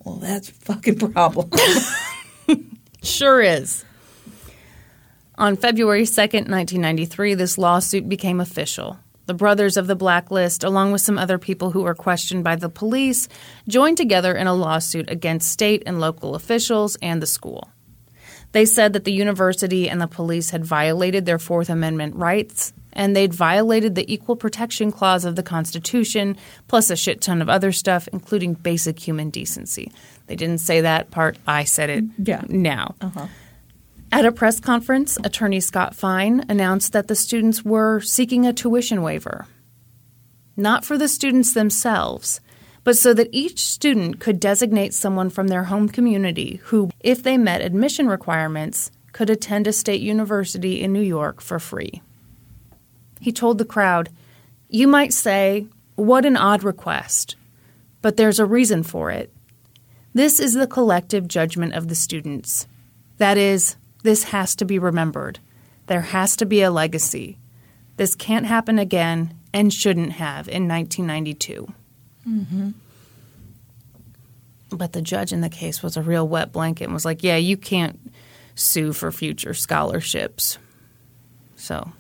[0.05, 1.51] Well, that's a fucking problem.
[3.03, 3.85] Sure is.
[5.43, 9.01] On February 2nd, 1993, this lawsuit became official.
[9.27, 12.69] The brothers of the blacklist, along with some other people who were questioned by the
[12.69, 13.27] police,
[13.67, 17.73] joined together in a lawsuit against state and local officials and the school.
[18.53, 23.17] They said that the university and the police had violated their Fourth Amendment rights and
[23.17, 26.37] they'd violated the Equal Protection Clause of the Constitution,
[26.69, 29.91] plus a shit ton of other stuff, including basic human decency.
[30.29, 32.43] They didn't say that part, I said it Yeah.
[32.49, 32.95] now.
[33.01, 33.27] Uh-huh.
[34.13, 39.01] At a press conference, attorney Scott Fine announced that the students were seeking a tuition
[39.01, 39.47] waiver.
[40.55, 42.43] Not for the students themselves,
[42.85, 47.39] but so that each student could designate someone from their home community who, if they
[47.39, 52.03] met admission requirements, could attend a state university in New York for free.
[53.19, 54.11] He told the crowd,
[54.69, 57.37] You might say, What an odd request,
[58.03, 59.33] but there's a reason for it.
[60.13, 62.67] This is the collective judgment of the students.
[63.17, 65.39] That is, this has to be remembered.
[65.87, 67.39] There has to be a legacy.
[67.97, 71.73] This can't happen again and shouldn't have in 1992.
[72.29, 72.71] Mm-hmm.
[74.71, 77.37] But the judge in the case was a real wet blanket and was like, yeah,
[77.37, 77.99] you can't
[78.55, 80.59] sue for future scholarships.
[81.57, 81.93] So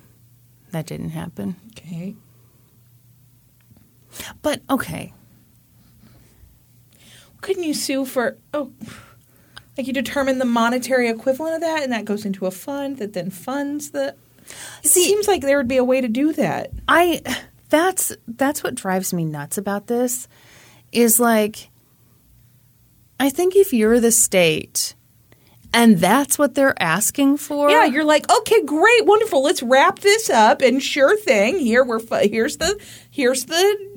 [0.71, 1.57] that didn't happen.
[1.71, 2.15] okay.
[4.43, 5.13] But okay,
[7.41, 8.71] Couldn't you sue for oh
[9.77, 13.13] like you determine the monetary equivalent of that and that goes into a fund that
[13.13, 14.15] then funds the
[14.83, 16.71] It seems like there would be a way to do that.
[16.89, 17.23] I
[17.69, 20.29] that's that's what drives me nuts about this
[20.91, 21.71] is like
[23.19, 24.95] I think if you're the state
[25.75, 29.43] and that's what they're asking for Yeah, you're like, okay, great, wonderful.
[29.43, 31.59] Let's wrap this up, and sure thing.
[31.59, 32.79] Here we're here's the
[33.11, 33.92] here's the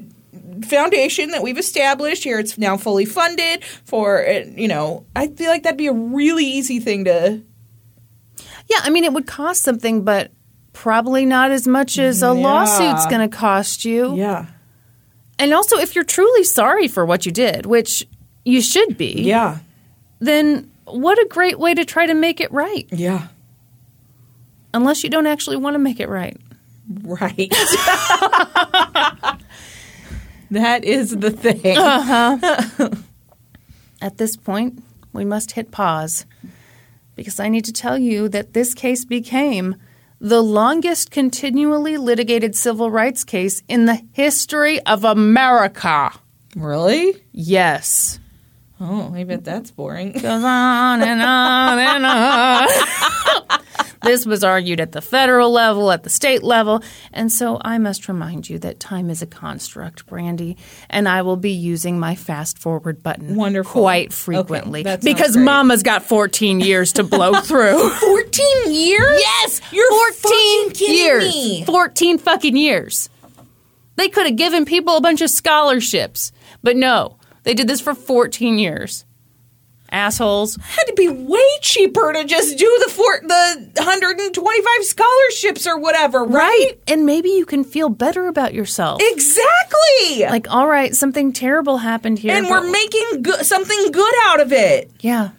[0.63, 2.23] foundation that we've established.
[2.23, 4.25] Here it's now fully funded for
[4.55, 5.05] you know.
[5.15, 7.41] I feel like that'd be a really easy thing to.
[8.67, 10.31] Yeah, I mean it would cost something but
[10.73, 14.15] probably not as much as a lawsuit's going to cost you.
[14.15, 14.47] Yeah,
[15.39, 18.05] And also if you're truly sorry for what you did, which
[18.43, 19.59] you should be, yeah,
[20.19, 22.87] then what a great way to try to make it right.
[22.91, 23.27] yeah.
[24.73, 26.35] Unless you don't actually want to make it right.
[27.03, 27.49] Right.
[30.51, 31.77] that is the thing.
[31.77, 32.89] Uh-huh.
[34.01, 36.25] At this point, we must hit pause
[37.15, 39.75] because I need to tell you that this case became
[40.19, 46.11] the longest continually litigated civil rights case in the history of America.
[46.55, 47.23] Really?
[47.31, 48.19] Yes.
[48.79, 50.11] Oh, I bet that's boring.
[50.11, 52.67] Goes on and on and on.
[54.05, 56.81] this was argued at the federal level, at the state level.
[57.11, 60.57] And so I must remind you that time is a construct, Brandi,
[60.89, 63.81] and I will be using my fast forward button Wonderful.
[63.81, 65.35] quite frequently sounds because.
[65.35, 67.89] Mama's got 14 years to blow through.
[67.89, 69.19] 14 years?
[69.19, 71.23] yes, You're 14 fucking years.
[71.33, 71.65] me.
[71.65, 73.09] 14 fucking years.
[73.95, 77.93] They could have given people a bunch of scholarships, but no, they did this for
[77.95, 79.04] 14 years.
[79.95, 80.57] Assholes.
[80.61, 86.23] had to be way cheaper to just do the four, the 125 scholarships or whatever,
[86.25, 86.71] right?
[86.87, 89.01] And maybe you can feel better about yourself.
[89.01, 90.21] Exactly.
[90.29, 92.35] like, all right, something terrible happened here.
[92.35, 94.91] and but- we're making go- something good out of it.
[94.99, 95.29] yeah.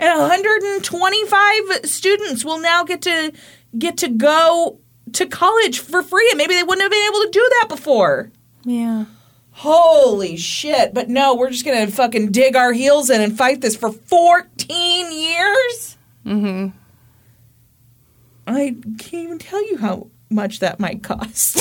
[0.00, 3.32] And 125 students will now get to
[3.78, 4.78] get to go
[5.12, 8.30] to college for free, and maybe they wouldn't have been able to do that before.
[8.64, 9.04] Yeah.
[9.56, 10.92] Holy shit!
[10.92, 15.12] But no, we're just gonna fucking dig our heels in and fight this for 14
[15.12, 15.96] years.
[16.26, 16.68] Mm-hmm.
[18.46, 21.58] I can't even tell you how much that might cost.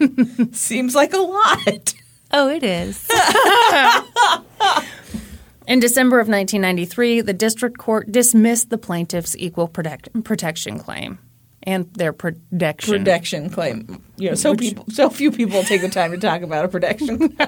[0.52, 1.94] Seems like a lot.
[2.32, 3.06] Oh, it is.
[5.66, 11.18] In December of 1993, the district court dismissed the plaintiff's equal protect- protection claim
[11.64, 12.98] and their protection.
[12.98, 14.02] Protection claim.
[14.16, 17.36] You know, so people, so few people take the time to talk about a protection.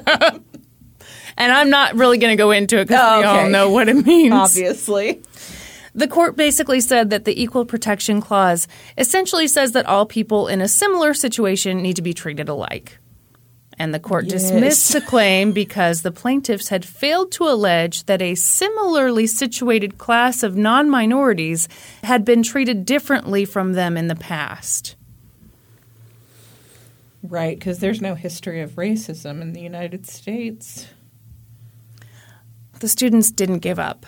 [1.37, 3.89] and I'm not really going to go into it because Oh, we all know what
[3.89, 4.33] it means.
[4.33, 5.23] Obviously.
[5.95, 8.69] The court basically said that the Equal Protection Clause
[8.99, 12.99] essentially says that all people in a similar situation need to be treated alike.
[13.79, 18.35] And the court dismissed the claim because the plaintiffs had failed to allege that a
[18.35, 21.69] similarly situated class of non minorities
[22.03, 24.97] had been treated differently from them in the past.
[27.23, 30.87] Right, because there's no history of racism in the United States.
[32.81, 34.07] The students didn't give up.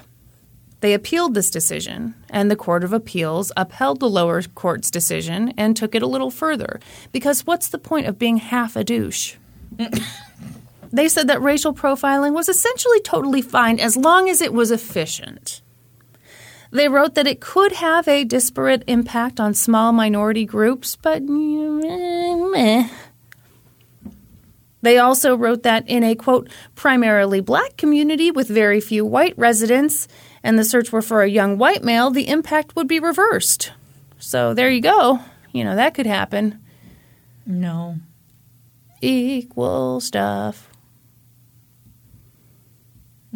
[0.80, 5.76] They appealed this decision, and the Court of Appeals upheld the lower court's decision and
[5.76, 6.78] took it a little further.
[7.10, 9.34] Because what's the point of being half a douche?
[10.92, 15.62] they said that racial profiling was essentially totally fine as long as it was efficient.
[16.70, 22.52] They wrote that it could have a disparate impact on small minority groups, but mm,
[22.52, 22.88] meh.
[24.82, 30.06] They also wrote that in a quote, primarily black community with very few white residents,
[30.42, 33.72] and the search were for a young white male, the impact would be reversed.
[34.18, 35.20] So there you go.
[35.52, 36.60] You know, that could happen.
[37.46, 37.96] No.
[39.00, 40.68] Equal stuff.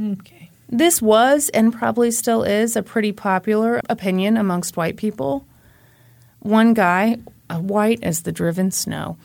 [0.01, 0.51] Okay.
[0.69, 5.47] This was, and probably still is, a pretty popular opinion amongst white people.
[6.41, 7.19] One guy,
[7.51, 9.19] uh, white as the driven snow,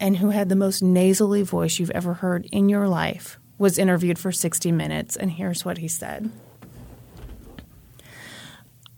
[0.00, 4.18] and who had the most nasally voice you've ever heard in your life, was interviewed
[4.18, 6.30] for 60 minutes, and here's what he said.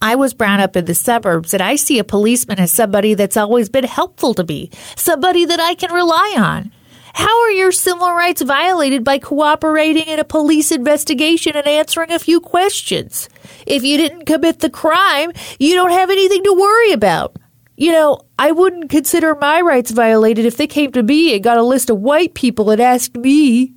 [0.02, 3.36] I was brought up in the suburbs and I see a policeman as somebody that's
[3.36, 6.72] always been helpful to me, somebody that I can rely on.
[7.14, 12.18] How are your civil rights violated by cooperating in a police investigation and answering a
[12.18, 13.28] few questions?
[13.66, 17.36] If you didn't commit the crime, you don't have anything to worry about.
[17.76, 21.56] You know, I wouldn't consider my rights violated if they came to me and got
[21.56, 23.74] a list of white people and asked me.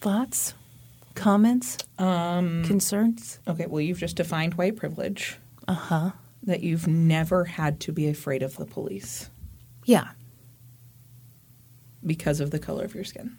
[0.00, 0.54] Thoughts?
[1.14, 1.78] Comments?
[1.98, 3.40] Um, concerns?
[3.48, 5.38] Okay, well, you've just defined white privilege.
[5.66, 6.10] Uh huh.
[6.46, 9.28] That you've never had to be afraid of the police
[9.84, 10.08] Yeah.
[12.04, 13.36] because of the color of your skin.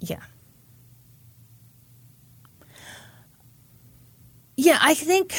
[0.00, 0.22] Yeah.
[4.56, 5.34] Yeah, I think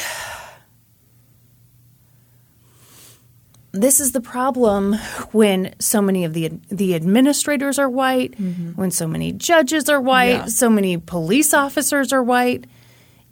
[3.72, 4.94] this is the problem
[5.32, 8.70] when so many of the the administrators are white, mm-hmm.
[8.72, 10.44] when so many judges are white, Yeah.
[10.46, 12.64] so many police officers are white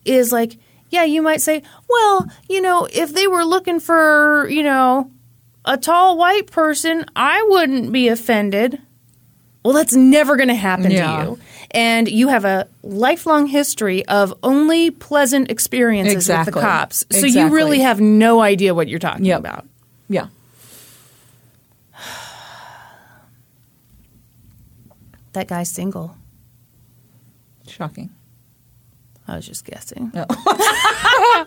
[0.05, 0.59] is like
[0.91, 5.11] yeah, you might say, well, you know, if they were looking for, you know,
[5.65, 8.81] a tall white person, I wouldn't be offended.
[9.65, 11.17] Well, that's never going to happen Yeah.
[11.17, 11.39] to you.
[11.73, 17.05] And you have a lifelong history of only pleasant experiences with the cops.
[17.11, 19.39] So you really have no idea what you're talking Yep.
[19.41, 19.67] about.
[20.09, 20.29] Yeah.
[25.35, 26.17] That guy's single.
[27.69, 28.11] Shocking.
[29.29, 30.11] I was just guessing.
[30.15, 31.47] Oh.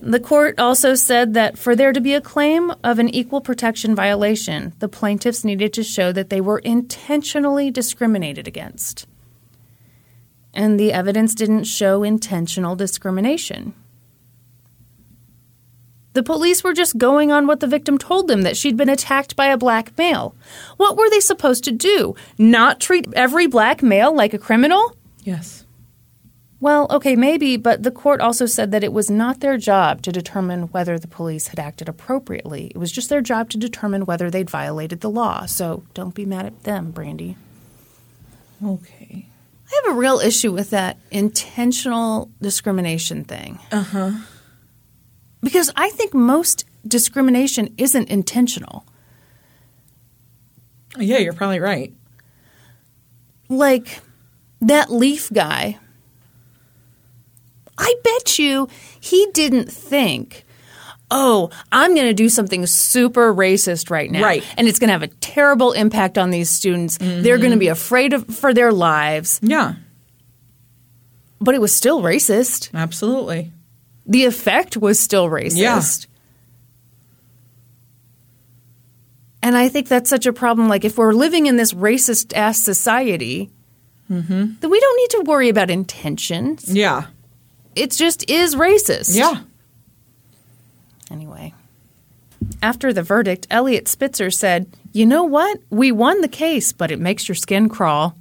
[0.00, 3.94] the court also said that for there to be a claim of an equal protection
[3.94, 9.06] violation, the plaintiffs needed to show that they were intentionally discriminated against.
[10.52, 13.74] And the evidence didn't show intentional discrimination.
[16.18, 19.36] The police were just going on what the victim told them that she'd been attacked
[19.36, 20.34] by a black male.
[20.76, 22.16] What were they supposed to do?
[22.36, 24.96] Not treat every black male like a criminal?
[25.28, 25.66] Yes.
[26.58, 30.10] Well, okay, maybe, but the court also said that it was not their job to
[30.10, 32.68] determine whether the police had acted appropriately.
[32.68, 35.44] It was just their job to determine whether they'd violated the law.
[35.44, 37.36] So don't be mad at them, Brandi.
[38.64, 39.26] Okay.
[39.70, 43.58] I have a real issue with that intentional discrimination thing.
[43.70, 44.12] Uh huh.
[45.42, 48.86] Because I think most discrimination isn't intentional.
[50.96, 51.92] Yeah, you're probably right.
[53.50, 54.00] Like
[54.60, 55.78] that Leif guy.
[57.78, 58.68] I bet you
[58.98, 60.44] he didn't think,
[61.10, 64.22] oh, I'm going to do something super racist right now.
[64.22, 64.44] Right.
[64.56, 66.98] And it's going to have a terrible impact on these students.
[67.00, 67.72] They're going to be mm-hmm.
[67.72, 69.38] afraid of, for their lives.
[69.42, 69.74] Yeah,
[71.40, 72.74] But it was still racist.
[72.74, 73.52] absolutely.
[74.06, 75.56] The effect was still racist.
[75.56, 75.82] Yeah.
[79.40, 80.68] And I think that's such a problem.
[80.68, 83.50] Like, if we're living in this racist ass society,
[84.10, 84.52] Mm-hmm.
[84.60, 86.72] then we don't need to worry about intentions.
[86.72, 87.06] Yeah.
[87.74, 89.14] It just is racist.
[89.14, 89.42] Yeah.
[91.10, 91.54] Anyway,
[92.62, 95.58] after the verdict, Eliot Spitzer said, You know what?
[95.70, 98.16] We won the case, but it makes your skin crawl.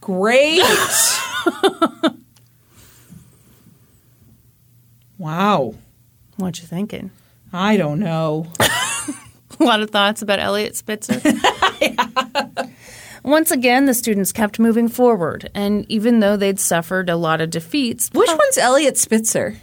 [0.00, 0.60] Great.
[5.18, 5.74] wow.
[6.36, 7.10] What you thinking?
[7.52, 8.46] I don't know.
[9.60, 11.20] A lot of thoughts about Eliot Spitzer.
[13.22, 17.50] Once again, the students kept moving forward, and even though they'd suffered a lot of
[17.50, 19.56] defeats, Which one's Eliot Spitzer?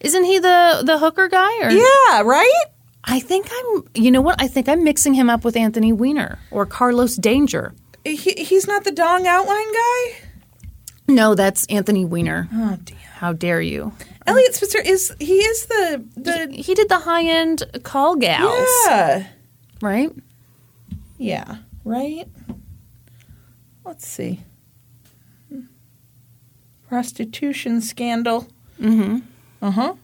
[0.00, 1.62] isn't he the the hooker guy?
[1.62, 2.64] Or Yeah, right?
[3.04, 3.84] I think I'm.
[3.94, 4.40] You know what?
[4.40, 7.74] I think I'm mixing him up with Anthony Weiner or Carlos Danger.
[8.04, 10.16] He, he's not the dong outline guy?
[11.08, 12.48] No, that's Anthony Weiner.
[12.52, 12.96] Oh, damn.
[13.16, 13.92] How dare you?
[14.26, 19.26] Eliot Spitzer is, he is the, the, He did the high end call gals, yeah.
[19.82, 20.10] right?
[21.18, 22.26] Yeah, right?
[23.84, 24.40] Let's see.
[26.88, 28.46] Prostitution scandal.
[28.80, 29.18] Mm-hmm.
[29.62, 29.94] Uh-huh.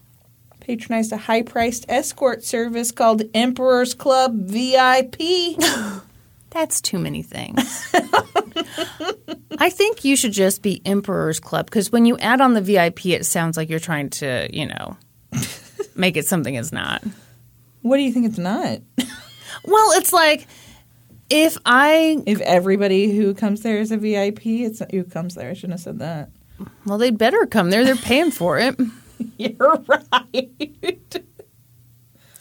[0.61, 5.57] Patronized a high-priced escort service called Emperor's Club VIP.
[6.51, 7.93] That's too many things.
[9.59, 13.07] I think you should just be Emperor's Club because when you add on the VIP,
[13.07, 14.97] it sounds like you're trying to, you know,
[15.95, 17.03] make it something it's not.
[17.83, 18.81] what do you think it's not?
[19.65, 20.47] Well, it's like
[21.31, 25.51] if I, If everybody who comes there is a VIP, it's not who comes there.
[25.51, 26.31] I shouldn't have said that.
[26.85, 27.85] well, they'd better come there.
[27.85, 28.79] They're paying for it.
[29.39, 30.51] You're right.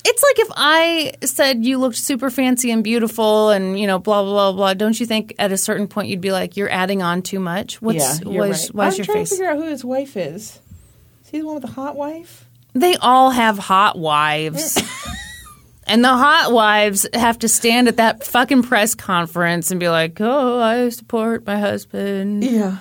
[0.06, 4.24] It's like if I said you looked super fancy and beautiful and, you know, blah,
[4.24, 4.74] blah, blah, blah.
[4.74, 7.82] Don't you think at a certain point you'd be like, you're adding on too much?
[7.82, 8.76] What's, yeah, you're why's, right.
[8.76, 9.30] why's I'm your trying face?
[9.30, 10.60] to figure out who his wife is.
[11.24, 12.46] Is he the one with the hot wife?
[12.74, 14.82] They all have hot wives.
[15.90, 20.20] And the hot wives have to stand at that fucking press conference and be like,
[20.22, 22.44] oh, I support my husband.
[22.44, 22.78] Yeah.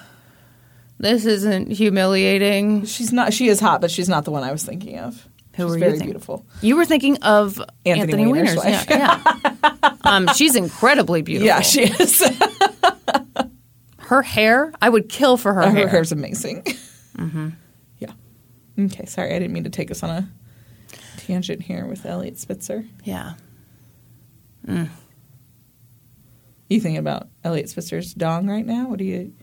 [0.98, 2.84] This isn't humiliating.
[2.84, 3.32] She's not.
[3.32, 5.28] She is hot, but she's not the one I was thinking of.
[5.54, 6.06] Who she's were you very thinking?
[6.08, 6.46] beautiful.
[6.60, 8.64] You were thinking of Anthony Anthony, Weiner's.
[8.64, 8.84] Yeah.
[8.88, 9.92] yeah.
[10.04, 11.46] um, she's incredibly beautiful.
[11.46, 12.22] Yeah, she is.
[13.98, 15.88] Her hair, I would kill for her, Her hair.
[15.88, 16.62] hair's amazing.
[17.16, 17.48] Mm-hmm.
[17.98, 18.12] Yeah.
[18.78, 19.04] Okay.
[19.06, 20.28] Sorry, I didn't mean to take us on a
[21.28, 22.84] tangent here with Eliot Spitzer.
[23.04, 23.34] Yeah.
[24.66, 24.88] Mm.
[26.70, 28.88] You thinking about Eliot Spitzer's dong right now?
[28.88, 29.34] What do you?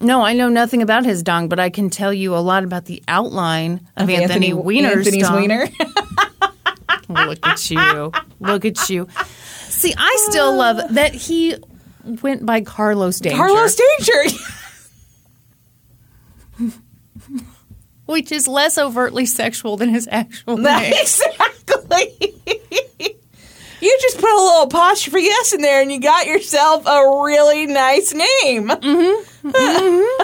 [0.00, 2.86] No, I know nothing about his dong, but I can tell you a lot about
[2.86, 5.40] the outline of, Anthony, Weiner's Anthony's dong.
[5.40, 5.68] wiener.
[7.08, 8.12] Look at you.
[8.40, 9.08] Look at you.
[9.68, 11.56] See, I still love that he
[12.04, 13.36] went by Carlos Danger.
[13.36, 14.38] Carlos Danger.
[18.08, 20.92] which is less overtly sexual than his actual name.
[20.96, 22.34] exactly.
[23.80, 27.66] you just put a little apostrophe s in there, and you got yourself a really
[27.66, 28.70] nice name.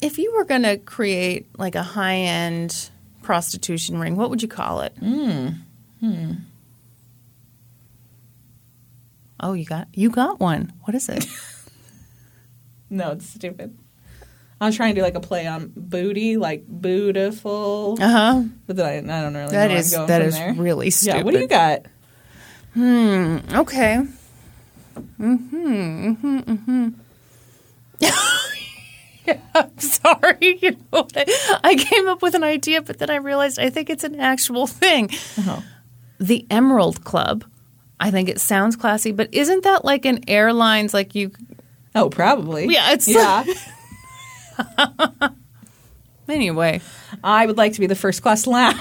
[0.00, 2.90] If you were going to create like a high end
[3.22, 4.96] prostitution ring, what would you call it?
[5.00, 5.58] Mm.
[6.00, 6.32] Hmm.
[9.38, 10.72] Oh, you got you got one.
[10.82, 11.24] What is it?
[12.92, 13.76] No, it's stupid.
[14.60, 17.96] I was trying to do like a play on booty, like beautiful.
[18.00, 18.42] Uh huh.
[18.66, 20.52] But then I, I don't really That know is that from is there.
[20.54, 21.16] really stupid.
[21.18, 21.86] Yeah, what do you got?
[22.74, 23.38] Hmm.
[23.52, 24.06] Okay.
[25.18, 26.10] Mm-hmm.
[26.12, 26.38] Mm-hmm.
[26.38, 26.88] Mm-hmm.
[29.26, 30.58] yeah, I'm sorry.
[30.62, 33.90] You know, I, I came up with an idea, but then I realized I think
[33.90, 35.10] it's an actual thing.
[35.38, 35.60] Uh-huh.
[36.20, 37.44] The Emerald Club.
[37.98, 41.30] I think it sounds classy, but isn't that like an airlines like you?
[41.94, 42.66] Oh, probably.
[42.68, 43.44] Yeah, it's yeah.
[46.28, 46.80] Anyway,
[47.22, 48.78] I would like to be the first class lounge.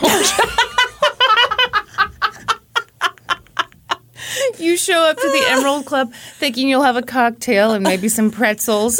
[4.59, 8.29] you show up to the Emerald Club thinking you'll have a cocktail and maybe some
[8.31, 8.99] pretzels.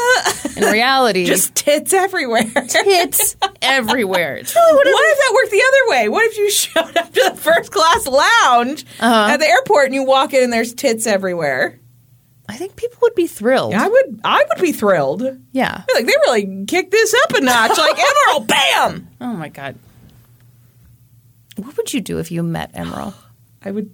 [0.58, 2.44] In reality, Just tits everywhere.
[2.68, 4.38] tits everywhere.
[4.38, 6.10] It's really What if that worked the other way?
[6.10, 9.28] What if you showed up to the first class lounge Uh-huh.
[9.34, 11.80] at the airport and you walk in and there's tits everywhere?
[12.52, 13.74] I think people would be thrilled.
[13.74, 15.24] I would I would be thrilled.
[15.52, 15.84] Yeah.
[15.94, 17.78] Like they really kicked this up a notch.
[17.78, 17.98] Like
[18.28, 19.08] Emerald, bam!
[19.22, 19.76] Oh my god.
[21.56, 23.14] What would you do if you met Emerald?
[23.64, 23.90] I would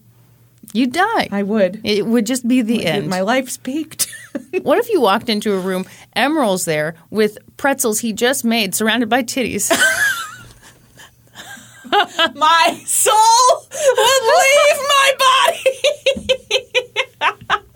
[0.73, 1.29] You'd die.
[1.31, 1.79] I would.
[1.83, 3.07] It would just be the end.
[3.07, 4.13] My life's peaked.
[4.63, 9.07] what if you walked into a room, Emerald's there with pretzels he just made, surrounded
[9.07, 9.71] by titties?
[12.35, 15.13] my soul would leave my
[17.21, 17.66] body.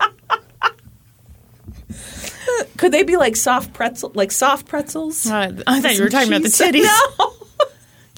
[2.76, 5.26] Could they be like soft pretzel, like soft pretzels?
[5.26, 6.84] Uh, I thought you were talking about the titties.
[7.18, 7.32] No.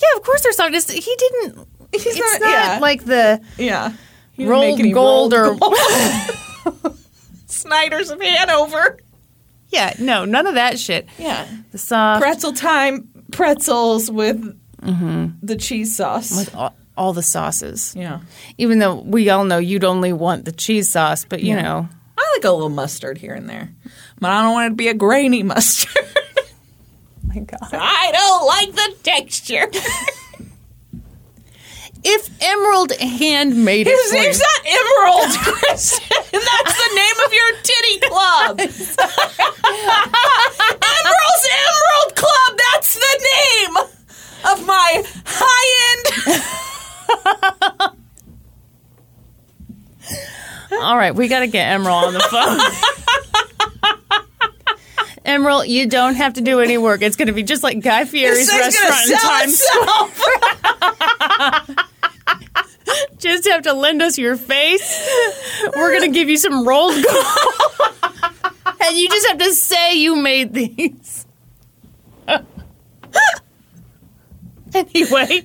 [0.02, 0.74] Yeah, of course they're soft.
[0.74, 1.68] It's- He didn't.
[1.92, 2.78] He's it's not- not, yeah.
[2.80, 3.92] like the Yeah.
[4.36, 5.74] Rold Gold or gold.
[7.46, 8.98] Snyder's of Hanover.
[9.70, 11.06] yeah, no, none of that shit.
[11.18, 11.46] Yeah.
[11.72, 14.42] The soft Pretzel time pretzels with
[14.80, 16.36] the cheese sauce.
[16.36, 17.94] with all, all the sauces.
[17.96, 18.20] yeah.
[18.58, 21.62] Even though we all know you'd only want the cheese sauce, but you Yeah.
[21.62, 21.88] know,
[22.18, 23.70] I like a little mustard here and there.
[24.20, 25.90] But I don't want it to be a grainy mustard.
[27.24, 27.58] my God.
[27.72, 29.70] I don't like the texture.
[32.06, 36.32] If Emerald handmade it His name's not Emerald, Kristin.
[36.32, 38.60] That's the name of your titty club.
[41.00, 42.58] Emerald's Emerald Club.
[42.72, 43.76] That's the name
[44.52, 47.94] of my high end.
[50.80, 52.58] All right, we got to get Emerald on the phone.
[55.24, 57.00] Emerald, you don't have to do any work.
[57.02, 60.20] It's going to be just like Guy Fieri's restaurant in Times itself.
[63.18, 65.08] Just have to lend us your face.
[65.74, 67.26] We're going to give you some Rold Gold.
[68.80, 71.26] and you just have to say you made these.
[74.74, 75.42] anyway.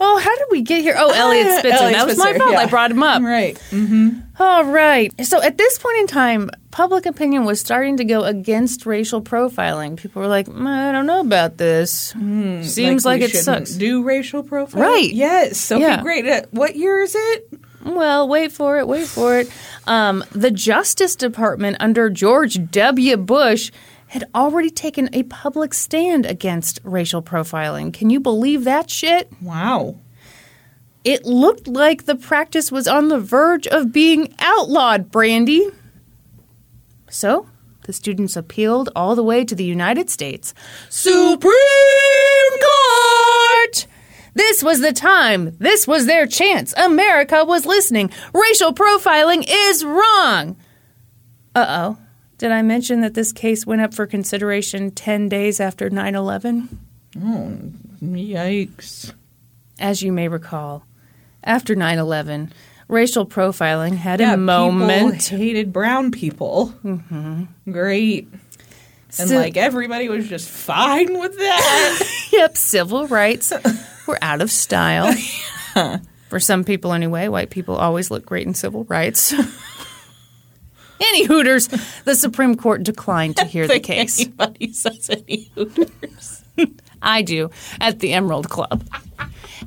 [0.00, 0.94] Oh, how did we get here?
[0.96, 1.76] Oh, Eliot Spitzer.
[1.82, 2.52] Eliot that was my fault.
[2.52, 2.58] yeah.
[2.60, 3.22] I brought him up.
[3.22, 3.58] Right.
[4.40, 5.12] All right.
[5.26, 9.96] So at this point in time, public opinion was starting to go against racial profiling.
[9.96, 12.14] People were like, "Mm, I don't know about this.
[12.14, 13.72] Seems like, we it sucks.
[13.72, 14.74] Do racial profiling?
[14.76, 15.12] Right.
[15.12, 15.72] Yes.
[15.72, 15.80] Okay.
[15.82, 16.02] Yeah.
[16.02, 16.26] Great.
[16.28, 17.48] Uh, What year is it?
[17.84, 19.50] Well, wait for it, wait for it.
[19.86, 23.16] Um, the Justice Department under George W.
[23.16, 23.70] Bush
[24.08, 27.92] had already taken a public stand against racial profiling.
[27.92, 29.30] Can you believe that shit?
[29.40, 29.96] Wow.
[31.04, 35.72] It looked like the practice was on the verge of being outlawed, Brandi.
[37.10, 37.48] So,
[37.82, 40.52] the students appealed all the way to the United States
[40.90, 41.40] Supreme
[42.60, 43.86] Court.
[44.34, 45.56] This was the time.
[45.58, 46.74] This was their chance.
[46.76, 48.10] America was listening.
[48.34, 50.56] Racial profiling is wrong.
[51.54, 51.98] Uh oh.
[52.38, 56.78] Did I mention that this case went up for consideration 10 days after 9 11?
[58.02, 59.12] Yikes.
[59.78, 60.84] As you may recall,
[61.44, 62.52] after 9 11,
[62.88, 65.20] racial profiling had Yeah, a moment.
[65.24, 66.74] People hated brown people.
[66.84, 67.44] Mm-hmm.
[67.72, 68.28] Great.
[69.18, 72.14] And So- like everybody was just fine with that.
[72.30, 73.52] Yep, civil rights
[74.06, 75.12] were out of style.
[76.28, 77.28] For some people, anyway.
[77.28, 79.32] White people always look great in civil rights.
[81.00, 81.68] Any Hooters,
[82.04, 84.20] the Supreme Court declined to hear the case.
[84.20, 86.44] Anybody says any Hooters.
[87.02, 87.50] I do
[87.80, 88.84] at the Emerald Club.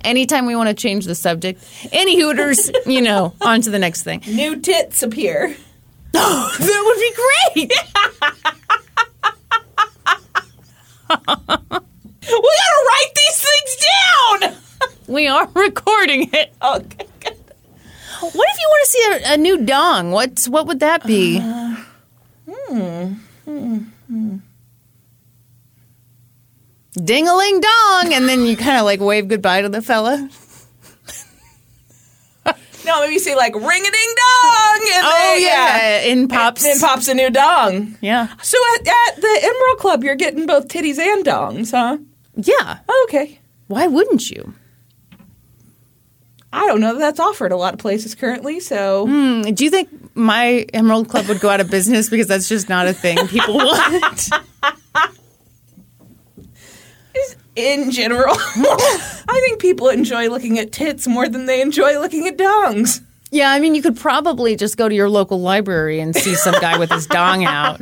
[0.04, 4.04] Anytime we want to change the subject, any Hooters, you know, on to the next
[4.04, 4.22] thing.
[4.28, 5.56] New tits appear.
[6.14, 7.14] That would be
[7.64, 7.72] great.
[12.24, 13.78] We gotta write these things
[14.42, 14.56] down.
[15.08, 16.54] We are recording it.
[16.62, 17.06] Okay.
[18.22, 20.12] What if you want to see a, a new dong?
[20.12, 21.40] What's what would that be?
[21.42, 21.76] Uh,
[27.04, 30.30] ding a ling dong, and then you kind of like wave goodbye to the fella.
[32.84, 34.80] No, maybe you say like ring a ding dong.
[34.96, 36.64] And Oh then, yeah, in pops.
[36.64, 37.96] Then pops a new dong.
[38.02, 42.00] yeah, So at, at the Emerald Club, you're getting both titties and dongs, huh?
[42.36, 42.80] yeah.
[42.90, 43.40] Oh, okay.
[43.68, 44.56] Why wouldn't you?
[46.54, 49.70] I don't know that that's offered a lot of places currently, so hmm, Do you
[49.70, 53.26] think my Emerald Club would go out of business because that's just not a thing
[53.28, 54.30] people want?
[57.56, 62.38] in general, I think people enjoy looking at tits more than they enjoy looking at
[62.38, 63.02] dongs.
[63.30, 66.56] yeah, I mean, you could probably just go to your local library and see some
[66.62, 67.80] guy with his dong out.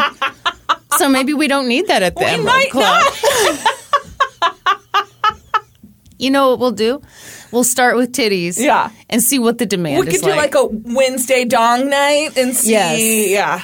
[0.97, 3.03] so maybe we don't need that at the We Emerald might Club.
[6.19, 7.01] You know what we'll do?
[7.51, 8.59] We'll start with titties.
[8.59, 8.91] Yeah.
[9.09, 12.37] And see what the demand We is We could do like a Wednesday dong night
[12.37, 12.71] and see.
[12.71, 13.29] Yes.
[13.29, 13.63] Yeah.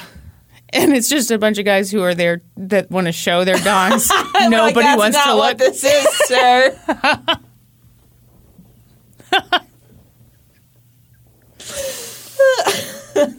[0.70, 3.56] and it's just a bunch of guys who are there that want to show their
[3.56, 4.10] dongs.
[4.34, 5.58] Like, Nobody that's wants to what look.
[5.58, 6.76] this is, sir.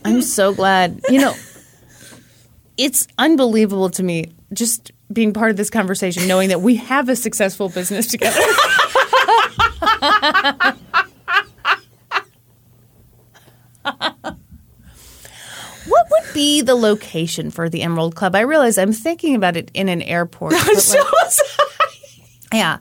[0.06, 1.02] I'm so glad.
[1.10, 1.34] You know,
[2.78, 7.16] it's unbelievable to me just being part of this conversation, knowing that we have a
[7.16, 8.40] successful business together.
[15.88, 18.36] what would be the location for the Emerald Club?
[18.36, 20.54] I realize I'm thinking about it in an airport.
[20.68, 21.04] like, so
[22.54, 22.78] yeah.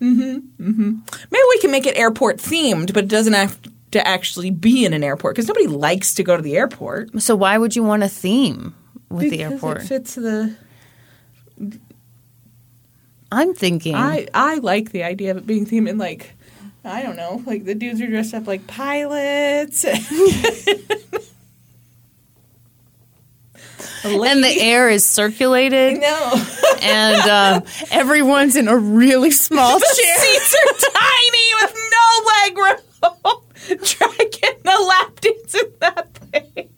[0.00, 0.98] Mm-hmm, mm-hmm.
[1.30, 3.58] Maybe we can make it airport themed, but it doesn't have
[3.90, 7.20] to actually be in an airport because nobody likes to go to the airport.
[7.22, 8.74] So why would you want a theme
[9.08, 9.82] with the airport?
[9.82, 10.56] It fits the.
[13.32, 13.94] I'm thinking.
[13.94, 16.32] I I like the idea of it being themed in like.
[16.82, 19.84] I don't know, like the dudes are dressed up like pilots.
[19.84, 19.98] and
[24.42, 26.00] the air is circulated.
[26.00, 26.42] no,
[26.82, 30.16] and um, everyone's in a really small the chair.
[30.16, 32.78] seats are tiny with no leg room.
[33.84, 36.70] Try getting a lap dance in that thing.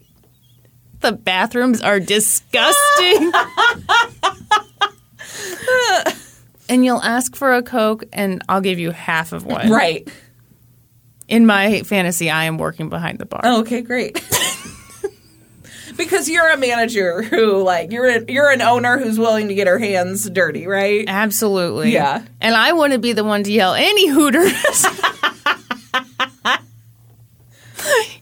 [1.00, 3.30] The bathrooms are disgusting.
[6.72, 9.70] And you'll ask for a Coke, and I'll give you half of one.
[9.70, 10.08] Right.
[11.28, 13.42] In my fantasy, I am working behind the bar.
[13.44, 14.14] Oh, okay, great.
[15.96, 19.66] because you're a manager who, like, you're a, you're an owner who's willing to get
[19.66, 21.04] her hands dirty, right?
[21.06, 21.92] Absolutely.
[21.92, 22.24] Yeah.
[22.40, 24.50] And I want to be the one to yell, any Hooters.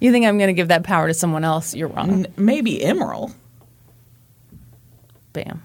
[0.01, 1.73] you think I'm going to give that power to someone else?
[1.73, 2.11] You're wrong.
[2.11, 3.33] N- maybe Emerald.
[5.33, 5.63] Bam.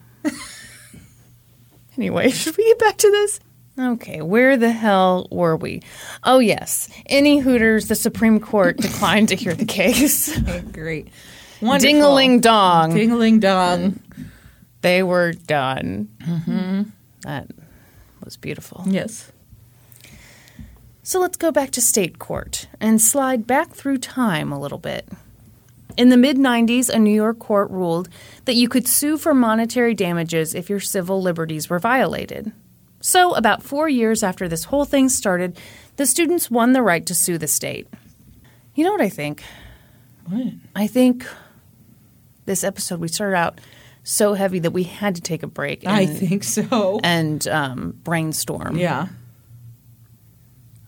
[1.97, 3.39] Anyway, should we get back to this?
[3.77, 5.81] Okay, where the hell were we?
[6.23, 6.89] Oh, yes.
[7.07, 10.35] Any Hooters, the Supreme Court declined to hear the case.
[10.47, 11.07] Okay, great.
[11.61, 11.93] Wonderful.
[11.93, 12.93] Dingling dong.
[12.93, 13.99] Dingling dong.
[14.81, 16.09] They were done.
[16.21, 16.83] Mm-hmm.
[17.21, 17.47] That
[18.23, 18.83] was beautiful.
[18.85, 19.31] Yes.
[21.03, 25.07] So let's go back to state court and slide back through time a little bit.
[25.97, 28.09] In the mid 90s, a New York court ruled
[28.45, 32.51] that you could sue for monetary damages if your civil liberties were violated.
[33.01, 35.57] So, about four years after this whole thing started,
[35.95, 37.87] the students won the right to sue the state.
[38.73, 39.43] You know what I think?
[40.27, 40.53] What?
[40.75, 41.25] I think
[42.45, 43.61] this episode we started out
[44.03, 46.99] so heavy that we had to take a break and, I think so.
[47.03, 48.77] and um, brainstorm.
[48.77, 49.07] Yeah,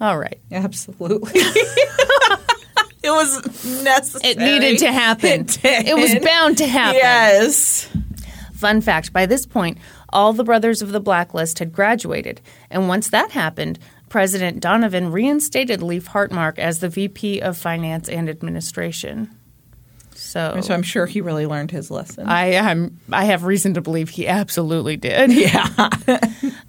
[0.02, 0.40] All right.
[0.52, 1.42] absolutely.
[3.04, 4.32] it was necessary.
[4.32, 5.42] It needed to happen.
[5.42, 5.88] It did.
[5.88, 6.96] It was bound to happen.
[6.98, 7.90] Yes.
[8.54, 9.78] Fun fact by this point,
[10.10, 12.42] all the brothers of the blacklist had graduated.
[12.70, 13.78] And once that happened,
[14.10, 19.30] President Donovan reinstated Leif Hartmark as the VP of Finance and Administration.
[20.16, 22.28] So, So I'm sure he really learned his lesson.
[22.28, 25.32] I am I have reason to believe he absolutely did.
[25.34, 25.90] yeah.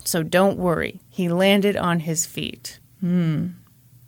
[0.05, 1.01] So don't worry.
[1.11, 2.81] He landed on his feet.
[3.01, 3.49] Hmm.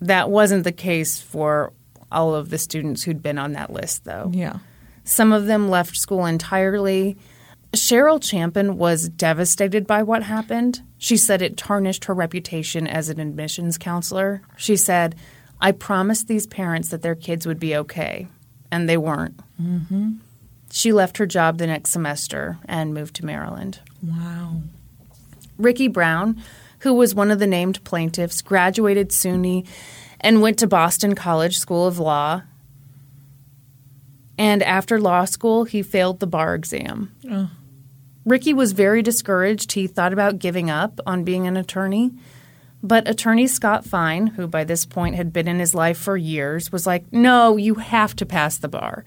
[0.01, 1.75] That wasn't the case for
[2.11, 4.31] all of the students who'd been on that list though.
[4.35, 4.59] yeah.
[5.05, 7.17] Some of them left school entirely.
[7.73, 10.83] Cheryl Champin was devastated by what happened.
[10.99, 14.43] She said it tarnished her reputation as an admissions counselor.
[14.57, 15.17] She said,
[15.61, 18.29] I promised these parents that their kids would be okay,
[18.71, 19.41] and they weren't.
[19.61, 20.13] Mm-hmm.
[20.71, 23.81] She left her job the next semester and moved to Maryland.
[24.03, 24.63] Wow.
[25.59, 26.43] Ricky Brown,
[26.81, 29.67] who was one of the named plaintiffs, graduated SUNY
[30.21, 32.43] and went to Boston College School of Law.
[34.39, 37.15] And after law school, he failed the bar exam.
[37.31, 37.51] Oh.
[38.25, 39.73] Ricky was very discouraged.
[39.73, 42.13] He thought about giving up on being an attorney.
[42.83, 46.73] But attorney Scott Fein, who by this point had been in his life for years,
[46.73, 49.05] was like, no, you have to pass the bar.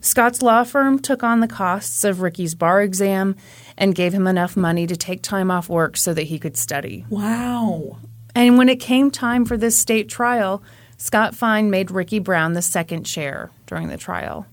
[0.00, 3.34] Scott's law firm took on the costs of Ricky's bar exam
[3.76, 7.04] and gave him enough money to take time off work so that he could study.
[7.08, 7.98] Wow.
[8.38, 10.62] And when it came time for this state trial,
[10.96, 14.46] Scott Fein made Ricky Brown the second chair during the trial.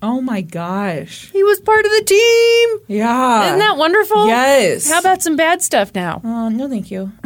[0.00, 1.28] Oh my gosh.
[1.32, 2.78] He was part of the team.
[2.86, 3.46] Yeah.
[3.46, 4.28] Isn't that wonderful?
[4.28, 4.88] Yes.
[4.88, 6.20] How about some bad stuff now?
[6.22, 7.10] Oh, no, thank you.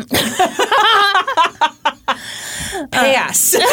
[2.93, 3.55] Pass.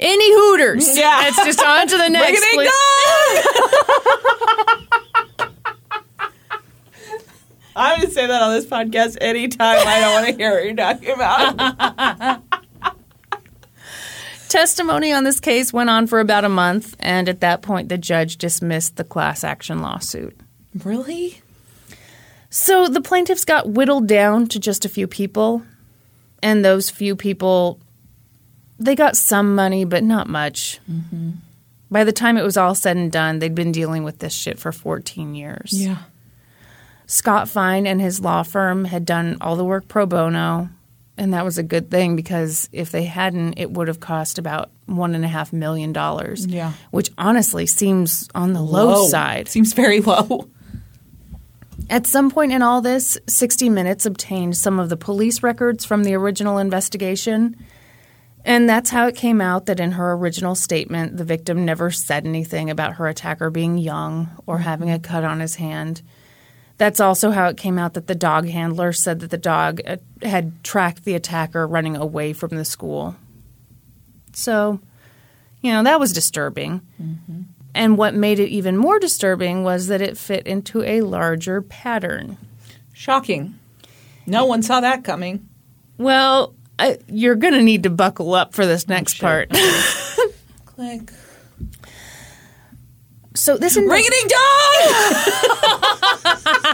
[0.00, 0.98] Any Hooters?
[0.98, 1.28] Yeah.
[1.28, 2.40] It's just on to the next.
[2.40, 2.68] Bring
[5.38, 5.46] please.
[7.76, 10.64] I'm going to say that on this podcast anytime I don't want to hear what
[10.64, 12.42] you're talking about.
[14.48, 17.96] Testimony on this case went on for about a month, and at that point, the
[17.96, 20.36] judge dismissed the class action lawsuit.
[20.84, 21.40] Really?
[22.50, 25.62] So the plaintiffs got whittled down to just a few people,
[26.42, 27.78] and those few people,
[28.80, 30.80] they got some money, but not much.
[30.90, 31.30] Mm-hmm.
[31.88, 34.58] By the time it was all said and done, they'd been dealing with this shit
[34.58, 35.70] for 14 years.
[35.72, 35.98] Yeah.
[37.10, 40.68] Scott Fein and his law firm had done all the work pro bono,
[41.18, 44.70] and that was a good thing because if they hadn't, it would have cost about
[44.86, 46.46] one and a half million dollars.
[46.46, 46.72] Yeah.
[46.92, 49.48] which honestly seems on the low, side.
[49.48, 50.48] Seems very low.
[51.88, 56.04] At some point in all this, 60 Minutes obtained some of the police records from
[56.04, 57.56] the original investigation.
[58.44, 62.24] And that's how it came out that in her original statement, the victim never said
[62.24, 66.02] anything about her attacker being young or having a cut on his hand.
[66.80, 69.98] That's also how it came out that the dog handler said that the dog uh,
[70.22, 73.16] had tracked the attacker running away from the school.
[74.32, 74.80] So,
[75.60, 76.80] you know, that was disturbing.
[77.74, 82.38] And what made it even more disturbing was that it fit into a larger pattern.
[82.94, 83.58] Shocking.
[84.24, 85.50] No one saw that coming.
[85.98, 89.50] Well, I, you're going to need to buckle up for this next part.
[90.64, 91.12] Click.
[93.34, 95.86] so this Ring a ding dong!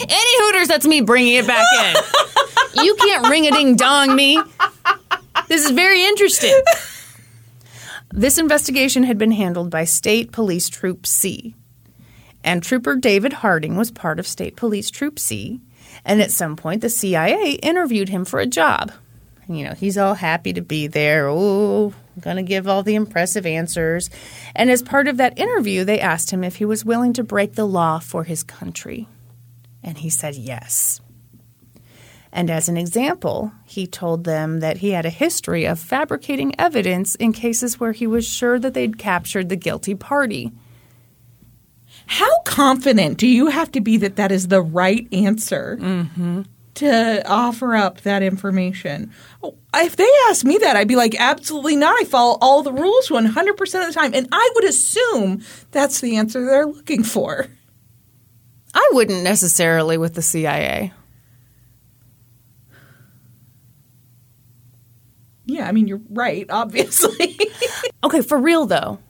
[0.00, 2.84] any Hooters, that's me bringing it back in.
[2.84, 4.40] you can't ring a ding dong me.
[5.48, 6.54] This is very interesting.
[8.10, 11.54] This investigation had been handled by State Police Troop C.
[12.42, 15.60] And Trooper David Harding was part of State Police Troop C.
[16.04, 18.92] And at some point, the CIA interviewed him for a job.
[19.48, 21.28] You know, he's all happy to be there.
[21.28, 24.10] Oh, going to give all the impressive answers.
[24.54, 27.54] And as part of that interview, they asked him if he was willing to break
[27.54, 29.08] the law for his country.
[29.82, 31.00] And he said yes.
[32.32, 37.14] And as an example, he told them that he had a history of fabricating evidence
[37.14, 40.52] in cases where he was sure that they'd captured the guilty party.
[42.06, 46.42] How confident do you have to be that that is the right answer mm-hmm.
[46.78, 49.12] To offer up that information?
[49.42, 52.00] Oh, If they asked me that, I'd be like, absolutely not.
[52.00, 53.28] I follow all the rules 100%
[53.60, 54.12] of the time.
[54.14, 57.46] And I would assume that's the answer they're looking for.
[58.74, 60.92] I wouldn't necessarily with the CIA.
[65.46, 67.38] Yeah, I mean, you're right, obviously.
[68.04, 69.00] Okay, for real though,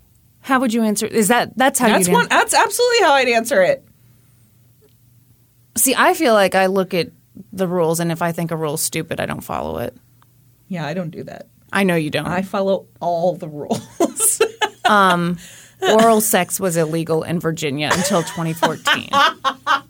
[0.41, 1.05] how would you answer?
[1.07, 2.27] Is that that's how that's you one.
[2.29, 3.85] That's absolutely how I'd answer it.
[5.77, 5.95] see?
[5.95, 7.11] I feel like I look at
[7.53, 9.97] the rules, and if I think a rule's stupid, I don't follow it.
[10.69, 11.49] Yeah, I don't do that.
[11.73, 12.27] I know you don't.
[12.27, 14.43] I follow all the rules.
[14.85, 15.39] um,
[15.81, 19.09] Oral sex was illegal in Virginia until 2014.
[19.13, 19.35] well,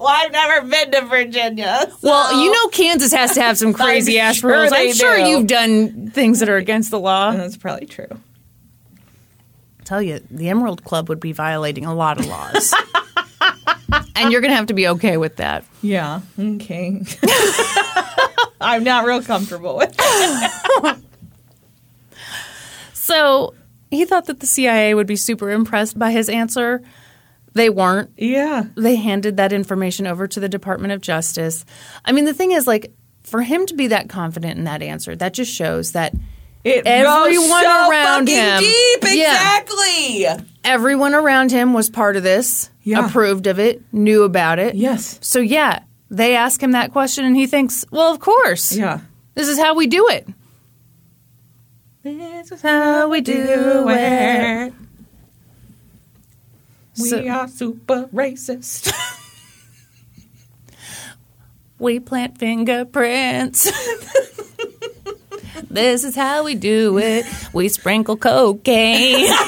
[0.00, 1.90] I've never been to Virginia.
[2.02, 4.72] Well, you know Kansas has to have some crazy ass sure rules.
[4.72, 5.22] I'm sure do.
[5.22, 7.32] you've done things that are against the law.
[7.32, 8.08] That's probably true.
[9.84, 12.74] tell you, the Emerald Club would be violating a lot of laws.
[14.18, 15.64] And you're going to have to be okay with that.
[15.82, 16.20] Yeah.
[16.38, 17.02] Okay.
[18.60, 20.98] I'm not real comfortable with it.
[22.92, 23.54] So
[23.90, 26.82] he thought that the CIA would be super impressed by his answer.
[27.54, 28.10] They weren't.
[28.16, 28.64] Yeah.
[28.76, 31.64] They handed that information over to the Department of Justice.
[32.04, 32.92] I mean, the thing is, like,
[33.22, 36.14] for him to be that confident in that answer, that just shows that
[36.64, 38.60] It Everyone so around fucking him.
[38.60, 39.16] deep.
[39.16, 39.60] Yeah.
[39.62, 40.26] Exactly.
[40.64, 43.06] everyone around him was part of this, Yeah.
[43.06, 44.74] approved of it, knew about it.
[44.74, 45.18] Yes.
[45.20, 48.74] So, yeah, they ask him that question, and he thinks, well, of course.
[48.74, 49.00] Yeah.
[49.34, 50.26] This is how we do it.
[52.02, 53.34] This is how we do
[53.88, 54.72] it.
[56.98, 58.92] We So- are super racist.
[61.80, 63.70] We plant fingerprints.
[65.70, 67.24] this is how we do it.
[67.52, 69.32] We sprinkle cocaine.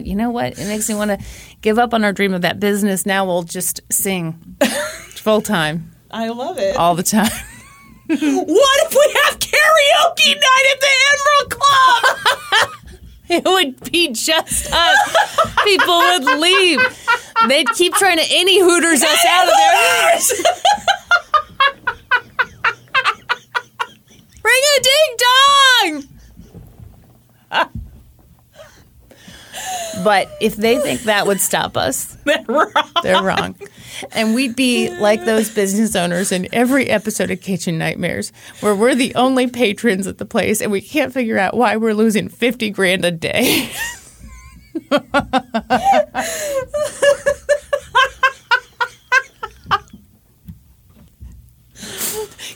[0.00, 0.58] God, you know what?
[0.58, 1.18] It makes me want to
[1.60, 3.04] give up on our dream of that business.
[3.06, 4.56] Now we'll just sing
[5.16, 6.76] full time, I love it.
[6.76, 7.30] all the time.
[8.10, 12.02] What if we have karaoke night at the Emerald Club?
[13.32, 15.16] It would be just us.
[15.62, 16.80] People would leave.
[17.46, 20.18] They'd keep trying to any Hooters us out of there.
[24.42, 25.16] Ring a ding
[27.52, 27.68] dong.
[30.04, 32.72] But if they think that would stop us, They're wrong.
[33.02, 33.56] they're wrong.
[34.12, 38.94] And we'd be like those business owners in every episode of Kitchen Nightmares, where we're
[38.94, 42.70] the only patrons at the place and we can't figure out why we're losing 50
[42.70, 43.70] grand a day.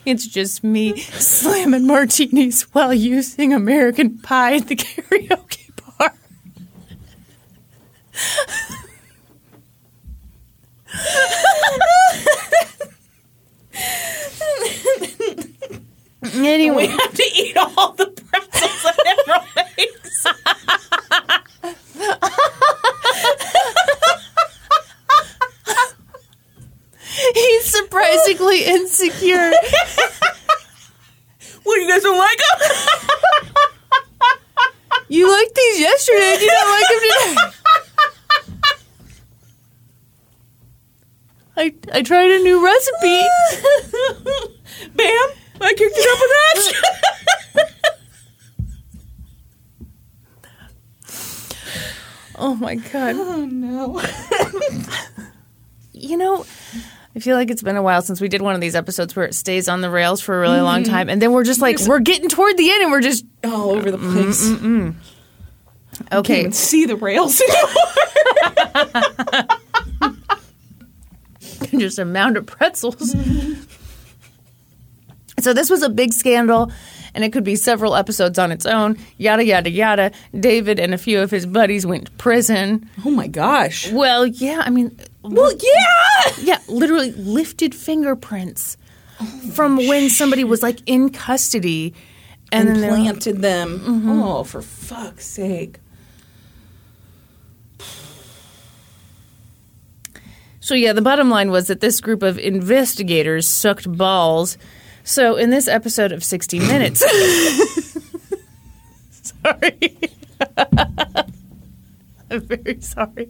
[0.05, 5.64] It's just me slamming martinis while using American Pie at the karaoke
[16.71, 16.75] bar.
[16.75, 20.27] We have to eat all the pretzels that Emerald makes.
[27.35, 29.53] he's surprisingly insecure.
[31.63, 32.47] What, you guys don't like him?
[35.09, 36.39] You liked these yesterday.
[36.41, 37.59] You don't like them today.
[41.57, 43.23] I I tried a new recipe.
[44.95, 45.29] Bam!
[45.61, 46.27] I kicked it up a
[46.59, 46.75] notch.
[52.37, 53.15] Oh my god.
[53.17, 54.03] oh no.
[55.97, 56.45] You know,
[57.17, 59.25] I feel like it's been a while since we did one of these episodes where
[59.25, 60.93] it stays on the rails for a really long mm-hmm.
[60.93, 63.71] time, and then we're just like we're getting toward the end, and we're just All
[63.71, 64.47] over the place.
[64.49, 64.97] Can't
[66.13, 66.51] okay.
[66.51, 67.71] see the rails anymore.
[71.79, 73.11] just a mound of pretzels.
[75.41, 76.71] so this was a big scandal,
[77.15, 78.97] and it could be several episodes on its own.
[79.19, 80.13] Yada yada yada.
[80.39, 82.89] David and a few of his buddies went to prison.
[83.05, 83.91] oh my gosh.
[83.91, 86.33] Well, yeah, I mean, Well, yeah.
[86.43, 88.77] yeah, literally lifted fingerprints
[89.53, 91.95] from oh, when somebody was like in custody,
[92.53, 93.81] and, And planted them.
[93.81, 94.23] Mm-hmm.
[94.23, 95.79] Oh, for fuck's sake.
[100.65, 104.57] So yeah, the bottom line was that this group of investigators sucked balls.
[105.03, 107.01] So in this episode of 60 Minutes,
[109.11, 109.99] sorry,
[112.31, 113.29] I'm very sorry.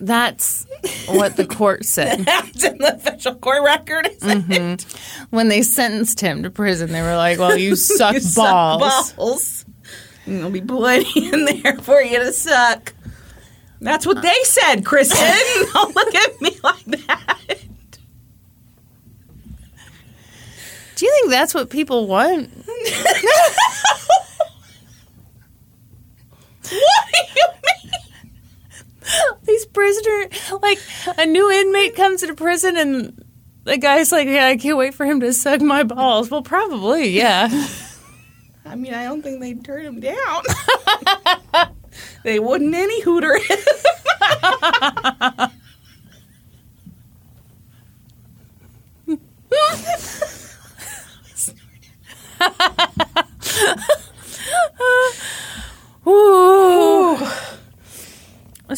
[0.00, 0.66] That's
[1.06, 4.06] what the court said That's in the official court record.
[4.06, 4.18] It?
[4.18, 5.26] Mm-hmm.
[5.30, 6.90] when they sentenced him to prison.
[6.90, 9.63] They were like, "Well, you suck You balls." Suck balls.
[10.26, 12.94] And There'll be plenty in there for you to suck.
[13.80, 15.72] That's what they said, Kristin.
[15.72, 17.58] Don't look at me like that.
[20.96, 22.50] Do you think that's what people want?
[26.64, 27.92] What do you mean?
[29.44, 30.28] these prisoner
[30.62, 30.78] like
[31.18, 33.24] a new inmate comes into prison and
[33.64, 37.10] the guy's like yeah i can't wait for him to suck my balls well probably
[37.10, 37.48] yeah
[38.64, 40.42] I mean, I don't think they'd turn him down.
[42.24, 43.38] they wouldn't any hooter.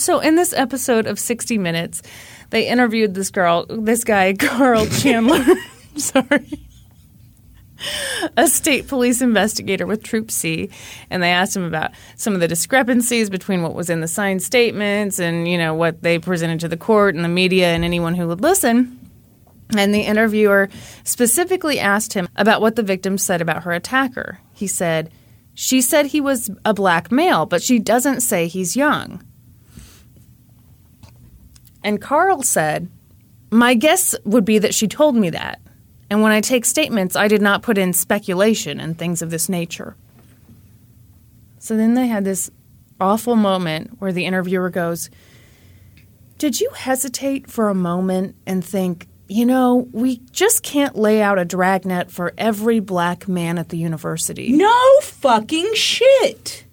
[0.06, 2.00] So in this episode of 60 minutes
[2.50, 5.44] they interviewed this girl this guy carl chandler
[5.96, 6.60] sorry
[8.36, 10.70] a state police investigator with Troop C,
[11.10, 14.42] and they asked him about some of the discrepancies between what was in the signed
[14.42, 18.14] statements and you know what they presented to the court and the media and anyone
[18.14, 18.98] who would listen.
[19.76, 20.68] And the interviewer
[21.02, 24.38] specifically asked him about what the victim said about her attacker.
[24.52, 25.10] He said,
[25.54, 29.24] "She said he was a black male, but she doesn't say he's young."
[31.82, 32.88] And Carl said,
[33.50, 35.60] "My guess would be that she told me that."
[36.08, 39.48] And when I take statements, I did not put in speculation and things of this
[39.48, 39.96] nature.
[41.58, 42.50] So then they had this
[43.00, 45.10] awful moment where the interviewer goes,
[46.38, 51.38] Did you hesitate for a moment and think, you know, we just can't lay out
[51.38, 54.52] a dragnet for every black man at the university?
[54.52, 56.64] no fucking shit.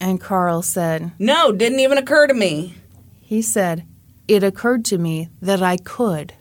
[0.00, 2.74] And Carl said, No, didn't even occur to me.
[3.20, 3.86] He said,
[4.26, 6.34] It occurred to me that I could.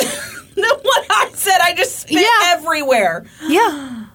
[0.00, 1.58] Worse than what I said.
[1.62, 2.52] I just spit Yeah.
[2.56, 3.26] everywhere.
[3.46, 4.06] Yeah.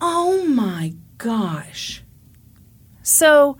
[0.00, 2.02] Oh my gosh.
[3.02, 3.56] So,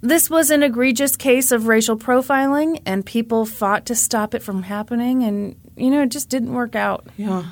[0.00, 4.62] this was an egregious case of racial profiling, and people fought to stop it from
[4.62, 7.06] happening, and, you know, it just didn't work out.
[7.16, 7.44] Yeah.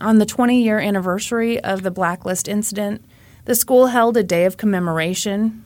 [0.00, 3.04] On the 20 year anniversary of the Blacklist incident,
[3.46, 5.64] the school held a day of commemoration.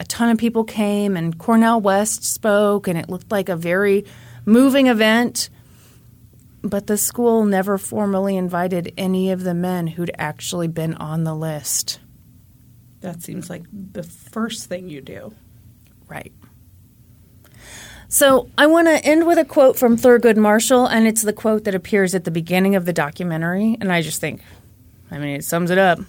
[0.00, 4.04] A ton of people came, and Cornel West spoke, and it looked like a very
[4.44, 5.48] moving event.
[6.62, 11.34] But the school never formally invited any of the men who'd actually been on the
[11.34, 12.00] list.
[13.00, 15.34] That seems like the first thing you do.
[16.06, 16.32] Right.
[18.08, 21.64] So I want to end with a quote from Thurgood Marshall, and it's the quote
[21.64, 23.78] that appears at the beginning of the documentary.
[23.80, 24.42] And I just think,
[25.10, 26.00] I mean, it sums it up.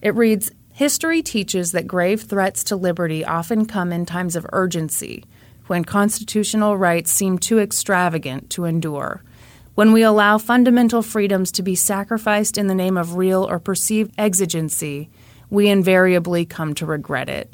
[0.00, 5.24] It reads History teaches that grave threats to liberty often come in times of urgency,
[5.66, 9.22] when constitutional rights seem too extravagant to endure.
[9.74, 14.12] When we allow fundamental freedoms to be sacrificed in the name of real or perceived
[14.16, 15.10] exigency,
[15.50, 17.52] we invariably come to regret it.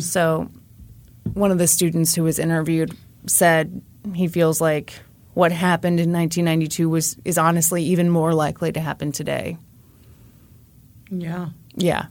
[0.00, 0.50] So,
[1.34, 2.96] one of the students who was interviewed
[3.26, 3.82] said
[4.14, 4.94] he feels like
[5.34, 9.58] what happened in 1992 was is honestly even more likely to happen today.
[11.10, 11.50] Yeah.
[11.76, 12.06] Yeah.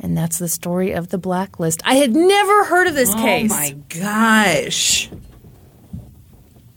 [0.00, 1.80] And that's the story of the blacklist.
[1.84, 3.50] I had never heard of this oh case.
[3.52, 5.08] Oh my gosh.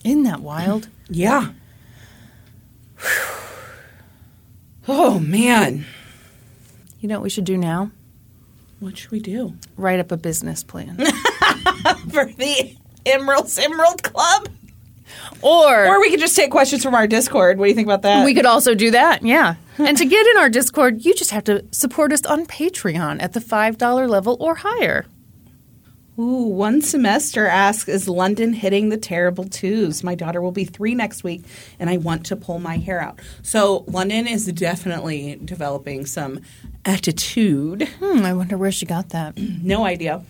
[0.03, 0.87] Isn't that wild?
[1.09, 1.51] Yeah.
[4.87, 5.85] Oh man.
[6.99, 7.91] You know what we should do now?
[8.79, 9.55] What should we do?
[9.77, 10.95] Write up a business plan.
[12.11, 12.75] For the
[13.05, 14.49] Emerald's Emerald Club?
[15.41, 17.57] or Or we could just take questions from our Discord.
[17.57, 18.25] What do you think about that?
[18.25, 19.55] we could also do that, yeah.
[19.80, 23.34] And to get in our Discord, you just have to support us on Patreon at
[23.34, 25.06] the $5 level or higher.
[26.19, 30.03] Ooh, one semester asks, is London hitting the terrible twos?
[30.03, 31.43] My daughter will be three next week,
[31.80, 33.22] and I want to pull my hair out.
[33.41, 36.41] So London is definitely developing some
[36.84, 37.88] attitude.
[37.99, 39.38] Hmm, I wonder where she got that.
[39.38, 40.22] No idea.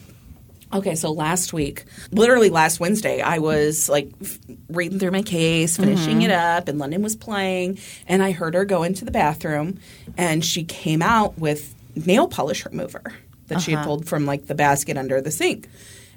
[0.71, 4.37] Okay, so last week, literally last Wednesday, I was like f-
[4.69, 6.57] reading through my case, finishing it mm-hmm.
[6.57, 9.79] up, and London was playing, and I heard her go into the bathroom,
[10.15, 13.01] and she came out with nail polish remover
[13.47, 13.87] that she had uh-huh.
[13.87, 15.67] pulled from like the basket under the sink.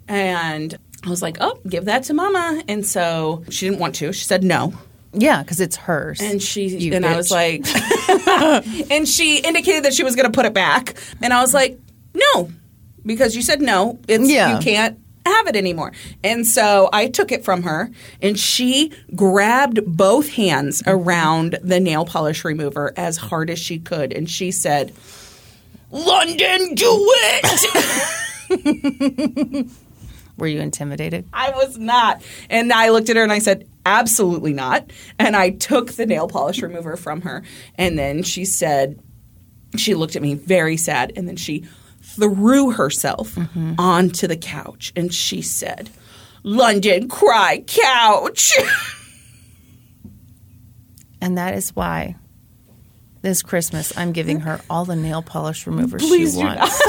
[0.06, 2.62] And I was like, oh, give that to mama.
[2.68, 4.12] And so she didn't want to.
[4.12, 4.74] She said no.
[5.14, 6.20] Yeah, because it's hers.
[6.20, 7.66] And she You and I was like
[8.90, 10.94] and she indicated that she was going to put it back.
[11.22, 11.78] And I was like,
[12.14, 12.50] "No,
[13.04, 13.98] because you said no.
[14.08, 14.56] It's Yeah.
[14.56, 15.92] you can't have it anymore."
[16.24, 22.04] And so I took it from her and she grabbed both hands around the nail
[22.04, 24.92] polish remover as hard as she could and she said,
[25.90, 27.10] "London, do
[28.50, 29.66] it."
[30.38, 31.26] Were you intimidated?
[31.32, 32.22] I was not.
[32.48, 34.90] And I looked at her and I said, absolutely not.
[35.18, 37.42] And I took the nail polish remover from her.
[37.76, 38.98] And then she said,
[39.76, 41.12] she looked at me very sad.
[41.16, 41.66] And then she
[42.14, 43.74] threw herself mm-hmm.
[43.78, 45.90] onto the couch and she said,
[46.42, 48.52] London, cry couch.
[51.22, 52.16] And that is why
[53.22, 56.82] this Christmas I'm giving her all the nail polish removers Please she wants.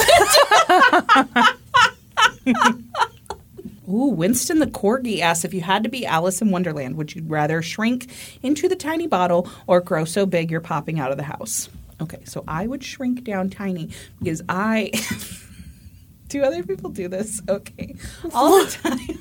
[3.88, 7.22] Ooh, Winston the Corgi asks if you had to be Alice in Wonderland, would you
[7.28, 8.10] rather shrink
[8.42, 11.70] into the tiny bottle or grow so big you're popping out of the house?
[12.02, 13.90] Okay, so I would shrink down tiny
[14.20, 14.92] because I.
[16.28, 17.40] do other people do this?
[17.48, 17.96] Okay.
[18.34, 19.20] All the time.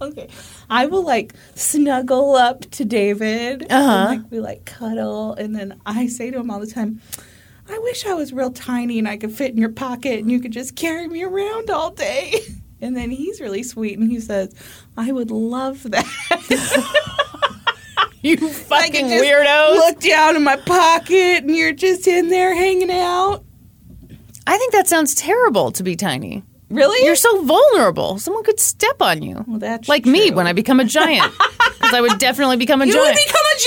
[0.10, 0.28] okay.
[0.70, 4.06] I will like snuggle up to David Uh-huh.
[4.08, 7.02] and like we like cuddle and then I say to him all the time,
[7.68, 10.40] I wish I was real tiny and I could fit in your pocket and you
[10.40, 12.40] could just carry me around all day.
[12.80, 14.54] And then he's really sweet and he says,
[14.96, 17.10] I would love that.
[18.24, 19.74] You fucking just weirdos.
[19.76, 23.44] Look down in my pocket and you're just in there hanging out.
[24.46, 26.42] I think that sounds terrible to be tiny.
[26.70, 27.06] Really?
[27.06, 28.18] You're so vulnerable.
[28.18, 29.44] Someone could step on you.
[29.46, 31.32] Well, that's like me when I become a giant.
[31.84, 33.18] Because I would definitely become a you would giant.
[33.26, 33.58] become a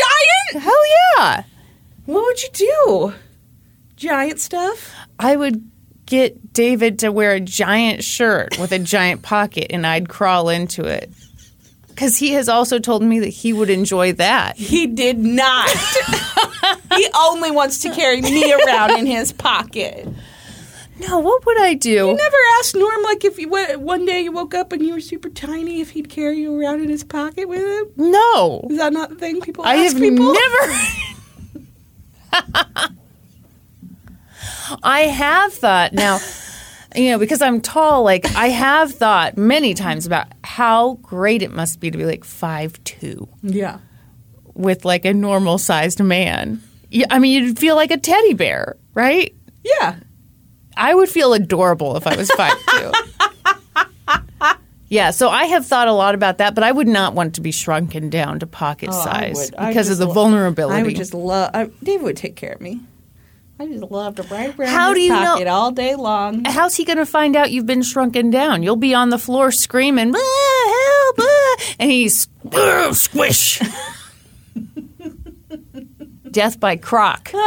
[0.56, 0.64] giant?
[0.64, 0.84] Hell
[1.18, 1.44] yeah.
[2.08, 3.14] What would you do?
[3.96, 4.92] Giant stuff?
[5.20, 5.70] I would
[6.08, 10.84] get David to wear a giant shirt with a giant pocket and I'd crawl into
[10.86, 11.12] it.
[11.98, 14.56] Because he has also told me that he would enjoy that.
[14.56, 15.68] He did not.
[16.96, 20.08] he only wants to carry me around in his pocket.
[21.00, 21.90] No, what would I do?
[21.90, 25.02] You never asked Norm, like, if you one day you woke up and you were
[25.02, 27.92] super tiny, if he'd carry you around in his pocket with him?
[27.96, 28.68] no.
[28.70, 30.34] Is that not the thing people I ask have people?
[30.34, 30.74] never.
[34.84, 36.20] I have thought now,
[36.96, 38.04] you know, because I'm tall.
[38.04, 42.24] Like I have thought many times about how great it must be to be like
[42.24, 43.80] five two Yeah.
[44.54, 46.62] with like a normal sized man.
[46.90, 49.36] Yeah, I mean, you'd feel like a teddy bear, right?
[49.64, 49.98] Yeah.
[50.78, 52.92] I would feel adorable if I was five two.
[54.90, 57.42] Yeah, so I have thought a lot about that, but I would not want to
[57.42, 60.80] be shrunken down to pocket Oh, size because of the lo- vulnerability.
[60.80, 61.52] I would just love.
[61.54, 62.80] I, David would take care of me.
[63.60, 66.46] I just love to ride around How his do you know- pocket all day long.
[66.46, 68.62] How's he going to find out you've been shrunken down?
[68.64, 71.16] You'll be on the floor screaming, "Ah, help!
[71.22, 73.60] ah," and he's "Ah, squish.
[76.32, 77.32] Death by croc.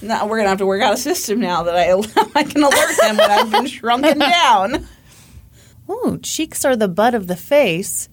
[0.00, 1.90] now we're gonna have to work out a system now that I
[2.38, 4.86] I can alert him when I've been shrunken down.
[5.90, 8.08] Ooh, cheeks are the butt of the face.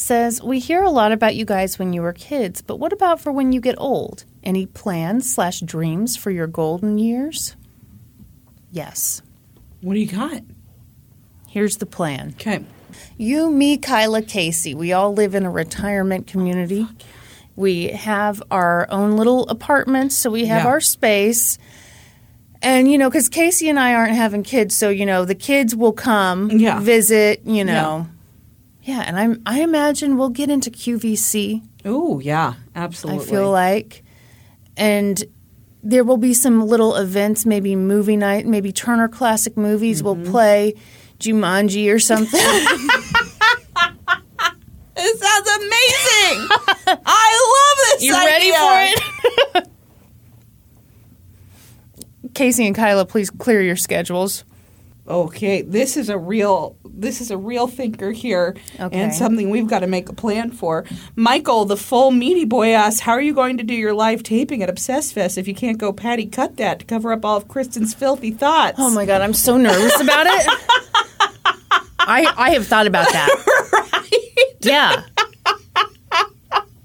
[0.00, 3.20] Says, We hear a lot about you guys when you were kids, but what about
[3.20, 4.24] for when you get old?
[4.42, 7.54] Any plans slash dreams for your golden years?
[8.72, 9.22] Yes.
[9.80, 10.42] What do you got?
[11.48, 12.30] Here's the plan.
[12.40, 12.64] Okay.
[13.16, 16.86] You, me, Kyla, Casey, we all live in a retirement community.
[16.88, 16.94] Oh,
[17.56, 20.68] we have our own little apartments, so we have Yeah.
[20.70, 21.58] our space.
[22.62, 25.74] And, you know, because Casey and I aren't having kids, so, you know, the kids
[25.74, 26.80] will come, Yeah.
[26.80, 28.06] visit, you know.
[28.08, 28.14] Yeah,
[28.86, 33.24] and I'm, I imagine we'll get into QVC, Oh, yeah, absolutely.
[33.24, 34.02] I feel like.
[34.76, 35.22] And
[35.82, 40.30] there will be some little events, maybe movie night, maybe Turner Classic Movies will Mm-hmm.
[40.30, 40.74] play
[41.18, 42.40] Jumanji or something.
[44.96, 46.48] This sounds amazing.
[47.06, 48.02] I love this.
[48.02, 48.50] You ready
[49.54, 49.68] for it?
[52.34, 54.44] Casey and Kyla, please clear your schedules.
[55.08, 58.96] Okay, this is a real this is a real thinker here Okay.
[58.96, 60.84] and something we've got to make a plan for.
[61.16, 64.62] Michael, the full meaty boy asks, "How are you going to do your live taping
[64.62, 67.48] at Obsess Fest if you can't go Patty cut that to cover up all of
[67.48, 70.46] Kristin's filthy thoughts?" Oh my god, I'm so nervous about it.
[72.00, 73.28] I I have thought about that.
[73.72, 74.54] right?
[74.60, 75.02] Yeah.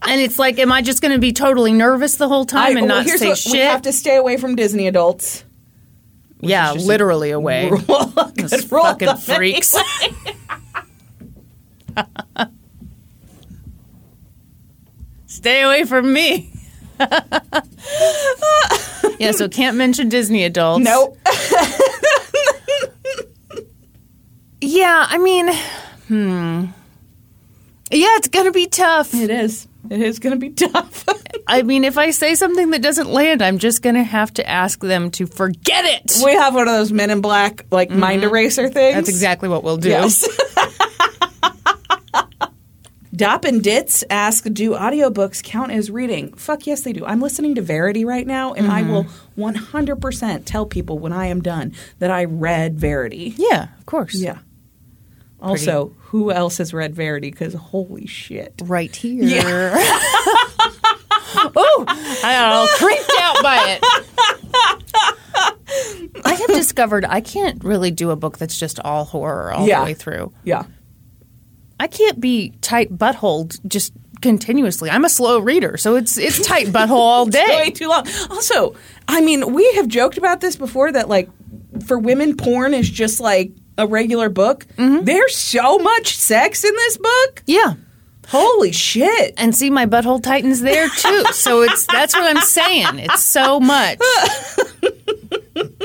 [0.08, 2.80] And it's like, am I just going to be totally nervous the whole time I-
[2.80, 3.54] and well, not say what- shit?
[3.54, 5.44] We have to stay away from Disney adults.
[6.42, 7.70] Yeah, just a literally away.
[8.36, 9.76] Those fucking freaks.
[15.28, 16.52] Stay away from me.
[19.20, 20.84] yeah, so can't mention Disney adults.
[20.84, 21.18] Nope.
[24.62, 25.54] Yeah, I mean,
[26.08, 26.66] hmm.
[27.92, 29.14] Yeah, it's going to be tough.
[29.14, 29.68] It is.
[29.90, 31.06] It is going to be tough.
[31.48, 34.50] I mean, if I say something that doesn't land, I'm just going to have to
[34.50, 36.22] ask them to forget it.
[36.26, 38.76] we have one of those Men in Black like mind eraser things.
[38.76, 38.96] Mm-hmm.
[38.98, 39.90] That's exactly what we'll do.
[39.90, 40.28] Yes.
[43.16, 46.34] Dop and Ditz ask, do audiobooks count as reading?
[46.34, 47.06] Fuck yes, they do.
[47.06, 49.42] I'm listening to Verity right now, and I will Mm-hmm.
[49.42, 53.34] 100% tell people when I am done that I read Verity.
[53.38, 54.16] Yeah, of course.
[54.16, 54.40] Yeah.
[55.46, 57.30] Also, who else has read Verity?
[57.32, 58.62] Because holy shit.
[58.66, 59.74] Right here.
[61.38, 63.84] oh, I got all creeped out by it.
[66.26, 69.80] I have discovered I can't really do a book that's just all horror all Yeah.
[69.80, 70.32] the way through.
[70.44, 70.64] Yeah.
[71.80, 74.90] I can't be tight buttholed just continuously.
[74.90, 77.46] I'm a slow reader, so it's it's tight butthole all day.
[77.50, 78.08] Way too long.
[78.30, 78.76] Also,
[79.08, 81.30] I mean, we have joked about this before that, like,
[81.86, 84.66] for women, porn is just like a regular book.
[84.78, 85.06] Mm-hmm.
[85.06, 87.44] There's so much sex in this book.
[87.46, 87.74] Yeah.
[88.28, 89.34] Holy shit.
[89.38, 91.24] And see my butthole tightens there too.
[91.34, 93.00] So it's that's what I'm saying.
[93.00, 94.00] It's so much.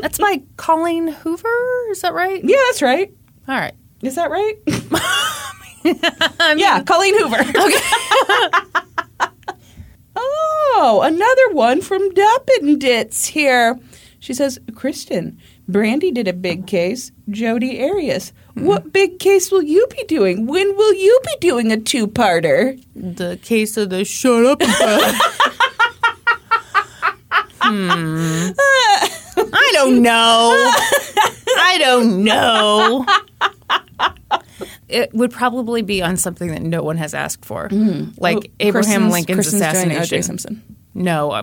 [0.01, 2.43] That's by Colleen Hoover, is that right?
[2.43, 3.13] Yeah, that's right.
[3.47, 3.75] All right.
[4.03, 4.57] Is that right?
[6.59, 7.39] yeah, Colleen Hoover.
[7.39, 9.29] Okay.
[10.17, 13.79] oh, another one from Duppenditz here.
[14.19, 15.37] She says, Kristin,
[15.71, 16.67] Brandi did a big mm-hmm.
[16.67, 17.13] case.
[17.29, 18.33] Jodi Arias.
[18.51, 18.67] Mm-hmm.
[18.67, 20.47] What big case will you be doing?
[20.47, 22.83] When will you be doing a two-parter?
[22.95, 24.63] The case of the shut up.
[27.63, 28.51] hmm.
[29.53, 30.53] I don't know.
[31.57, 33.07] I don't know.
[34.89, 38.13] It would probably be on something that no one has asked for, mm.
[38.19, 40.03] like Abraham Kristin's- Lincoln's Kristin's assassination.
[40.03, 40.23] O.J.
[40.23, 40.77] Simpson.
[40.95, 41.31] No.
[41.31, 41.43] Uh,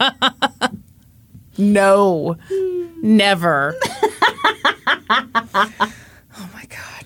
[1.58, 2.36] no.
[3.02, 3.74] Never.
[5.10, 7.04] oh my god.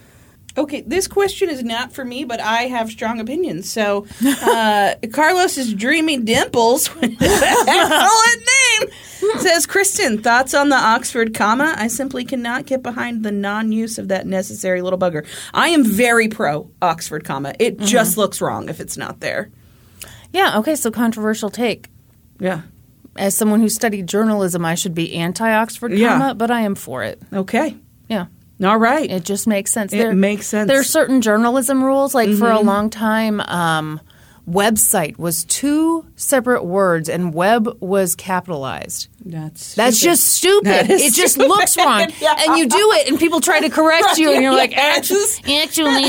[0.56, 3.70] Okay, this question is not for me, but I have strong opinions.
[3.70, 8.90] So, uh, Carlos's dreamy dimples, excellent name,
[9.38, 10.22] says Kristin.
[10.22, 11.74] Thoughts on the Oxford comma?
[11.78, 15.26] I simply cannot get behind the non-use of that necessary little bugger.
[15.54, 17.54] I am very pro Oxford comma.
[17.58, 19.50] It just looks wrong if it's not there.
[20.32, 21.88] Yeah, okay, so controversial take.
[22.38, 22.62] Yeah.
[23.16, 26.18] As someone who studied journalism, I should be anti Oxford Yeah.
[26.18, 27.20] comma, but I am for it.
[27.32, 27.76] Okay.
[28.08, 28.26] Yeah.
[28.64, 29.10] All right.
[29.10, 29.92] It just makes sense.
[29.92, 30.62] It makes sense.
[30.62, 30.68] Mm-hmm.
[30.68, 32.14] There are certain journalism rules.
[32.14, 34.00] Like for a long time, um,
[34.48, 39.08] website was two separate words, and web was capitalized.
[39.24, 40.66] That's That's just stupid.
[40.66, 41.48] That it just stupid.
[41.48, 42.34] looks wrong, Yeah.
[42.38, 45.20] and you do it, and people try to correct you, and you're like, actually,
[45.56, 46.02] actually,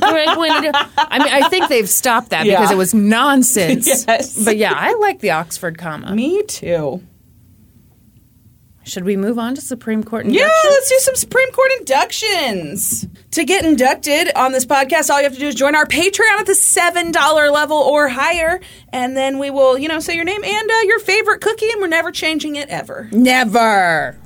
[0.00, 0.48] correct way.
[0.50, 2.74] I mean, I think they've stopped that because Yeah.
[2.74, 3.86] it was nonsense.
[4.06, 4.44] Yes.
[4.44, 6.14] But yeah, I like the Oxford comma.
[6.14, 7.02] Me too.
[8.86, 10.26] Should we move on to Supreme Court?
[10.26, 10.52] Inductions?
[10.64, 13.06] Yeah, let's do some Supreme Court inductions.
[13.32, 16.38] To get inducted on this podcast, all you have to do is join our Patreon
[16.38, 18.60] at the $7 level or higher.
[18.92, 21.80] And then we will, you know, say your name and uh, your favorite cookie, and
[21.80, 23.08] we're never changing it ever.
[23.10, 24.18] Never.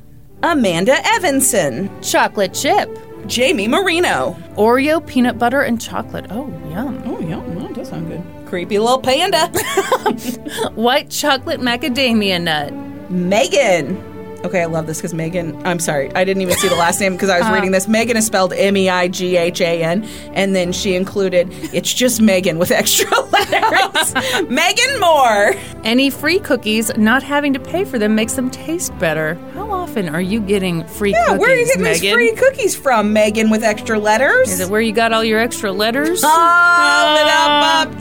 [0.43, 2.90] Amanda Evanson, Chocolate chip.
[3.26, 4.36] Jamie Marino.
[4.56, 6.26] Oreo, peanut butter, and chocolate.
[6.30, 7.01] Oh, yum.
[7.05, 8.22] Oh, yeah, that does sound good.
[8.48, 9.47] Creepy little panda.
[10.74, 12.72] White chocolate macadamia nut.
[13.10, 14.18] Megan.
[14.44, 17.15] Okay, I love this because Megan, I'm sorry, I didn't even see the last name
[17.15, 17.55] because I was Uh-huh.
[17.56, 17.89] reading this.
[17.89, 21.93] Megan is spelled M E I G H A N, and then she included, it's
[21.93, 24.15] just Megan with extra letters.
[24.48, 25.55] Megan Moore.
[25.82, 29.35] Any free cookies, not having to pay for them makes them taste better.
[29.55, 31.27] How often are you getting free cookies?
[31.27, 32.01] Yeah, cookies, where are you getting Megan?
[32.01, 34.48] these free cookies from, Megan with extra letters?
[34.52, 36.23] Is it where you got all your extra letters?
[36.24, 37.93] Oh, lit up, up.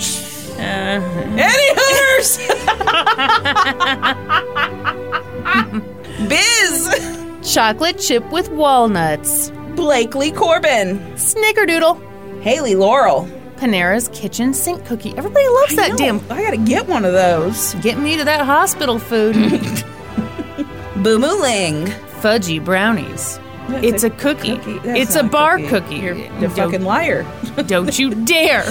[0.59, 1.01] Uh,
[1.39, 2.37] Any Hooters?
[6.27, 6.89] Biz.
[7.43, 9.51] chocolate chip with walnuts.
[9.75, 10.97] Blakely Corbin.
[11.15, 12.41] Snickerdoodle.
[12.41, 13.27] Haley Laurel.
[13.57, 15.13] Panera's kitchen sink cookie.
[15.17, 16.17] Everybody loves that damn.
[16.31, 17.73] I gotta get one of those.
[17.75, 19.35] Get me to that hospital food.
[20.97, 21.87] Boomoo
[22.21, 23.39] Fudgy brownies.
[23.69, 24.55] it's a, cookie.
[24.57, 25.95] That's It's a not bar cookie.
[25.97, 27.25] You're Don't- fucking liar.
[27.67, 28.63] Don't you dare.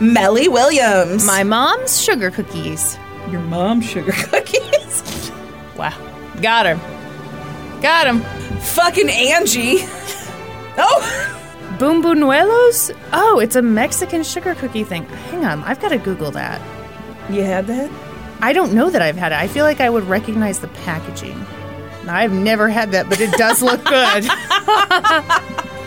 [0.00, 1.24] Melly Williams.
[1.26, 2.98] My mom's sugar cookies.
[3.30, 5.30] Your mom's sugar cookies.
[5.76, 5.96] Wow.
[6.42, 7.80] Got her.
[7.80, 8.20] Got him.
[8.60, 9.78] Fucking Angie.
[10.82, 11.36] Oh,
[11.78, 12.94] Bumbunuelos?
[13.12, 15.04] Oh, it's a Mexican sugar cookie thing.
[15.04, 16.60] Hang on, I've got to Google that.
[17.30, 17.90] you had that?
[18.42, 19.38] I don't know that I've had it.
[19.38, 21.38] I feel like I would recognize the packaging.
[22.08, 24.24] I've never had that, but it does look good.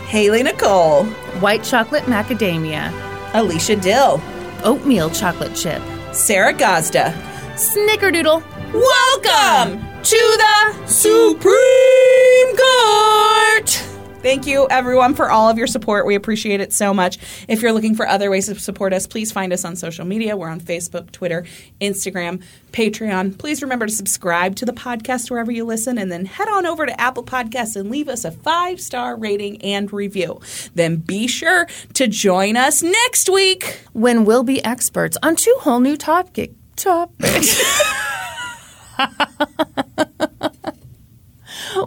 [0.08, 1.04] Haley Nicole.
[1.40, 2.90] White chocolate macadamia,
[3.34, 4.20] Alicia Dill.
[4.62, 7.12] oatmeal chocolate chip, Sarah Gazda.
[7.54, 8.42] Snickerdoodle.
[8.72, 13.84] Welcome to the Supreme Court.
[14.24, 16.06] Thank you, everyone, for all of your support.
[16.06, 17.18] We appreciate it so much.
[17.46, 20.34] If you're looking for other ways to support us, please find us on social media.
[20.34, 21.44] We're on Facebook, Twitter,
[21.78, 23.38] Instagram, Patreon.
[23.38, 26.86] Please remember to subscribe to the podcast wherever you listen, and then head on over
[26.86, 30.40] to Apple Podcasts and leave us a five star rating and review.
[30.74, 33.80] Then be sure to join us next week.
[33.92, 37.62] When we'll be experts on two whole new topic topics.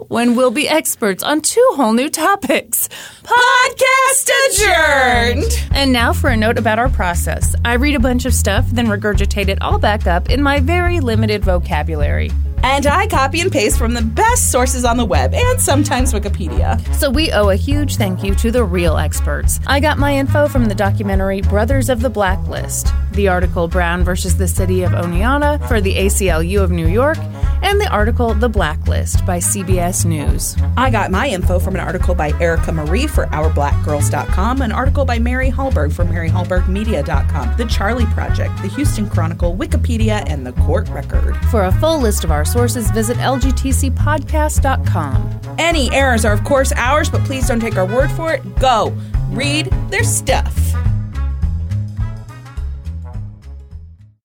[0.08, 2.88] when we'll be experts on two whole new topics.
[3.22, 5.68] Podcast adjourned.
[5.72, 7.54] And now for a note about our process.
[7.64, 11.00] I read a bunch of stuff, then regurgitate it all back up in my very
[11.00, 12.30] limited vocabulary.
[12.62, 16.82] And I copy and paste from the best sources on the web and sometimes Wikipedia.
[16.94, 19.60] So we owe a huge thank you to the real experts.
[19.66, 24.38] I got my info from the documentary Brothers of the Blacklist, the article Brown versus
[24.38, 27.18] the City of Oneonta for the ACLU of New York,
[27.62, 30.56] and the article The Blacklist by CBS News.
[30.76, 35.18] I got my info from an article by Erica Marie for OurBlackGirls.com, an article by
[35.18, 41.36] Mary Hallberg for MaryHallbergMedia.com, The Charlie Project, The Houston Chronicle, Wikipedia, and The Court Record.
[41.50, 45.40] For a full list of our sources, visit lgtcpodcast.com.
[45.58, 48.60] Any errors are, of course, ours, but please don't take our word for it.
[48.60, 48.96] Go
[49.30, 50.54] read their stuff.